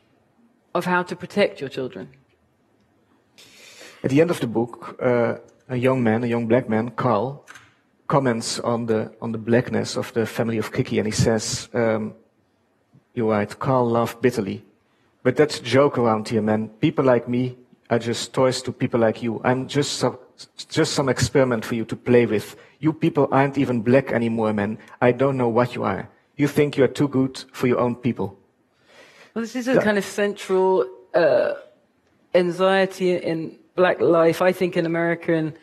[0.76, 2.09] of how to protect your children.
[4.03, 5.36] At the end of the book, uh,
[5.70, 7.45] a young man, a young black man, Carl,
[8.09, 12.13] comments on the on the blackness of the family of Kiki, and he says, um,
[13.13, 13.59] "You're right.
[13.59, 14.65] Carl laughed bitterly,
[15.24, 16.67] but that's a joke around here, man.
[16.82, 17.55] People like me
[17.89, 19.39] are just toys to people like you.
[19.45, 20.03] I'm just
[20.70, 22.56] just some experiment for you to play with.
[22.80, 24.78] You people aren't even black anymore, man.
[25.02, 26.10] I don't know what you are.
[26.36, 28.38] You think you are too good for your own people."
[29.34, 31.54] Well, this is a kind of central uh,
[32.34, 35.34] anxiety in black life, I think, in America.
[35.34, 35.54] And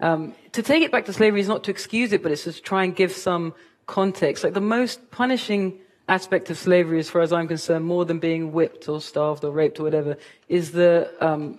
[0.00, 2.58] um, to take it back to slavery is not to excuse it, but it's just
[2.58, 3.54] to try and give some
[3.86, 4.44] context.
[4.44, 5.78] Like the most punishing
[6.08, 9.50] aspect of slavery, as far as I'm concerned, more than being whipped or starved or
[9.50, 10.16] raped or whatever,
[10.48, 11.58] is the um,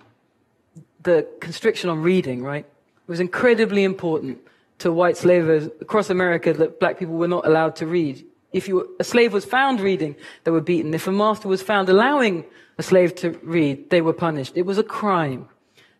[1.02, 2.42] the constriction on reading.
[2.42, 2.64] Right?
[2.64, 4.38] It was incredibly important
[4.78, 8.24] to white slavers across America that black people were not allowed to read.
[8.52, 10.94] If you were, a slave was found reading, they were beaten.
[10.94, 12.44] If a master was found allowing
[12.78, 14.52] a slave to read, they were punished.
[14.56, 15.48] It was a crime.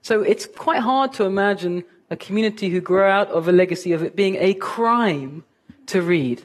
[0.02, 4.02] So it's quite hard to imagine a community who grew out of a legacy of
[4.02, 5.44] it being a crime
[5.86, 6.42] to read.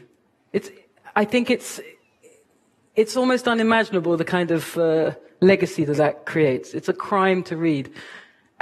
[0.52, 0.70] It's,
[1.16, 1.80] I think it's,
[2.96, 6.74] it's almost unimaginable the kind of uh, legacy that that creates.
[6.74, 7.92] It's a crime to read.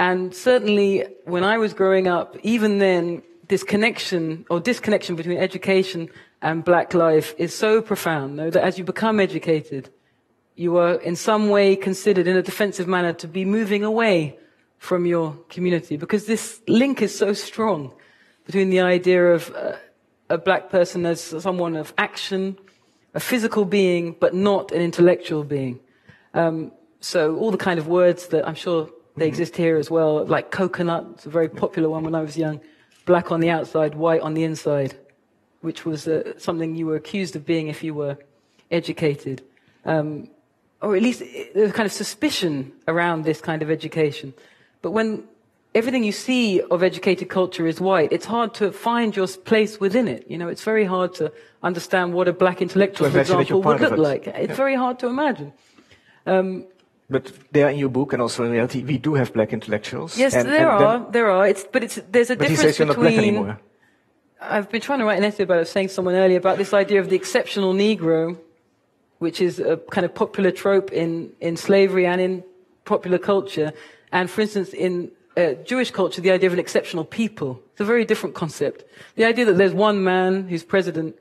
[0.02, 6.08] And certainly when I was growing up, even then, this connection or disconnection between education
[6.42, 9.90] and black life is so profound, though, that as you become educated,
[10.56, 14.36] you are in some way considered in a defensive manner to be moving away
[14.76, 17.94] from your community because this link is so strong
[18.44, 19.76] between the idea of uh,
[20.28, 22.58] a black person as someone of action,
[23.14, 25.78] a physical being, but not an intellectual being.
[26.34, 30.24] Um, so all the kind of words that I'm sure they exist here as well,
[30.24, 32.60] like coconut, it's a very popular one when I was young,
[33.04, 34.96] black on the outside, white on the inside,
[35.60, 38.16] which was uh, something you were accused of being if you were
[38.70, 39.42] educated.
[39.84, 40.28] Um,
[40.80, 44.32] or at least uh, there's a kind of suspicion around this kind of education.
[44.80, 45.24] But when
[45.74, 50.08] everything you see of educated culture is white, it's hard to find your place within
[50.08, 50.24] it.
[50.28, 51.32] You know, it's very hard to
[51.62, 54.26] understand what a black intellectual, To for imagine that you're example, would look it.
[54.26, 54.26] like.
[54.26, 55.52] It's very hard to imagine.
[56.26, 56.66] Um,
[57.12, 60.18] But there in your book and also in reality, we do have black intellectuals.
[60.18, 61.12] Yes, and, there and are.
[61.12, 61.46] there are.
[61.46, 63.36] It's, but it's, there's a but he difference says you're not black between.
[63.36, 63.60] anymore.
[64.40, 66.72] I've been trying to write an essay about it, saying to someone earlier about this
[66.72, 68.38] idea of the exceptional Negro,
[69.18, 72.44] which is a kind of popular trope in, in slavery and in
[72.84, 73.72] popular culture.
[74.10, 77.62] And for instance, in uh, Jewish culture, the idea of an exceptional people.
[77.72, 78.84] It's a very different concept.
[79.14, 81.16] The idea that there's one man who's president,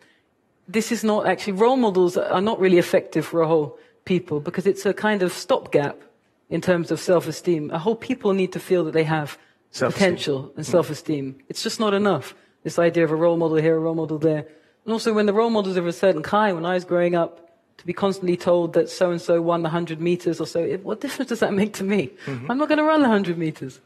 [0.68, 4.68] this is not actually, role models are not really effective for a whole people because
[4.68, 6.02] it's a kind of stopgap
[6.50, 7.72] in terms of self-esteem.
[7.72, 9.38] A whole people need to feel that they have
[9.74, 10.70] potential and mm.
[10.70, 11.38] self-esteem.
[11.50, 12.36] It's just not enough.
[12.64, 14.46] This idea of a role model here, a role model there.
[14.86, 17.16] And also when the role models are of a certain kind, when I was growing
[17.16, 20.60] up, to be constantly told that so and so won the 100 meters or so,
[20.60, 22.12] it, what difference does that make to me?
[22.26, 22.52] Mm-hmm.
[22.52, 23.80] I'm not going to run the 100 meters.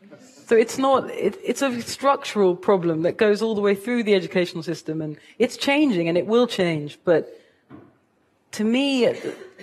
[0.48, 4.14] So it's not, it, it's a structural problem that goes all the way through the
[4.14, 7.00] educational system and it's changing and it will change.
[7.06, 7.34] But
[8.56, 9.08] to me,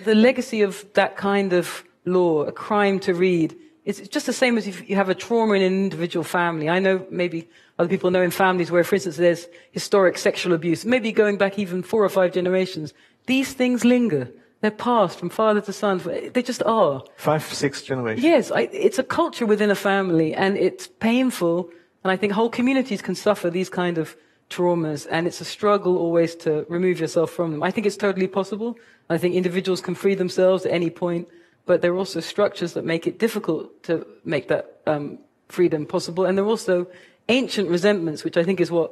[0.03, 4.57] the legacy of that kind of law, a crime to read, it's just the same
[4.57, 6.69] as if you have a trauma in an individual family.
[6.69, 10.85] I know maybe other people know in families where, for instance, there's historic sexual abuse,
[10.85, 12.93] maybe going back even four or five generations.
[13.25, 14.29] These things linger.
[14.61, 16.01] They're passed from father to son.
[16.33, 17.03] They just are.
[17.17, 18.23] Five, six generations.
[18.23, 21.69] Yes, I, it's a culture within a family, and it's painful.
[22.03, 24.15] And I think whole communities can suffer these kind of
[24.49, 27.63] traumas, and it's a struggle always to remove yourself from them.
[27.63, 28.77] I think it's totally possible.
[29.09, 31.27] I think individuals can free themselves at any point,
[31.65, 35.19] but there are also structures that make it difficult to make that um,
[35.49, 36.25] freedom possible.
[36.25, 36.87] And there are also
[37.29, 38.91] ancient resentments, which I think is what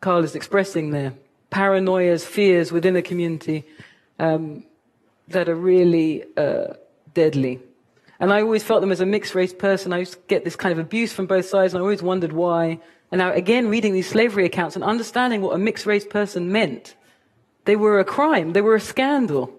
[0.00, 1.14] Carl is expressing there.
[1.50, 3.64] Paranoias, fears within a community.
[4.18, 4.64] Um,
[5.28, 6.74] that are really uh,
[7.14, 7.60] deadly.
[8.20, 9.92] And I always felt them as a mixed race person.
[9.92, 12.32] I used to get this kind of abuse from both sides, and I always wondered
[12.32, 12.80] why.
[13.12, 16.96] And now, again, reading these slavery accounts and understanding what a mixed race person meant,
[17.66, 19.52] they were a crime, they were a scandal.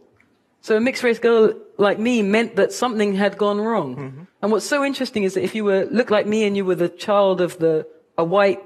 [0.62, 3.95] So a mixed race girl like me meant that something had gone wrong.
[3.95, 4.24] Mm-hmm.
[4.41, 6.76] And what's so interesting is that if you were looked like me and you were
[6.76, 7.88] the child of the
[8.18, 8.64] a white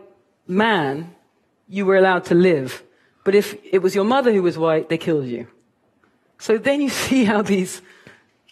[0.48, 1.14] man,
[1.68, 2.84] you were allowed to live.
[3.26, 5.48] But if it was your mother who was white, they killed you.
[6.40, 7.82] So then you see how these,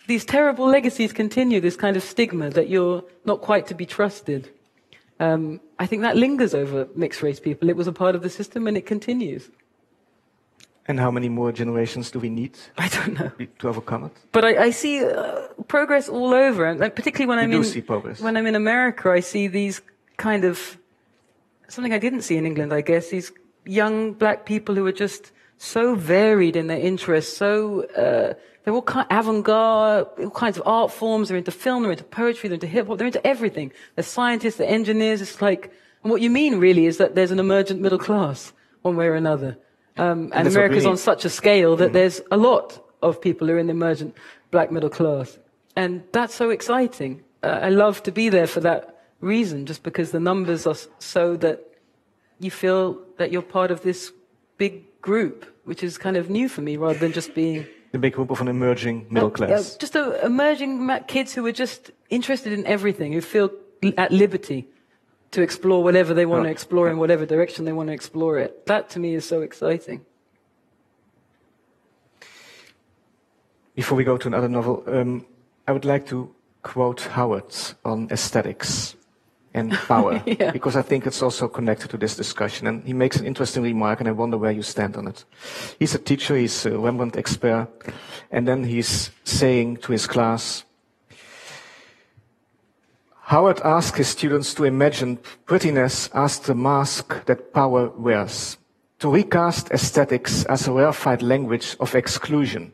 [0.08, 4.50] these terrible legacies continue, this kind of stigma that you're not quite to be trusted.
[5.20, 7.70] Um, I think that lingers over mixed race people.
[7.70, 9.50] It was a part of the system and it continues.
[10.88, 13.32] And how many more generations do we need I don't know.
[13.60, 14.12] to overcome it?
[14.32, 17.82] But I, I see uh, progress all over, and particularly when I'm do in see
[17.82, 18.22] progress.
[18.22, 19.82] when I'm in America, I see these
[20.18, 20.78] kind of
[21.70, 22.72] something I didn't see in England.
[22.72, 23.32] I guess these
[23.66, 28.34] young black people who are just so varied in their interests, so uh,
[28.66, 31.30] they're all kind avant-garde, all kinds of art forms.
[31.30, 33.72] They're into film, they're into poetry, they're into hip hop, they're into everything.
[33.94, 35.22] They're scientists, they're engineers.
[35.22, 35.72] It's like,
[36.04, 39.14] and what you mean really is that there's an emergent middle class, one way or
[39.14, 39.58] another.
[39.98, 43.54] Um, and what America's on such a scale that there's a lot of people who
[43.54, 44.18] are in the emergent
[44.50, 45.38] black middle class.
[45.76, 47.24] And that's so exciting.
[47.44, 51.38] Uh, I love to be there for that reason, just because the numbers are so
[51.38, 51.64] that
[52.40, 54.12] you feel that you're part of this
[54.58, 58.12] big group, which is kind of new for me rather than just being The big
[58.12, 59.78] group of an emerging middle uh, class.
[59.78, 63.52] just a, emerging kids who are just interested in everything, who feel
[63.98, 64.68] at liberty
[65.32, 68.66] to explore whatever they want to explore in whatever direction they want to explore it.
[68.66, 70.06] That to me is so exciting.
[73.76, 75.26] Before we go to another novel, um,
[75.66, 78.98] I would like to quote Howard on aesthetics
[79.56, 80.52] and power, Yeah.
[80.52, 82.68] because I think it's also connected to this discussion.
[82.68, 85.26] And he makes an interesting remark, and I wonder where you stand on it.
[85.80, 87.68] He's a teacher, he's a Rembrandt expert,
[88.32, 90.66] and then he's saying to his class,
[93.30, 98.58] Howard asked his students to imagine prettiness as the mask that power wears,
[99.00, 102.72] to recast aesthetics as a rarefied language of exclusion.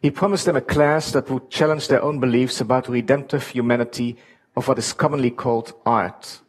[0.00, 4.16] He promised them a class that would challenge their own beliefs about redemptive humanity
[4.56, 6.40] of what is commonly called art.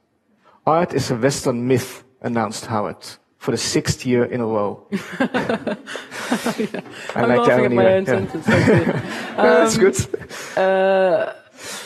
[0.66, 2.98] Art is a Western myth, announced Howard,
[3.38, 4.86] for the sixth year in a row.
[5.20, 5.76] I
[7.16, 8.14] I'm like laughing at my own Yeah.
[8.28, 8.48] sentence.
[8.48, 9.02] actually.
[9.36, 9.98] That's good.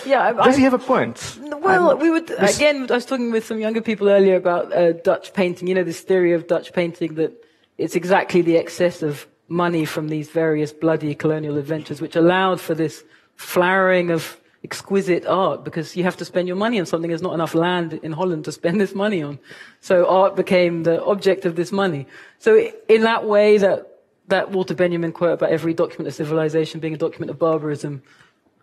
[0.06, 1.38] yeah, I, Does I, he have a point?
[1.42, 2.88] Well, we would again.
[2.90, 5.68] I was talking with some younger people earlier about uh, Dutch painting.
[5.68, 7.32] You know, this theory of Dutch painting that
[7.78, 12.76] it's exactly the excess of money from these various bloody colonial adventures which allowed for
[12.76, 13.04] this
[13.36, 17.10] flowering of exquisite art because you have to spend your money on something.
[17.10, 19.40] There's not enough land in Holland to spend this money on,
[19.82, 22.08] so art became the object of this money.
[22.40, 23.94] So in that way, that
[24.28, 28.04] that Walter Benjamin quote about every document of civilization being a document of barbarism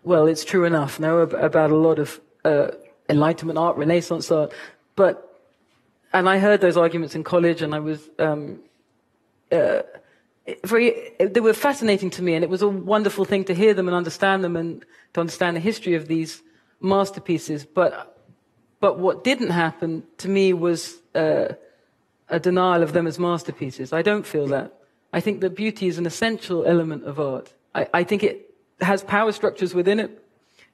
[0.05, 2.67] well, it's true enough, no, ab- about a lot of uh,
[3.09, 4.53] Enlightenment art, Renaissance art.
[4.95, 5.41] But,
[6.13, 8.59] and I heard those arguments in college, and I was, um,
[9.51, 9.81] uh,
[10.63, 13.87] very, they were fascinating to me, and it was a wonderful thing to hear them
[13.87, 16.43] and understand them and to understand the history of these
[16.79, 17.65] masterpieces.
[17.65, 18.17] But,
[18.79, 21.53] but what didn't happen to me was uh,
[22.29, 23.91] a denial of them as masterpieces.
[23.91, 24.73] I don't feel that.
[25.13, 27.53] I think that beauty is an essential element of art.
[27.73, 30.23] I, I think it has power structures within it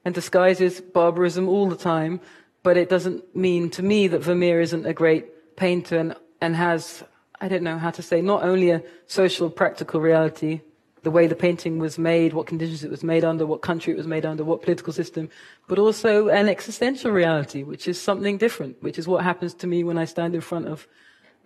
[0.04, 2.20] and disguises barbarism all the time,
[2.64, 7.04] but it doesn't mean to me that Vermeer isn't a great painter and, and has
[7.42, 10.62] I don't know how to say, not only a social, practical reality,
[11.02, 13.98] the way the painting was made, what conditions it was made under, what country it
[13.98, 15.28] was made under, what political system,
[15.68, 19.84] but also an existential reality, which is something different, which is what happens to me
[19.84, 20.88] when I stand in front of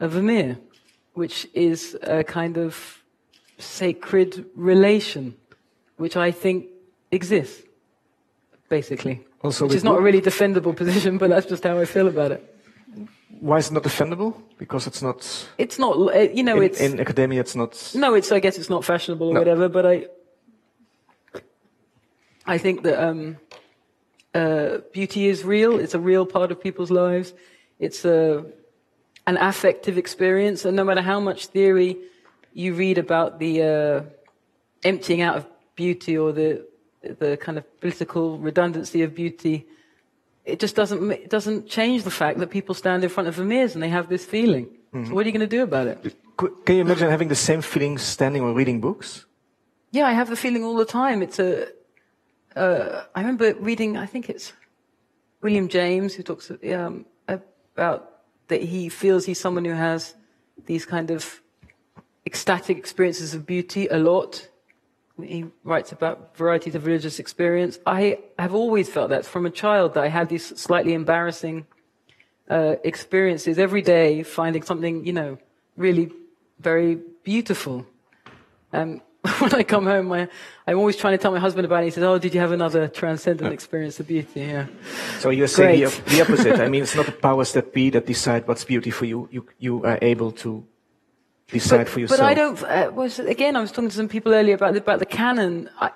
[0.01, 0.57] a Vermeer,
[1.13, 3.01] which is a kind of
[3.57, 5.33] sacred relation,
[5.95, 6.65] which I think
[7.11, 7.63] exists,
[8.67, 9.21] basically.
[9.41, 12.33] Also which is not a really defendable position, but that's just how I feel about
[12.33, 12.54] it.
[13.39, 14.41] Why is it not defendable?
[14.57, 15.47] Because it's not.
[15.57, 15.97] It's not.
[15.97, 17.41] Uh, you know, in, it's in academia.
[17.41, 17.91] It's not.
[17.95, 18.31] No, it's.
[18.31, 19.39] I guess it's not fashionable or no.
[19.39, 19.69] whatever.
[19.69, 20.05] But I.
[22.47, 23.37] I think that um,
[24.33, 25.79] uh, beauty is real.
[25.79, 27.33] It's a real part of people's lives.
[27.79, 28.45] It's a
[29.27, 31.97] an affective experience, and no matter how much theory
[32.53, 34.01] you read about the uh,
[34.83, 36.65] emptying out of beauty or the
[37.19, 39.65] the kind of political redundancy of beauty,
[40.45, 43.73] it just doesn't, it doesn't change the fact that people stand in front of Vermeers
[43.73, 44.65] and they have this feeling.
[44.93, 45.05] Mm-hmm.
[45.05, 46.15] So what are you going to do about it?
[46.37, 49.25] Can you imagine having the same feeling standing or reading books?
[49.91, 51.21] Yeah, I have the feeling all the time.
[51.21, 51.67] It's a.
[52.55, 54.53] Uh, I remember reading, I think it's
[55.41, 58.11] William James who talks um, about
[58.47, 60.15] that he feels he's someone who has
[60.65, 61.41] these kind of
[62.25, 64.49] ecstatic experiences of beauty a lot
[65.21, 67.79] he writes about varieties of religious experience.
[67.85, 71.65] I have always felt that from a child that I had these slightly embarrassing
[72.49, 75.37] uh, experiences every day, finding something, you know,
[75.77, 76.11] really
[76.59, 77.85] very beautiful.
[78.73, 79.01] Um,
[79.39, 80.27] when I come home, my,
[80.67, 81.85] I'm always trying to tell my husband about it.
[81.85, 84.67] He says, "Oh, did you have another transcendent experience of beauty?" Yeah.
[85.17, 86.59] So you're saying the, the, opposite.
[86.59, 89.27] I mean, it's not the powers that be that decide what's beauty for you.
[89.31, 90.63] You you are able to
[91.49, 92.19] decide but, for yourself.
[92.19, 92.63] But I don't.
[92.63, 95.69] Uh, was, again, I was talking to some people earlier about the, about the canon.
[95.79, 95.91] I,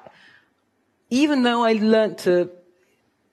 [1.09, 2.49] even though I learned to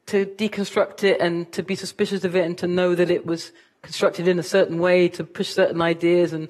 [0.07, 3.53] to deconstruct it and to be suspicious of it and to know that it was
[3.83, 6.49] constructed in a certain way to push certain ideas and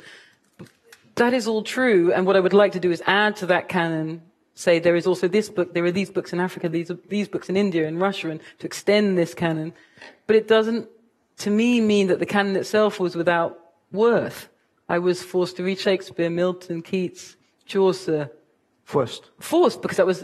[1.16, 2.12] that is all true.
[2.12, 4.22] And what I would like to do is add to that canon.
[4.54, 7.48] Say there is also this book, there are these books in Africa, these these books
[7.48, 9.74] in India and Russia, and to extend this canon.
[10.26, 10.88] But it doesn't,
[11.38, 13.58] to me, mean that the canon itself was without
[13.92, 14.48] worth.
[14.88, 18.30] I was forced to read Shakespeare, Milton, Keats, Chaucer.
[18.84, 19.30] Forced?
[19.40, 20.20] Forced, because that was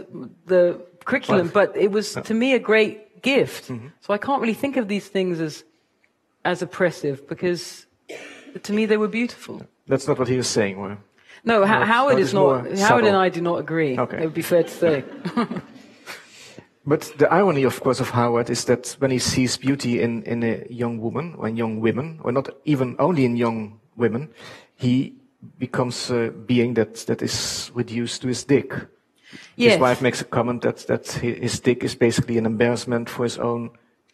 [0.46, 1.48] the curriculum.
[1.48, 3.68] But it was, to me, a great gift.
[3.68, 3.88] Mm-hmm.
[4.00, 5.64] So I can't really think of these things as,
[6.44, 7.86] as oppressive, because
[8.62, 9.62] to me they were beautiful.
[9.88, 10.98] That's not what he was saying, well.
[11.44, 12.66] No, Howard is not.
[12.66, 13.08] Howard subtle.
[13.08, 13.98] and I do not agree.
[13.98, 14.18] Okay.
[14.18, 15.04] It would be fair to say.
[16.84, 20.42] But the irony, of course, of Howard is that when he sees beauty in, in
[20.42, 24.28] a young woman or in young women, or not even only in young women,
[24.76, 25.14] he
[25.58, 28.72] becomes a being that, that is reduced to his dick.
[29.56, 29.72] Yes.
[29.72, 33.38] His wife makes a comment that, that his dick is basically an embarrassment for his
[33.38, 33.70] own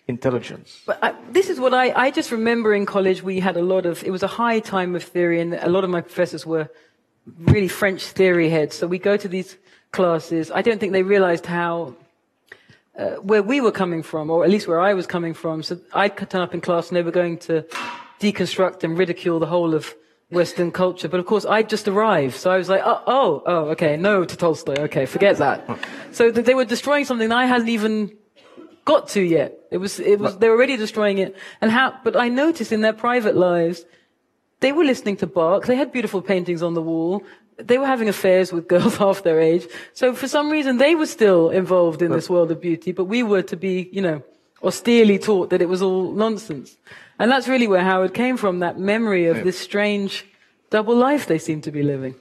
[0.06, 0.80] intelligence.
[0.86, 3.62] But I, uh, this is what I, I just remember in college we had a
[3.62, 6.46] lot of, it was a high time of theory and a lot of my professors
[6.46, 6.68] were
[7.38, 8.76] really French theory heads.
[8.76, 9.56] So we go to these
[9.92, 10.50] classes.
[10.50, 11.94] I don't think they realized how,
[12.98, 15.62] uh, where we were coming from, or at least where I was coming from.
[15.62, 17.64] So I'd turn up in class and they were going to
[18.20, 19.94] deconstruct and ridicule the whole of
[20.30, 21.08] Western culture.
[21.08, 22.34] But of course, I'd just arrived.
[22.36, 24.74] So I was like, oh, oh, oh, okay, no to Tolstoy.
[24.74, 25.66] Okay, forget that.
[26.12, 28.12] So they were destroying something that I hadn't even
[28.84, 29.58] got to yet.
[29.70, 31.36] It was, it was, they were already destroying it.
[31.60, 33.84] And how, but I noticed in their private lives,
[34.60, 35.66] they were listening to Bach.
[35.66, 37.22] They had beautiful paintings on the wall.
[37.58, 39.66] They were having affairs with girls half their age.
[39.94, 43.22] So for some reason, they were still involved in this world of beauty, but we
[43.22, 44.22] were to be, you know,
[44.62, 46.76] austerely taught that it was all nonsense.
[47.18, 50.24] And that's really where Howard came from, that memory of this strange
[50.70, 52.14] double life they seem to be living.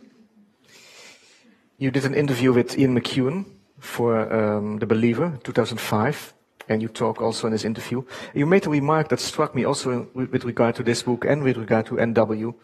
[1.77, 3.45] You did an interview with Ian McEwan
[3.79, 6.33] for um, The Believer, 2005,
[6.67, 8.03] and you talk also in this interview.
[8.33, 11.57] You made a remark that struck me also with regard to this book and with
[11.57, 12.55] regard to NW.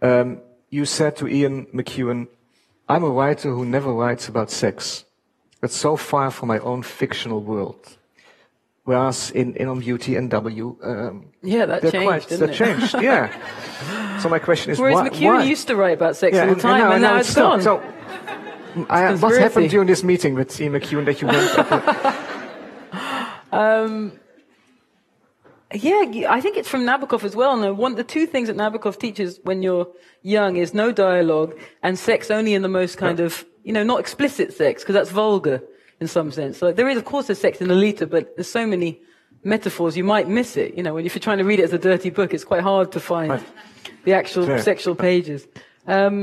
[0.00, 2.28] Um, you said to Ian McEwan,
[2.88, 5.04] I'm a writer who never writes about sex.
[5.60, 7.96] That's so far from my own fictional world.
[8.84, 11.96] Whereas in, in on Beauty and NW, um, yeah, that changed.
[12.04, 12.54] Quite, that it?
[12.54, 14.18] changed, yeah.
[14.18, 15.44] so my question is, whereas why, why?
[15.44, 17.34] used to write about sex yeah, all the time, and, and, now, and now it's
[17.34, 17.62] gone.
[17.62, 17.80] So,
[18.90, 21.56] I, what happened during this meeting with Ian McEwan that you went?
[23.52, 24.18] um,
[25.74, 27.56] Yeah, I think it's from Nabokov as well.
[27.56, 29.86] No, one the two things that Nabokov teaches when you're
[30.22, 34.00] young is no dialogue and sex only in the most kind of you know not
[34.00, 35.62] explicit sex because that's vulgar
[36.02, 36.54] in some sense.
[36.64, 38.90] Like there is of course there's sex in Lolita, but there's so many
[39.54, 40.70] metaphors you might miss it.
[40.76, 42.62] You know, when if you're trying to read it as a dirty book, it's quite
[42.72, 43.44] hard to find Right.
[44.06, 44.58] the actual Fair.
[44.70, 45.40] sexual pages.
[45.86, 46.16] Um,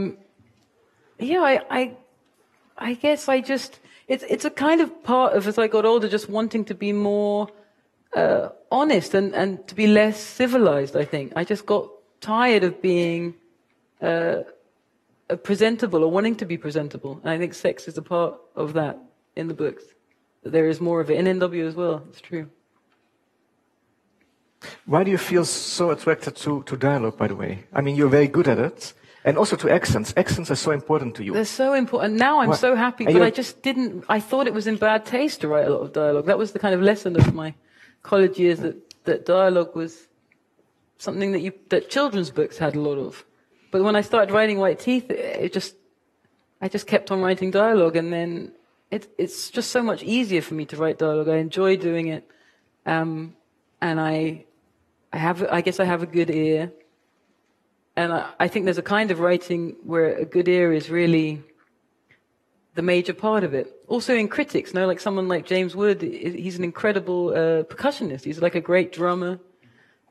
[1.31, 1.81] yeah, I, I,
[2.89, 3.71] I guess I just
[4.13, 6.91] it's it's a kind of part of as I got older, just wanting to be
[6.93, 7.47] more
[8.21, 10.95] uh, honest and and to be less civilized.
[11.03, 11.83] I think I just got
[12.21, 13.33] tired of being
[14.01, 14.07] uh,
[15.29, 17.13] uh, presentable or wanting to be presentable.
[17.23, 18.95] And I think sex is a part of that
[19.39, 19.83] in the books.
[20.43, 22.03] There is more of it in NW as well.
[22.09, 22.49] It's true.
[24.85, 27.65] Why do you feel so attracted to, to dialogue, by the way?
[27.73, 28.93] I mean, you're very good at it.
[29.25, 30.13] And also to accents.
[30.15, 31.33] Accents are so important to you.
[31.33, 32.15] They're so important.
[32.15, 34.05] Now I'm Why- so happy, but I just didn't.
[34.07, 36.25] I thought it was in bad taste to write a lot of dialogue.
[36.25, 37.53] That was the kind of lesson of my
[38.01, 40.07] college years that, that dialogue was
[40.97, 43.25] something that you that children's books had a lot of.
[43.71, 45.75] But when I started writing White Teeth, it just
[46.61, 48.53] I just kept on writing dialogue, and then
[48.91, 51.29] it, it's just so much easier for me to write dialogue.
[51.29, 52.29] I enjoy doing it,
[52.85, 53.35] um,
[53.81, 54.45] and I
[55.13, 56.71] I have I guess I have a good ear.
[57.95, 61.43] And I, I think there's a kind of writing where a good ear is really
[62.75, 63.67] the major part of it.
[63.87, 68.23] Also in critics, no, like someone like James Wood, he's an incredible uh, percussionist.
[68.23, 69.39] He's like a great drummer.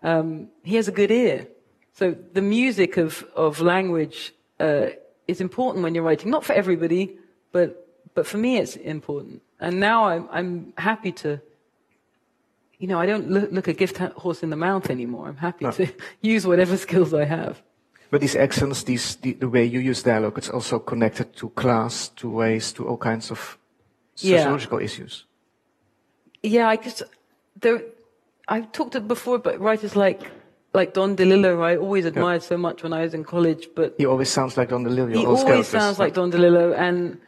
[0.02, 1.48] Um, he has a good ear.
[1.94, 4.88] So the music of, of language uh,
[5.26, 6.30] is important when you're writing.
[6.30, 7.16] Not for everybody,
[7.52, 7.87] but,
[8.18, 9.36] but for me it's important.
[9.64, 10.52] And now I'm, I'm
[10.90, 11.30] happy to,
[12.80, 15.24] you know, I don't look, look a gift horse in the mouth anymore.
[15.28, 15.70] I'm happy No.
[15.78, 15.84] to
[16.34, 17.54] use whatever skills I have.
[18.10, 21.94] But these accents, these, the, the way you use dialogue, it's also connected to class,
[22.20, 23.40] to race, to all kinds of
[24.16, 24.38] Yeah.
[24.38, 25.12] sociological issues.
[26.42, 27.02] Yeah, I guess
[27.62, 27.78] there.
[28.54, 30.20] I've talked to before about writers like
[30.78, 31.52] like Don DeLillo.
[31.70, 34.68] I always admired so much when I was in college, but He always sounds like
[34.74, 35.10] Don DeLillo.
[35.14, 35.68] he always characters.
[35.80, 37.18] sounds like Don DeLillo, and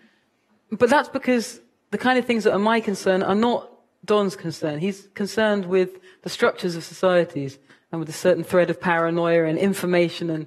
[0.70, 1.60] but that's because
[1.90, 3.70] the kind of things that are my concern are not
[4.04, 4.78] Don's concern.
[4.78, 7.58] He's concerned with the structures of societies
[7.92, 10.46] and with a certain thread of paranoia and information and.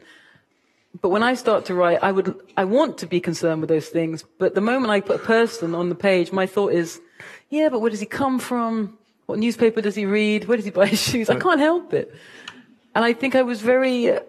[1.02, 3.88] But when I start to write, I would, I want to be concerned with those
[3.88, 4.24] things.
[4.38, 7.02] But the moment I put a person on the page, my thought is,
[7.50, 8.96] yeah, but where does he come from?
[9.26, 10.48] What newspaper does he read?
[10.48, 11.32] Where does he buy his shoes?
[11.32, 12.14] I can't help it.
[12.94, 14.20] And I think I was very,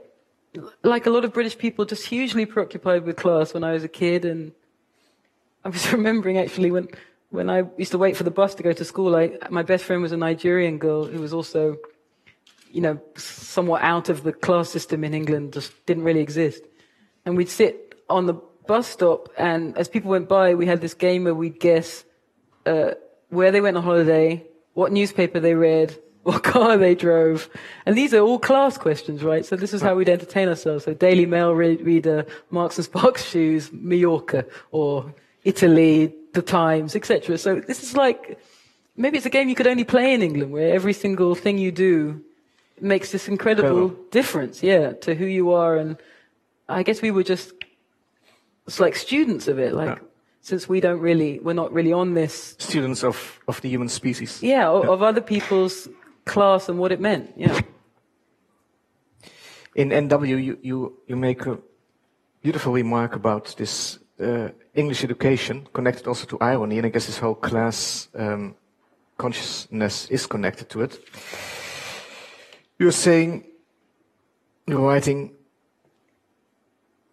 [0.82, 3.88] like a lot of British people, just hugely preoccupied with class when I was a
[3.88, 4.24] kid.
[4.24, 4.52] And
[5.64, 6.88] I was remembering actually when,
[7.30, 9.84] when I used to wait for the bus to go to school, I, my best
[9.84, 11.78] friend was a Nigerian girl who was also,
[12.70, 16.62] you know, somewhat out of the class system in England, just didn't really exist.
[17.24, 18.34] And we'd sit on the
[18.66, 22.04] bus stop, and as people went by, we had this game where we'd guess
[22.66, 22.92] uh,
[23.28, 24.44] where they went on holiday,
[24.74, 27.50] what newspaper they read, what car they drove.
[27.84, 29.44] And these are all class questions, right?
[29.44, 30.84] So this is how we'd entertain ourselves.
[30.84, 35.14] So Daily Mail re- reader, Marks and Sparks shoes, Mallorca, or
[35.44, 37.38] Italy, The Times, etc.
[37.38, 38.38] So this is like,
[38.96, 41.70] maybe it's a game you could only play in England, where every single thing you
[41.72, 42.22] do
[42.80, 44.04] makes this incredible Incredible.
[44.10, 45.76] difference, yeah, to who you are.
[45.76, 45.96] And
[46.68, 47.52] I guess we were just,
[48.66, 50.04] it's like students of it, like, Yeah.
[50.40, 54.42] since we don't really, we're not really on this Students of, of the human species.
[54.42, 55.88] yeah, of, of other people's
[56.24, 57.32] class and what it meant.
[57.36, 57.60] Yeah.
[59.74, 61.58] In NW, you, you, you make a
[62.42, 67.18] beautiful remark about this uh, English education connected also to irony, and I guess this
[67.18, 68.54] whole class um,
[69.18, 70.98] consciousness is connected to it.
[72.78, 73.44] You're saying,
[74.66, 75.32] you're writing,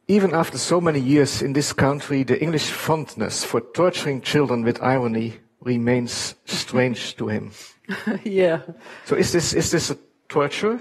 [0.07, 4.81] even after so many years in this country, the English fondness for torturing children with
[4.81, 7.51] irony remains strange to him.
[8.23, 8.61] yeah.
[9.05, 10.79] So is this is this a torture?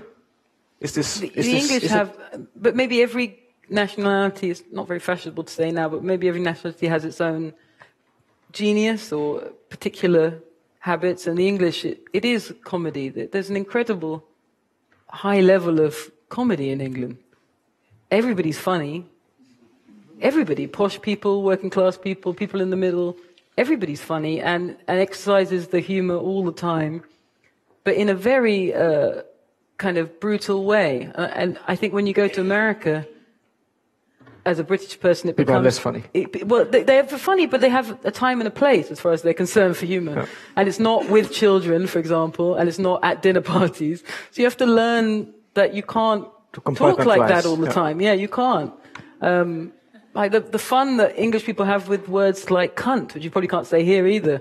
[0.80, 2.16] Is this The, is the this, English is it- have,
[2.56, 3.38] but maybe every
[3.70, 7.55] nationality is not very fashionable to say now, but maybe every nationality has its own
[8.52, 10.38] genius or particular
[10.80, 11.26] habits.
[11.26, 13.09] And the English, it, it is comedy.
[13.09, 14.24] There's an incredible
[15.09, 17.18] high level of comedy in England.
[18.10, 19.06] Everybody's funny.
[20.20, 23.16] Everybody, posh people, working class people, people in the middle,
[23.56, 27.02] everybody's funny and, and exercises the humor all the time,
[27.84, 29.22] but in a very uh,
[29.78, 31.10] kind of brutal way.
[31.14, 33.06] Uh, and I think when you go to America,
[34.44, 36.04] as a British person, it becomes less funny.
[36.14, 39.00] It, well, they, they are funny, but they have a time and a place as
[39.00, 40.14] far as they're concerned for humor.
[40.14, 40.26] Yeah.
[40.56, 44.02] And it's not with children, for example, and it's not at dinner parties.
[44.30, 46.26] So you have to learn that you can't
[46.74, 47.72] talk like that all the yeah.
[47.72, 48.00] time.
[48.00, 48.72] Yeah, you can't.
[49.20, 49.72] Um,
[50.14, 53.48] like the, the fun that English people have with words like cunt, which you probably
[53.48, 54.40] can't say here either.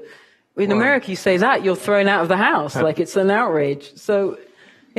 [0.58, 2.76] In Well- America, you say that, you're thrown out of the house.
[2.76, 3.96] Like it's an outrage.
[3.96, 4.38] So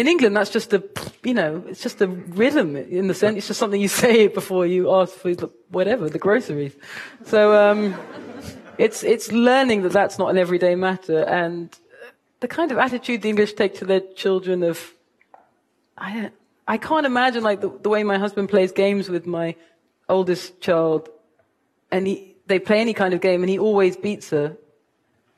[0.00, 0.82] In England, that's just a,
[1.22, 3.36] you know, it's just a rhythm in the sense.
[3.36, 5.32] It's just something you say before you ask for
[5.68, 6.74] whatever, the groceries.
[7.26, 7.94] So, um,
[8.78, 11.68] it's, it's learning that that's not an everyday matter and
[12.40, 14.94] the kind of attitude the English take to their children of,
[15.98, 16.30] I,
[16.66, 19.54] I can't imagine like the, the way my husband plays games with my
[20.08, 21.10] oldest child
[21.90, 24.56] and he, they play any kind of game and he always beats her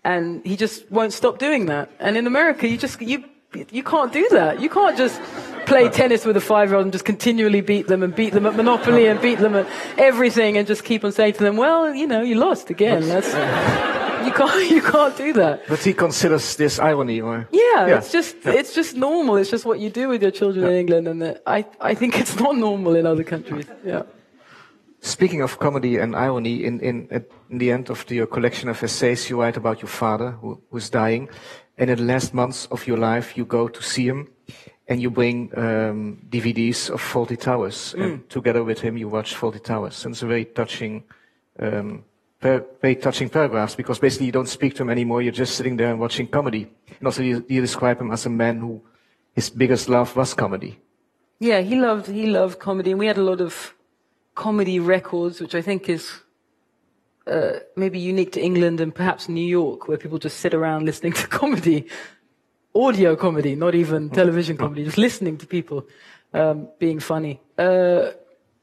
[0.05, 1.91] and he just won't stop doing that.
[1.99, 3.25] And in America, you just, you,
[3.71, 4.61] you can't do that.
[4.61, 5.21] You can't just
[5.67, 8.47] play tennis with a five year old and just continually beat them and beat them
[8.47, 9.67] at Monopoly and beat them at
[9.99, 13.09] everything and just keep on saying to them, well, you know, you lost again.
[13.09, 13.29] That's,
[14.27, 15.63] you can't, you can't do that.
[15.69, 17.99] But he considers this irony, or yeah, yeah.
[17.99, 18.53] it's just, yeah.
[18.53, 19.37] it's just normal.
[19.37, 20.73] It's just what you do with your children yeah.
[20.73, 23.67] in England, and I, I think it's not normal in other countries.
[23.69, 23.75] Ah.
[23.85, 24.03] Yeah.
[25.05, 27.09] Speaking of comedy and irony, in, in,
[27.51, 30.89] in the end of your collection of essays, you write about your father who was
[30.91, 31.29] dying,
[31.79, 34.29] and in the last months of your life, you go to see him,
[34.89, 38.05] and you bring um, DVDs of Fawlty Towers, mm.
[38.05, 41.05] and together with him, you watch Fawlty Towers, and it's a very touching,
[41.59, 42.05] um,
[42.41, 45.23] very touching paragraphs because basically you don't speak to him anymore.
[45.23, 48.31] You're just sitting there and watching comedy, and also you, you describe him as a
[48.31, 48.83] man who
[49.33, 50.79] his biggest love was comedy.
[51.39, 53.75] Yeah, he loved he loved comedy, and we had a lot of
[54.35, 56.21] comedy records, which I think is
[57.27, 61.13] uh, maybe unique to England and perhaps New York, where people just sit around listening
[61.13, 61.87] to comedy,
[62.75, 65.87] audio comedy, not even television comedy, just listening to people
[66.35, 67.41] um, being funny.
[67.59, 68.11] Uh,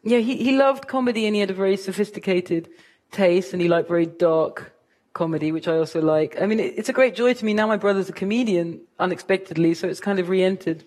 [0.03, 2.69] yeah, he, he loved comedy and he had a very sophisticated
[3.11, 4.73] taste and he liked very dark
[5.13, 6.41] comedy, which I also like.
[6.41, 7.53] I mean, it, it's a great joy to me.
[7.53, 10.83] Now my brother's a comedian unexpectedly, so it's kind of re-entered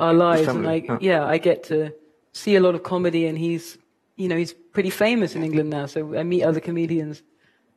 [0.00, 0.48] our lives.
[0.48, 1.92] And I, yeah, I get to
[2.32, 3.78] see a lot of comedy and he's
[4.16, 7.22] you know, he's pretty famous in England now, so I meet other comedians.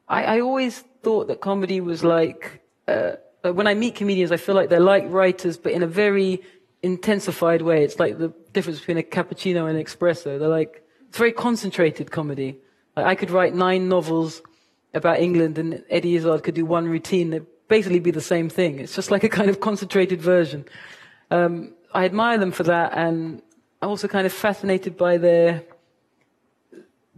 [0.08, 3.14] I, I always thought that comedy was like, uh,
[3.44, 6.42] when I meet comedians, I feel like they're like writers, but in a very
[6.82, 7.84] intensified way.
[7.84, 10.40] It's like the difference between a cappuccino and an espresso.
[10.40, 12.58] They're like, it's very concentrated comedy.
[12.96, 14.42] Like I could write nine novels
[14.94, 18.80] about England and Eddie Izzard could do one routine that basically be the same thing.
[18.80, 20.66] It's just like a kind of concentrated version.
[21.30, 23.42] Um, I admire them for that and
[23.82, 25.64] I'm also kind of fascinated by their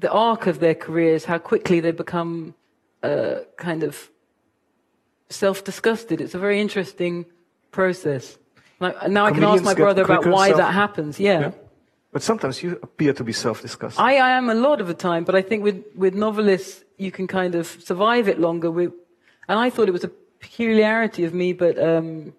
[0.02, 2.56] the arc of their careers, how quickly they become
[3.04, 4.10] uh, kind of
[5.30, 6.20] self-disgusted.
[6.20, 7.26] It's a very interesting
[7.72, 8.38] process.
[8.80, 11.20] Like, now I can ask my brother about why self- that happens.
[11.20, 11.40] Yeah.
[11.40, 11.52] yeah.
[12.12, 14.02] But sometimes you appear to be self-disgusted.
[14.02, 17.12] I, I, am a lot of the time, but I think with, with novelists, you
[17.12, 18.70] can kind of survive it longer.
[18.70, 18.92] With,
[19.48, 22.34] and I thought it was a peculiarity of me, but um,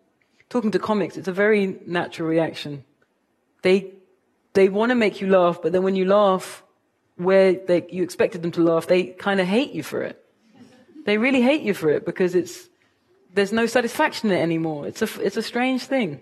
[0.51, 2.85] talking to comics, it's a very natural reaction.
[3.63, 3.93] They,
[4.53, 6.65] they want to make you laugh, but then when you laugh,
[7.17, 10.19] where they, you expected them to laugh, they kind of hate you for it.
[11.05, 12.69] They really hate you for it because it's,
[13.35, 14.87] there's no satisfaction in it anymore.
[14.87, 16.21] It's a, it's a strange thing.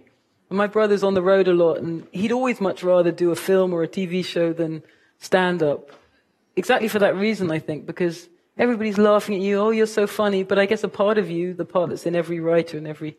[0.49, 3.73] My brother's on the road a lot, and he'd always much rather do a film
[3.73, 4.83] or a TV show than
[5.19, 5.91] stand up.
[6.57, 9.59] Exactly for that reason, I think, because everybody's laughing at you.
[9.59, 10.43] Oh, you're so funny.
[10.43, 13.17] But I guess a part of you, the part that's in every writer and every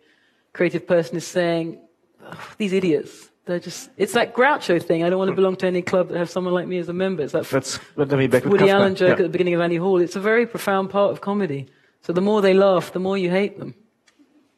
[0.52, 1.80] creative person, is saying,
[2.22, 3.30] oh, these idiots.
[3.46, 5.04] They're just, it's that Groucho thing.
[5.04, 6.94] I don't want to belong to any club that has someone like me as a
[6.94, 7.24] member.
[7.24, 9.24] It's that That's, let me back Woody Allen joke yeah.
[9.24, 10.00] at the beginning of Annie Hall.
[10.00, 11.68] It's a very profound part of comedy.
[12.02, 13.74] So the more they laugh, the more you hate them.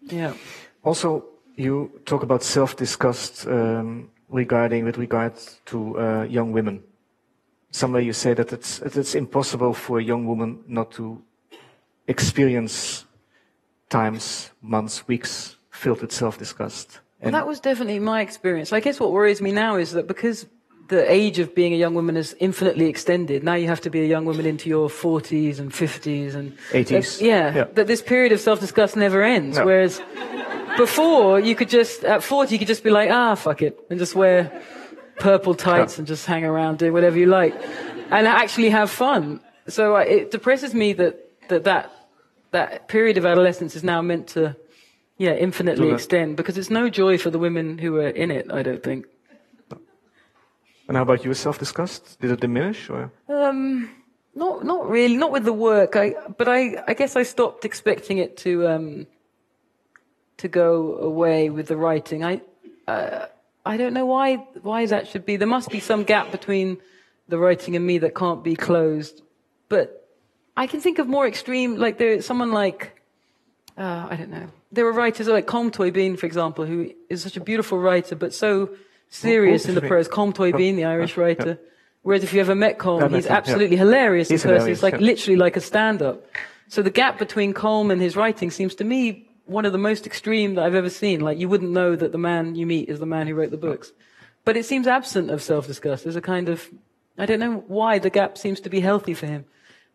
[0.02, 0.34] Yeah.
[0.84, 6.84] Also, you talk about self-disgust um, regarding with regards to uh, young women.
[7.72, 11.24] Somewhere you say that it's it's impossible for a young woman not to
[12.08, 13.06] experience
[13.90, 17.00] times, months, weeks filled with self-disgust.
[17.24, 18.74] Well, that was definitely my experience.
[18.74, 20.46] I guess what worries me now is that because
[20.90, 24.02] the age of being a young woman is infinitely extended, now you have to be
[24.02, 27.22] a young woman into your 40s and 50s and 80s.
[27.22, 29.58] Yeah, yeah, that this period of self-disgust never ends.
[29.58, 29.66] No.
[29.66, 30.02] Whereas
[30.78, 34.00] before, you could just, at 40, you could just be like, ah, fuck it, and
[34.00, 34.52] just wear
[35.20, 36.02] purple tights yeah.
[36.02, 37.56] and just hang around, do whatever you like,
[38.12, 39.40] and actually have fun.
[39.68, 41.20] So uh, it depresses me that,
[41.50, 41.92] that that,
[42.52, 44.56] that period of adolescence is now meant to
[45.24, 48.52] yeah, infinitely extend because it's no joy for the women who are in it.
[48.52, 49.06] I don't think.
[50.88, 51.34] And how about you?
[51.34, 52.20] Self-disgust?
[52.20, 53.10] Did it diminish or?
[53.30, 53.90] Um,
[54.36, 55.16] not not really.
[55.16, 55.96] Not with the work.
[55.96, 56.08] I
[56.40, 59.08] but I I guess I stopped expecting it to um
[60.42, 62.26] to go away with the writing.
[62.26, 62.42] I
[62.88, 63.28] uh,
[63.66, 64.28] I don't know why
[64.62, 65.38] why that should be.
[65.38, 66.80] There must be some gap between
[67.30, 69.22] the writing and me that can't be closed.
[69.70, 69.88] But
[70.58, 71.78] I can think of more extreme.
[71.78, 72.82] Like there's someone like
[73.78, 77.38] uh, I don't know there are writers like Colm Tóibín, for example, who is such
[77.38, 78.76] a beautiful writer, but so
[79.10, 80.08] serious in the prose.
[80.08, 81.60] Colm Tóibín, the Irish writer.
[82.02, 84.72] Whereas if you ever met Colm, he's absolutely hilarious in person.
[84.72, 86.26] It's like literally like a stand-up.
[86.68, 90.08] So the gap between Colm and his writing seems to me one of the most
[90.08, 91.22] extreme that I've ever seen.
[91.22, 93.58] Like you wouldn't know that the man you meet is the man who wrote the
[93.58, 93.92] books.
[94.44, 96.04] But it seems absent of self-disgust.
[96.04, 96.68] There's a kind of,
[97.18, 99.46] I don't know why the gap seems to be healthy for him.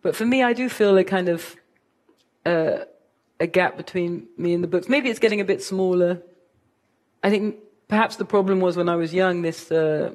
[0.02, 1.56] But for me, I do feel a kind of,
[2.46, 2.84] uh,
[3.40, 4.89] a gap between me and the books.
[4.89, 6.23] Maybe it's getting a bit smaller.
[7.23, 7.56] I think
[7.89, 10.15] perhaps the problem was when I was young, this, uh,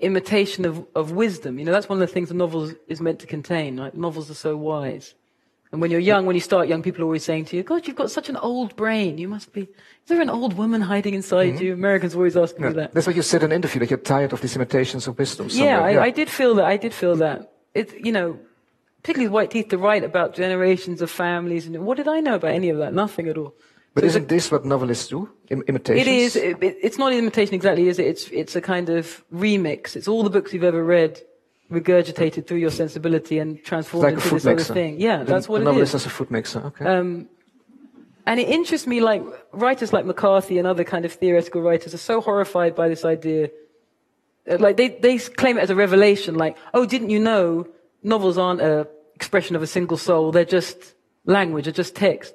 [0.00, 1.58] imitation of, of wisdom.
[1.58, 3.80] You know, that's one of the things a novel is meant to contain.
[3.80, 3.94] Right?
[3.94, 5.14] Novels are so wise.
[5.72, 7.88] And when you're young, when you start young, people are always saying to you, God,
[7.88, 9.18] you've got such an old brain.
[9.18, 9.68] You must be, is
[10.06, 11.64] there an old woman hiding inside mm-hmm.
[11.64, 11.72] you?
[11.72, 12.94] Americans always ask me that.
[12.94, 15.48] That's what you said in an interview, that you're tired of these imitations of wisdom.
[15.50, 16.66] Yeah I, yeah, I, did feel that.
[16.66, 17.50] I did feel that.
[17.74, 18.38] It, you know,
[19.04, 21.66] particularly White Teeth to write about generations of families.
[21.66, 22.94] And what did I know about any of that?
[22.94, 23.54] Nothing at all.
[23.92, 25.28] But so isn't this what novelists do?
[25.50, 26.08] Im- imitations?
[26.08, 26.36] It is.
[26.36, 28.06] It, it, it's not imitation exactly, is it?
[28.06, 29.94] It's, it's a kind of remix.
[29.94, 31.20] It's all the books you've ever read
[31.70, 34.72] regurgitated through your sensibility and transformed like into this mixer.
[34.72, 34.98] other thing.
[34.98, 36.02] Yeah, the, that's what the it novelist is.
[36.02, 36.60] as a food mixer.
[36.60, 36.86] Okay.
[36.86, 37.28] Um,
[38.26, 39.22] and it interests me, like
[39.52, 43.50] writers like McCarthy and other kind of theoretical writers are so horrified by this idea.
[44.50, 47.68] Uh, like they, they claim it as a revelation, like, oh, didn't you know
[48.02, 48.88] novels aren't a
[49.24, 50.78] expression of a single soul, they're just
[51.24, 52.34] language, they're just text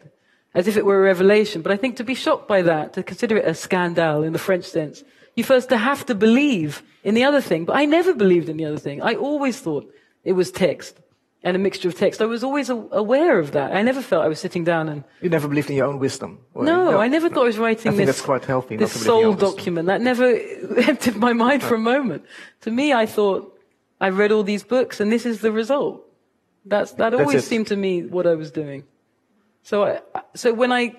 [0.54, 1.62] as if it were a revelation.
[1.62, 4.40] But I think to be shocked by that, to consider it a scandal in the
[4.40, 5.04] French sense,
[5.36, 7.66] you first have to believe in the other thing.
[7.66, 9.02] But I never believed in the other thing.
[9.02, 9.86] I always thought
[10.24, 11.00] it was text
[11.44, 12.22] and a mixture of text.
[12.22, 13.74] I was always aware of that.
[13.74, 15.04] I never felt I was sitting down and.
[15.22, 16.40] You never believed in your own wisdom.
[16.56, 18.18] No, no, I never thought I was writing I think this.
[18.18, 18.76] that's quite healthy.
[18.76, 20.26] This soul document that never
[20.92, 22.26] entered my mind for a moment.
[22.62, 23.56] To me, I thought
[24.02, 26.06] I read all these books and this is the result.
[26.66, 28.84] That's that always seemed to me what I was doing.
[29.64, 30.02] So, I,
[30.36, 30.96] so when I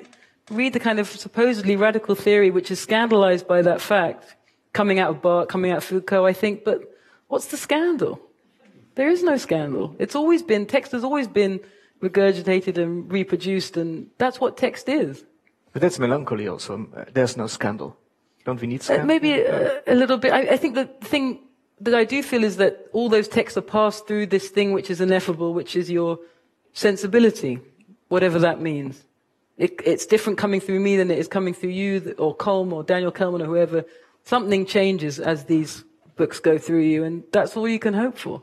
[0.50, 4.36] read the kind of supposedly radical theory, which is scandalized by that fact,
[4.72, 6.82] coming out of Barthes, coming out of Foucault, I think, but
[7.28, 8.20] what's the scandal?
[8.96, 9.94] There is no scandal.
[9.98, 11.60] It's always been, text has always been
[12.02, 15.24] regurgitated and reproduced, and that's what text is.
[15.72, 16.88] But that's melancholy also.
[17.12, 17.96] There's no scandal.
[18.44, 19.04] Don't we need uh, scandal?
[19.04, 20.32] Uh, maybe a, a, little bit.
[20.32, 21.40] I, I think the thing
[21.80, 24.90] that I do feel is that all those texts are passed through this thing which
[24.90, 26.18] is ineffable, which is your
[26.72, 27.60] sensibility
[28.10, 29.04] whatever that means.
[29.56, 32.82] It, it's different coming through me than it is coming through you or Colm or
[32.82, 33.84] Daniel Kehlmann or whoever.
[34.24, 35.84] Something changes as these
[36.16, 38.42] books go through you, and that's all you can hope for.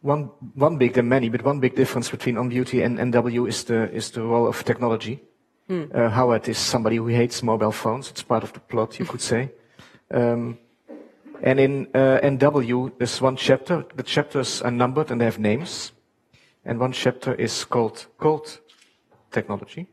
[0.00, 3.64] One, one big, there many, but one big difference between On Beauty and NW is
[3.64, 5.20] the, is the role of technology.
[5.68, 5.94] Mm.
[5.94, 8.10] Uh, Howard is somebody who hates mobile phones.
[8.10, 9.50] It's part of the plot, you could say.
[10.10, 10.58] Um,
[11.42, 13.84] and in uh, NW, there's one chapter.
[13.94, 15.92] The chapters are numbered and they have names
[16.68, 18.60] and one chapter is called Cold
[19.32, 19.86] Technology.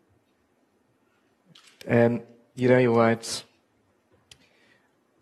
[1.87, 2.21] And
[2.53, 3.45] here he writes,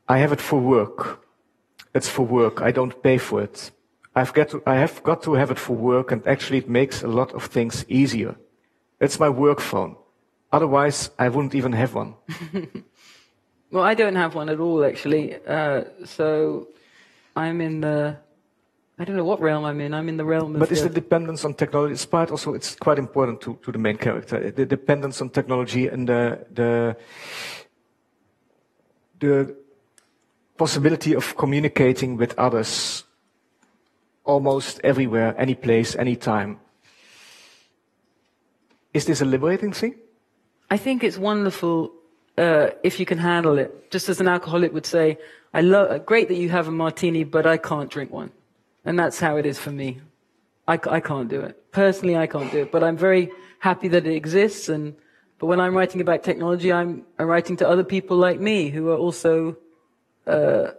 [0.07, 1.23] I have it for work.
[1.93, 2.61] It's for work.
[2.61, 3.69] I don't pay for it.
[4.15, 7.03] I've got to, I have got to have it for work, and actually, it makes
[7.03, 8.35] a lot of things easier.
[8.99, 9.95] It's my work phone.
[10.51, 12.15] Otherwise, I wouldn't even have one.
[13.73, 15.35] well, I don't have one at all, actually.
[15.47, 16.67] Uh, so
[17.35, 18.17] I'm in the
[18.99, 19.93] I don't know what realm I'm in.
[19.93, 20.59] I'm in the realm of.
[20.59, 21.93] But is the dependence on technology?
[21.93, 22.53] It's part also.
[22.53, 24.51] It's quite important to, to the main character.
[24.51, 26.95] The dependence on technology and the the
[29.19, 29.55] the
[30.55, 33.03] possibility of communicating with others
[34.23, 36.59] almost everywhere, any place, any time.
[38.93, 39.95] Is this a liberating thing?
[40.69, 41.91] I think it's wonderful
[42.37, 43.91] uh, if you can handle it.
[43.91, 45.17] Just as an alcoholic would say,
[45.53, 46.05] "I love.
[46.05, 48.31] Great that you have a martini, but I can't drink one."
[48.85, 50.01] And that's how it is for me.
[50.67, 51.71] I, I can't do it.
[51.71, 52.71] Personally, I can't do it.
[52.71, 54.69] But I'm very happy that it exists.
[54.69, 54.95] And,
[55.39, 58.89] but when I'm writing about technology, I'm, I'm writing to other people like me who
[58.89, 59.57] are also,
[60.27, 60.71] uh,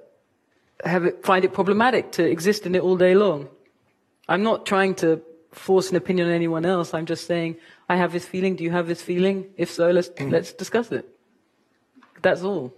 [0.85, 3.49] have it, find it problematic to exist in it all day long.
[4.29, 5.23] I'm not trying to
[5.53, 6.95] force an opinion on anyone else.
[6.95, 7.57] I'm just saying,
[7.89, 8.57] I have this feeling.
[8.57, 9.47] Do you have this feeling?
[9.57, 10.31] If so, let's, mm.
[10.31, 11.09] let's discuss it.
[12.25, 12.73] That's all.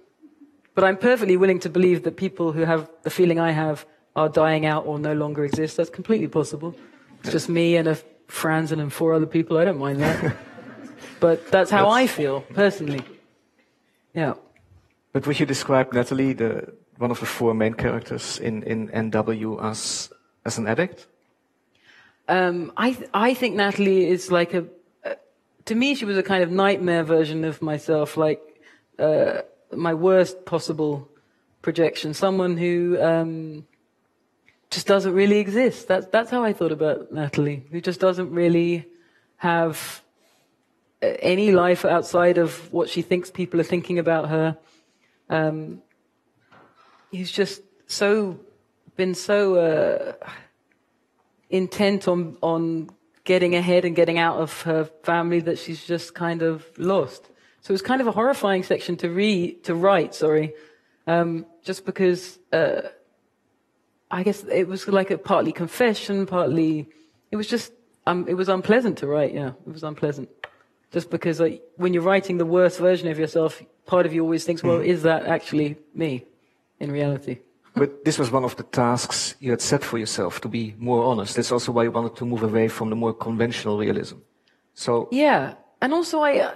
[0.74, 4.28] But I'm perfectly willing to believe that people who have the feeling I have are
[4.28, 5.76] dying out or no longer exist.
[5.76, 6.74] That's completely possible.
[7.20, 7.96] It's just me and a
[8.28, 9.56] Franzen and four other people.
[9.56, 10.36] I don't mind that.
[11.20, 11.96] but that's how that's...
[11.96, 13.02] I feel, personally.
[14.14, 14.34] Yeah.
[15.12, 19.62] But would you describe Natalie, the, one of the four main characters in, in NW,
[19.62, 20.10] as,
[20.44, 21.06] as an addict?
[22.28, 24.66] Um, I, th- I think Natalie is like a,
[25.04, 25.14] uh,
[25.66, 28.45] to me, she was a kind of nightmare version of myself, like
[28.98, 29.42] uh,
[29.72, 31.08] my worst possible
[31.62, 32.14] projection.
[32.14, 33.66] Someone who um,
[34.70, 35.88] just doesn't really exist.
[35.88, 38.86] That's, that's how I thought about Natalie, who just doesn't really
[39.36, 40.02] have
[41.02, 44.56] uh, any life outside of what she thinks people are thinking about her.
[45.28, 45.82] Um,
[47.10, 48.40] he's just so
[48.96, 50.12] been so uh,
[51.50, 52.88] intent on on
[53.24, 57.28] getting ahead and getting out of her family that she's just kind of lost.
[57.66, 60.54] So it was kind of a horrifying section to read, to write, sorry,
[61.08, 62.82] um, just because uh,
[64.08, 66.86] I guess it was like a partly confession, partly,
[67.32, 67.72] it was just,
[68.06, 70.28] um, it was unpleasant to write, yeah, it was unpleasant.
[70.92, 74.44] Just because like, when you're writing the worst version of yourself, part of you always
[74.44, 76.24] thinks, well, is that actually me
[76.78, 77.40] in reality?
[77.74, 81.02] But this was one of the tasks you had set for yourself to be more
[81.02, 81.34] honest.
[81.34, 84.18] That's also why you wanted to move away from the more conventional realism.
[84.74, 86.54] So yeah, and also I, uh,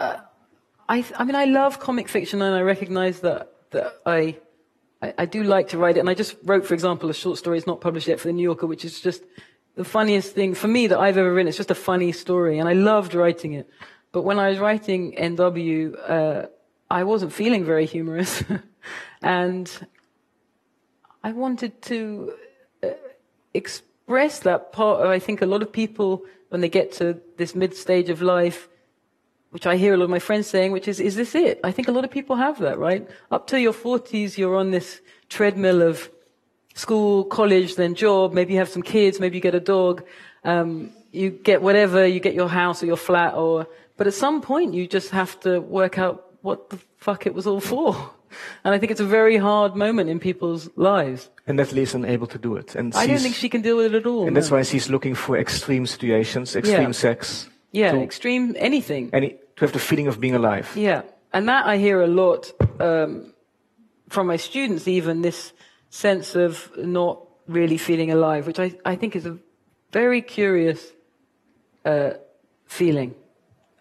[0.00, 0.16] uh,
[0.90, 4.36] I, I mean, I love comic fiction, and I recognize that that I,
[5.00, 6.00] I, I do like to write it.
[6.00, 7.56] And I just wrote, for example, a short story.
[7.58, 9.22] It's not published yet for the New Yorker, which is just
[9.76, 11.46] the funniest thing for me that I've ever written.
[11.46, 13.70] It's just a funny story, and I loved writing it.
[14.10, 16.46] But when I was writing NW, uh,
[16.90, 18.42] I wasn't feeling very humorous,
[19.22, 19.70] and
[21.22, 22.32] I wanted to
[22.82, 22.88] uh,
[23.54, 25.02] express that part.
[25.02, 28.22] Of, I think a lot of people, when they get to this mid stage of
[28.22, 28.69] life,
[29.50, 31.60] which I hear a lot of my friends saying, which is, is this it?
[31.64, 33.08] I think a lot of people have that, right?
[33.30, 36.10] Up to your 40s, you're on this treadmill of
[36.74, 38.32] school, college, then job.
[38.32, 39.18] Maybe you have some kids.
[39.20, 40.04] Maybe you get a dog.
[40.44, 42.06] Um, you get whatever.
[42.06, 43.66] You get your house or your flat or,
[43.96, 47.46] but at some point you just have to work out what the fuck it was
[47.46, 48.10] all for.
[48.62, 51.28] And I think it's a very hard moment in people's lives.
[51.48, 52.76] And Natalie's unable to do it.
[52.76, 54.28] And I don't think she can deal with it at all.
[54.28, 56.92] And that's why she's looking for extreme situations, extreme Yeah.
[56.92, 57.48] sex.
[57.72, 59.10] Yeah, to- extreme anything.
[59.12, 60.70] Any, to have the feeling of being alive.
[60.74, 61.02] Yeah,
[61.32, 63.32] and that I hear a lot um,
[64.08, 65.52] from my students, even this
[65.90, 69.38] sense of not really feeling alive, which I, I think is a
[69.92, 70.92] very curious
[71.84, 72.10] uh,
[72.66, 73.14] feeling.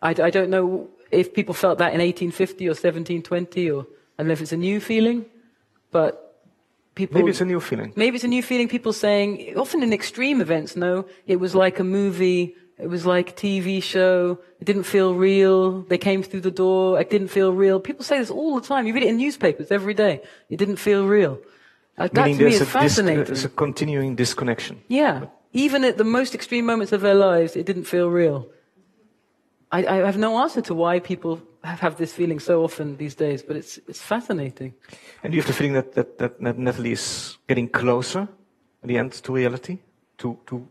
[0.02, 3.86] I, I don't know if people felt that in 1850 or 1720, or I
[4.24, 5.26] don't know if it's a new feeling,
[5.92, 6.42] but
[6.96, 7.20] people.
[7.20, 7.94] Maybe it's a new feeling.
[7.96, 8.68] Maybe it's a new feeling.
[8.68, 13.32] People saying, often in extreme events, no, it was like a movie, it was like
[13.32, 17.52] a TV show, it didn't feel real, they came through the door, it didn't feel
[17.54, 17.80] real.
[17.80, 18.88] People say this all the time.
[18.88, 20.22] You read it in newspapers every day.
[20.50, 21.40] It didn't feel real.
[21.98, 23.26] Uh, that Meaning to me is fascinating.
[23.26, 24.82] there's a continuing disconnection.
[24.88, 25.26] Yeah.
[25.52, 28.48] Even at the most extreme moments of their lives, it didn't feel real.
[29.72, 33.16] I, I have no answer to why people have, have this feeling so often these
[33.16, 34.74] days, but it's, it's fascinating.
[35.22, 38.28] And do you have the feeling that, that, that, that Natalie is getting closer
[38.82, 39.80] at the end to reality?
[40.20, 40.68] To, to,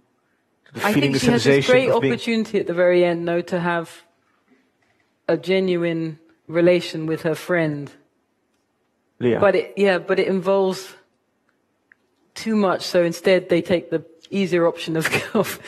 [0.74, 2.12] I think she has this great of being.
[2.12, 4.02] opportunity at the very end, though, to have
[5.26, 7.90] a genuine relation with her friend.
[9.20, 9.40] Leah.
[9.40, 10.94] But it, yeah, but it involves
[12.34, 12.82] too much.
[12.82, 15.58] So instead, they take the easier option of, of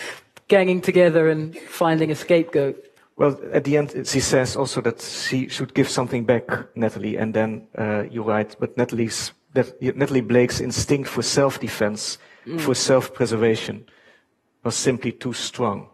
[0.49, 2.77] ganging together and finding a scapegoat.
[3.17, 6.45] Well, at the end, she says also that she should give something back,
[6.75, 8.57] Natalie, and then uh, you write.
[8.59, 12.59] But Natalie's, that, Natalie Blake's instinct for self-defense, Mm.
[12.59, 13.85] for self-preservation,
[14.65, 15.89] was simply too strong.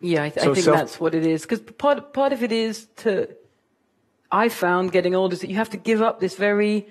[0.00, 1.42] Yeah, I, th- So I think self- that's what it is.
[1.42, 3.28] Because part part of it is to.
[4.30, 6.86] I found getting older is that you have to give up this very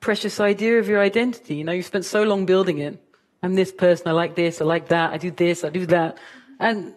[0.00, 1.54] precious idea of your identity.
[1.56, 3.02] You know, you've spent so long building it.
[3.42, 4.08] I'm this person.
[4.08, 4.60] I like this.
[4.60, 5.12] I like that.
[5.12, 5.64] I do this.
[5.64, 6.18] I do that,
[6.60, 6.94] and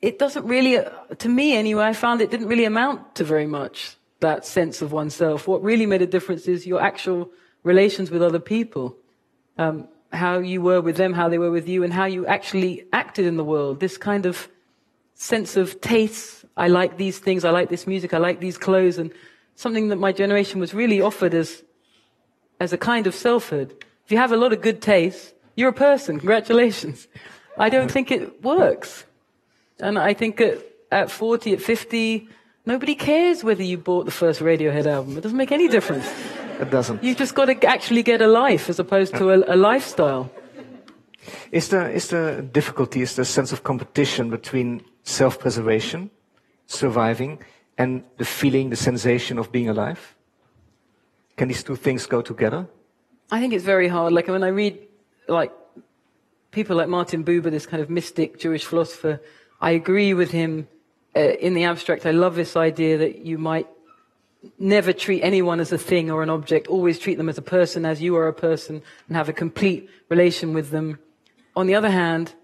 [0.00, 1.84] it doesn't really, uh, to me anyway.
[1.84, 3.96] I found it didn't really amount to very much.
[4.20, 5.46] That sense of oneself.
[5.46, 7.30] What really made a difference is your actual
[7.62, 8.96] relations with other people
[9.58, 12.84] um, how you were with them, how they were with you, and how you actually
[12.92, 13.80] acted in the world.
[13.80, 14.48] This kind of
[15.14, 16.44] sense of taste.
[16.56, 17.44] I like these things.
[17.44, 18.14] I like this music.
[18.14, 19.10] I like these clothes, and
[19.56, 21.62] something that my generation was really offered as
[22.60, 23.74] as a kind of selfhood.
[24.04, 26.18] If you have a lot of good taste, you're a person.
[26.18, 27.08] Congratulations.
[27.58, 29.04] I don't think it works,
[29.78, 30.58] and I think at,
[30.90, 32.28] at 40, at 50,
[32.66, 35.16] nobody cares whether you bought the first Radiohead album.
[35.16, 36.08] It doesn't make any difference.
[36.64, 37.04] It doesn't.
[37.04, 40.30] You've just got to actually get a life as opposed to a, a lifestyle.
[41.50, 46.10] Is there, is there difficulty, is there a sense of competition between self-preservation,
[46.66, 47.38] surviving,
[47.76, 50.14] and the feeling, the sensation of being alive?
[51.36, 52.66] Can these two things go together?
[53.30, 54.12] I think it's very hard.
[54.12, 54.78] Like when I read,
[55.28, 55.52] like
[56.50, 59.20] people like Martin Buber, this kind of mystic Jewish philosopher,
[59.60, 60.68] I agree with him
[61.16, 62.06] uh, in the abstract.
[62.06, 63.66] I love this idea that you might
[64.58, 66.66] never treat anyone as a thing or an object.
[66.68, 69.88] Always treat them as a person, as you are a person, and have a complete
[70.08, 70.98] relation with them.
[71.56, 72.34] On the other hand,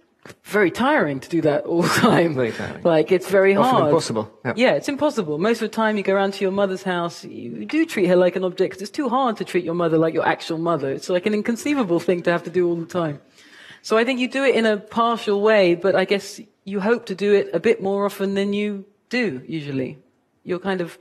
[0.45, 2.35] very tiring to do that all the time.
[2.35, 2.83] Very tiring.
[2.83, 3.89] Like it's very Often hard.
[3.89, 4.53] impossible, yeah.
[4.57, 5.39] yeah, it's impossible.
[5.39, 8.17] Most of the time, you go around to your mother's house, you do treat her
[8.17, 10.91] like an object because it's too hard to treat your mother like your actual mother.
[10.91, 13.21] It's like an inconceivable thing to have to do all the time.
[13.83, 17.07] So I think you do it in a partial way, but I guess you hope
[17.07, 19.99] to do it a bit more often than you do usually.
[20.45, 20.99] You're kind of.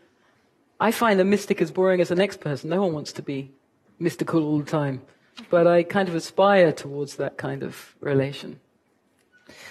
[0.79, 2.69] I find a mystic as boring as the next person.
[2.69, 3.51] No one wants to be
[3.99, 5.01] mystical all the time.
[5.49, 8.59] But I kind of aspire towards that kind of relation.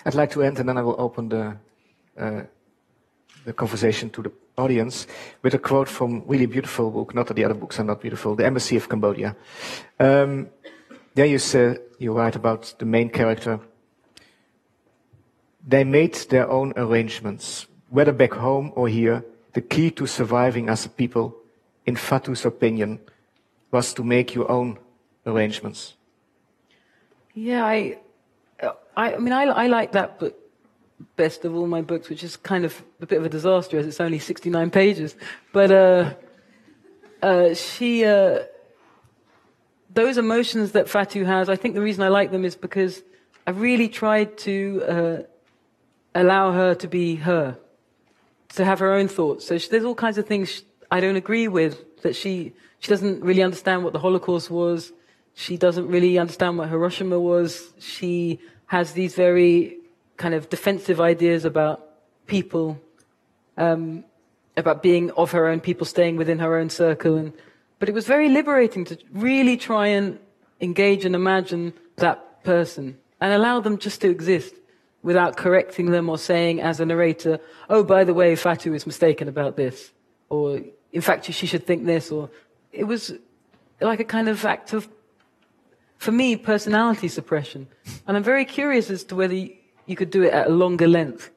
[0.04, 1.56] I'd like to end, and then I will open the
[2.16, 2.42] uh,
[3.44, 5.06] the conversation to the audience
[5.42, 7.14] with a quote from really beautiful book.
[7.14, 8.34] Not that the other books are not beautiful.
[8.34, 9.36] The Embassy of Cambodia.
[10.00, 10.48] Um,
[11.14, 13.60] there you say you write about the main character.
[15.66, 19.24] They made their own arrangements, whether back home or here.
[19.52, 21.34] The key to surviving as a people,
[21.86, 23.00] in Fatou's opinion,
[23.70, 24.78] was to make your own
[25.26, 25.94] arrangements.
[27.34, 27.98] Yeah, I,
[28.96, 30.36] I, I mean, I, I like that book
[31.16, 33.86] best of all my books, which is kind of a bit of a disaster as
[33.86, 35.16] it's only 69 pages.
[35.52, 36.14] But uh,
[37.22, 38.40] uh, she, uh,
[39.92, 43.02] those emotions that Fatu has, I think the reason I like them is because
[43.46, 45.22] I really tried to uh,
[46.14, 47.58] allow her to be her,
[48.54, 49.46] to have her own thoughts.
[49.46, 53.22] So she, there's all kinds of things I don't agree with that she she doesn't
[53.22, 54.92] really understand what the Holocaust was.
[55.34, 57.72] She doesn't really understand what Hiroshima was.
[57.78, 59.78] She has these very
[60.16, 61.88] kind of defensive ideas about
[62.26, 62.80] people,
[63.56, 64.04] um,
[64.56, 67.16] about being of her own people, staying within her own circle.
[67.16, 67.32] And,
[67.78, 70.18] but it was very liberating to really try and
[70.60, 74.54] engage and imagine that person and allow them just to exist
[75.08, 77.40] without correcting them or saying as a narrator,
[77.70, 79.90] oh, by the way, Fatou is mistaken about this.
[80.28, 80.60] Or,
[80.92, 82.12] in fact, she should think this.
[82.12, 82.28] Or
[82.72, 83.14] it was
[83.80, 84.86] like a kind of act of,
[85.96, 87.68] for me, personality suppression.
[88.06, 91.30] And I'm very curious as to whether you could do it at a longer length.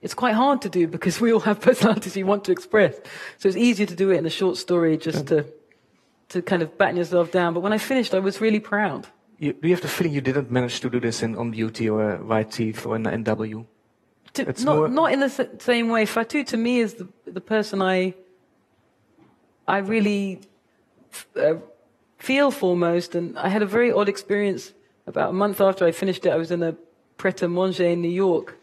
[0.00, 2.94] It's quite hard to do because we all have personalities we want to express.
[3.38, 5.42] So it's easier to do it in a short story just yeah.
[5.42, 5.46] to,
[6.28, 7.52] to kind of batten yourself down.
[7.52, 9.08] But when I finished, I was really proud.
[9.38, 11.88] You, do you have the feeling you didn't manage to do this in On Beauty
[11.88, 13.64] or White Teeth or in NW?
[14.34, 14.88] To, not, more...
[14.88, 16.04] not in the same way.
[16.06, 18.14] Fatou to me is the, the person I,
[19.66, 20.40] I really
[21.36, 21.54] uh,
[22.18, 23.14] feel for most.
[23.14, 24.72] And I had a very odd experience
[25.06, 26.30] about a month after I finished it.
[26.30, 26.76] I was in a
[27.16, 28.56] Pret a Manger in New York,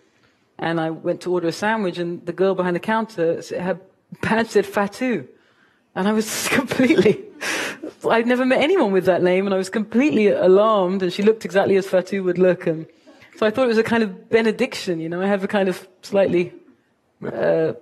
[0.57, 3.80] and I went to order a sandwich, and the girl behind the counter, her
[4.22, 5.27] badge said Fatou.
[5.93, 7.23] And I was completely,
[8.10, 11.45] I'd never met anyone with that name, and I was completely alarmed, and she looked
[11.45, 12.68] exactly as Fatou would look.
[12.68, 12.86] And
[13.38, 15.69] so I thought it was a kind of benediction, you know, I have a kind
[15.69, 16.53] of slightly,
[17.23, 17.73] uh,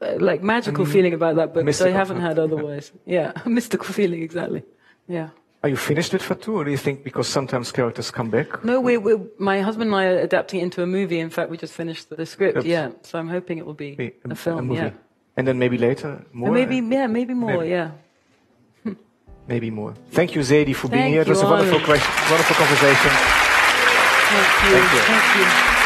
[0.00, 2.92] like magical mm, feeling about that book, which I haven't had otherwise.
[3.06, 4.62] Yeah, mystical feeling, exactly.
[5.08, 5.30] Yeah.
[5.62, 8.64] Are you finished with Fatou, or do you think because sometimes characters come back?
[8.64, 11.18] No, we we my husband and I are adapting it into a movie.
[11.18, 12.58] In fact, we just finished the script.
[12.58, 12.66] Oops.
[12.66, 14.70] Yeah, so I'm hoping it will be, be a, a, film.
[14.70, 14.90] A yeah,
[15.36, 16.48] and then maybe later more.
[16.48, 17.58] And maybe yeah, maybe more.
[17.58, 17.70] Maybe.
[17.70, 17.90] Yeah.
[19.46, 19.92] Maybe more.
[20.10, 21.22] Thank you, Zadie, for Thank being here.
[21.22, 23.10] It was a wonderful question, wonderful conversation.
[24.32, 24.70] Thank you.
[24.70, 25.00] Thank you.
[25.00, 25.76] Thank you.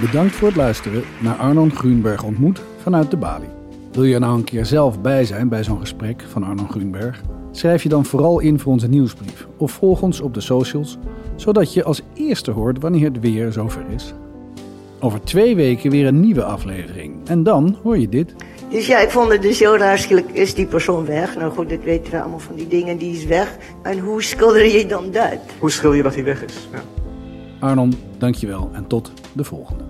[0.00, 3.48] Bedankt voor het luisteren naar Arnon Grunberg ontmoet vanuit de Bali.
[3.92, 7.22] Wil je er nou een keer zelf bij zijn bij zo'n gesprek van Arno Grunberg?
[7.50, 10.98] Schrijf je dan vooral in voor onze nieuwsbrief of volg ons op de socials,
[11.36, 14.14] zodat je als eerste hoort wanneer het weer zover is.
[15.00, 18.34] Over twee weken weer een nieuwe aflevering en dan hoor je dit.
[18.70, 21.36] Dus ja, ik vond het dus heel raar, is die persoon weg.
[21.36, 23.56] Nou goed, dat weten we allemaal van die dingen, die is weg.
[23.82, 25.38] En hoe schilder je dan dat?
[25.58, 26.68] Hoe schilder je dat hij weg is?
[26.72, 26.82] Ja.
[27.60, 29.84] Arnon, dankjewel en tot de volgende.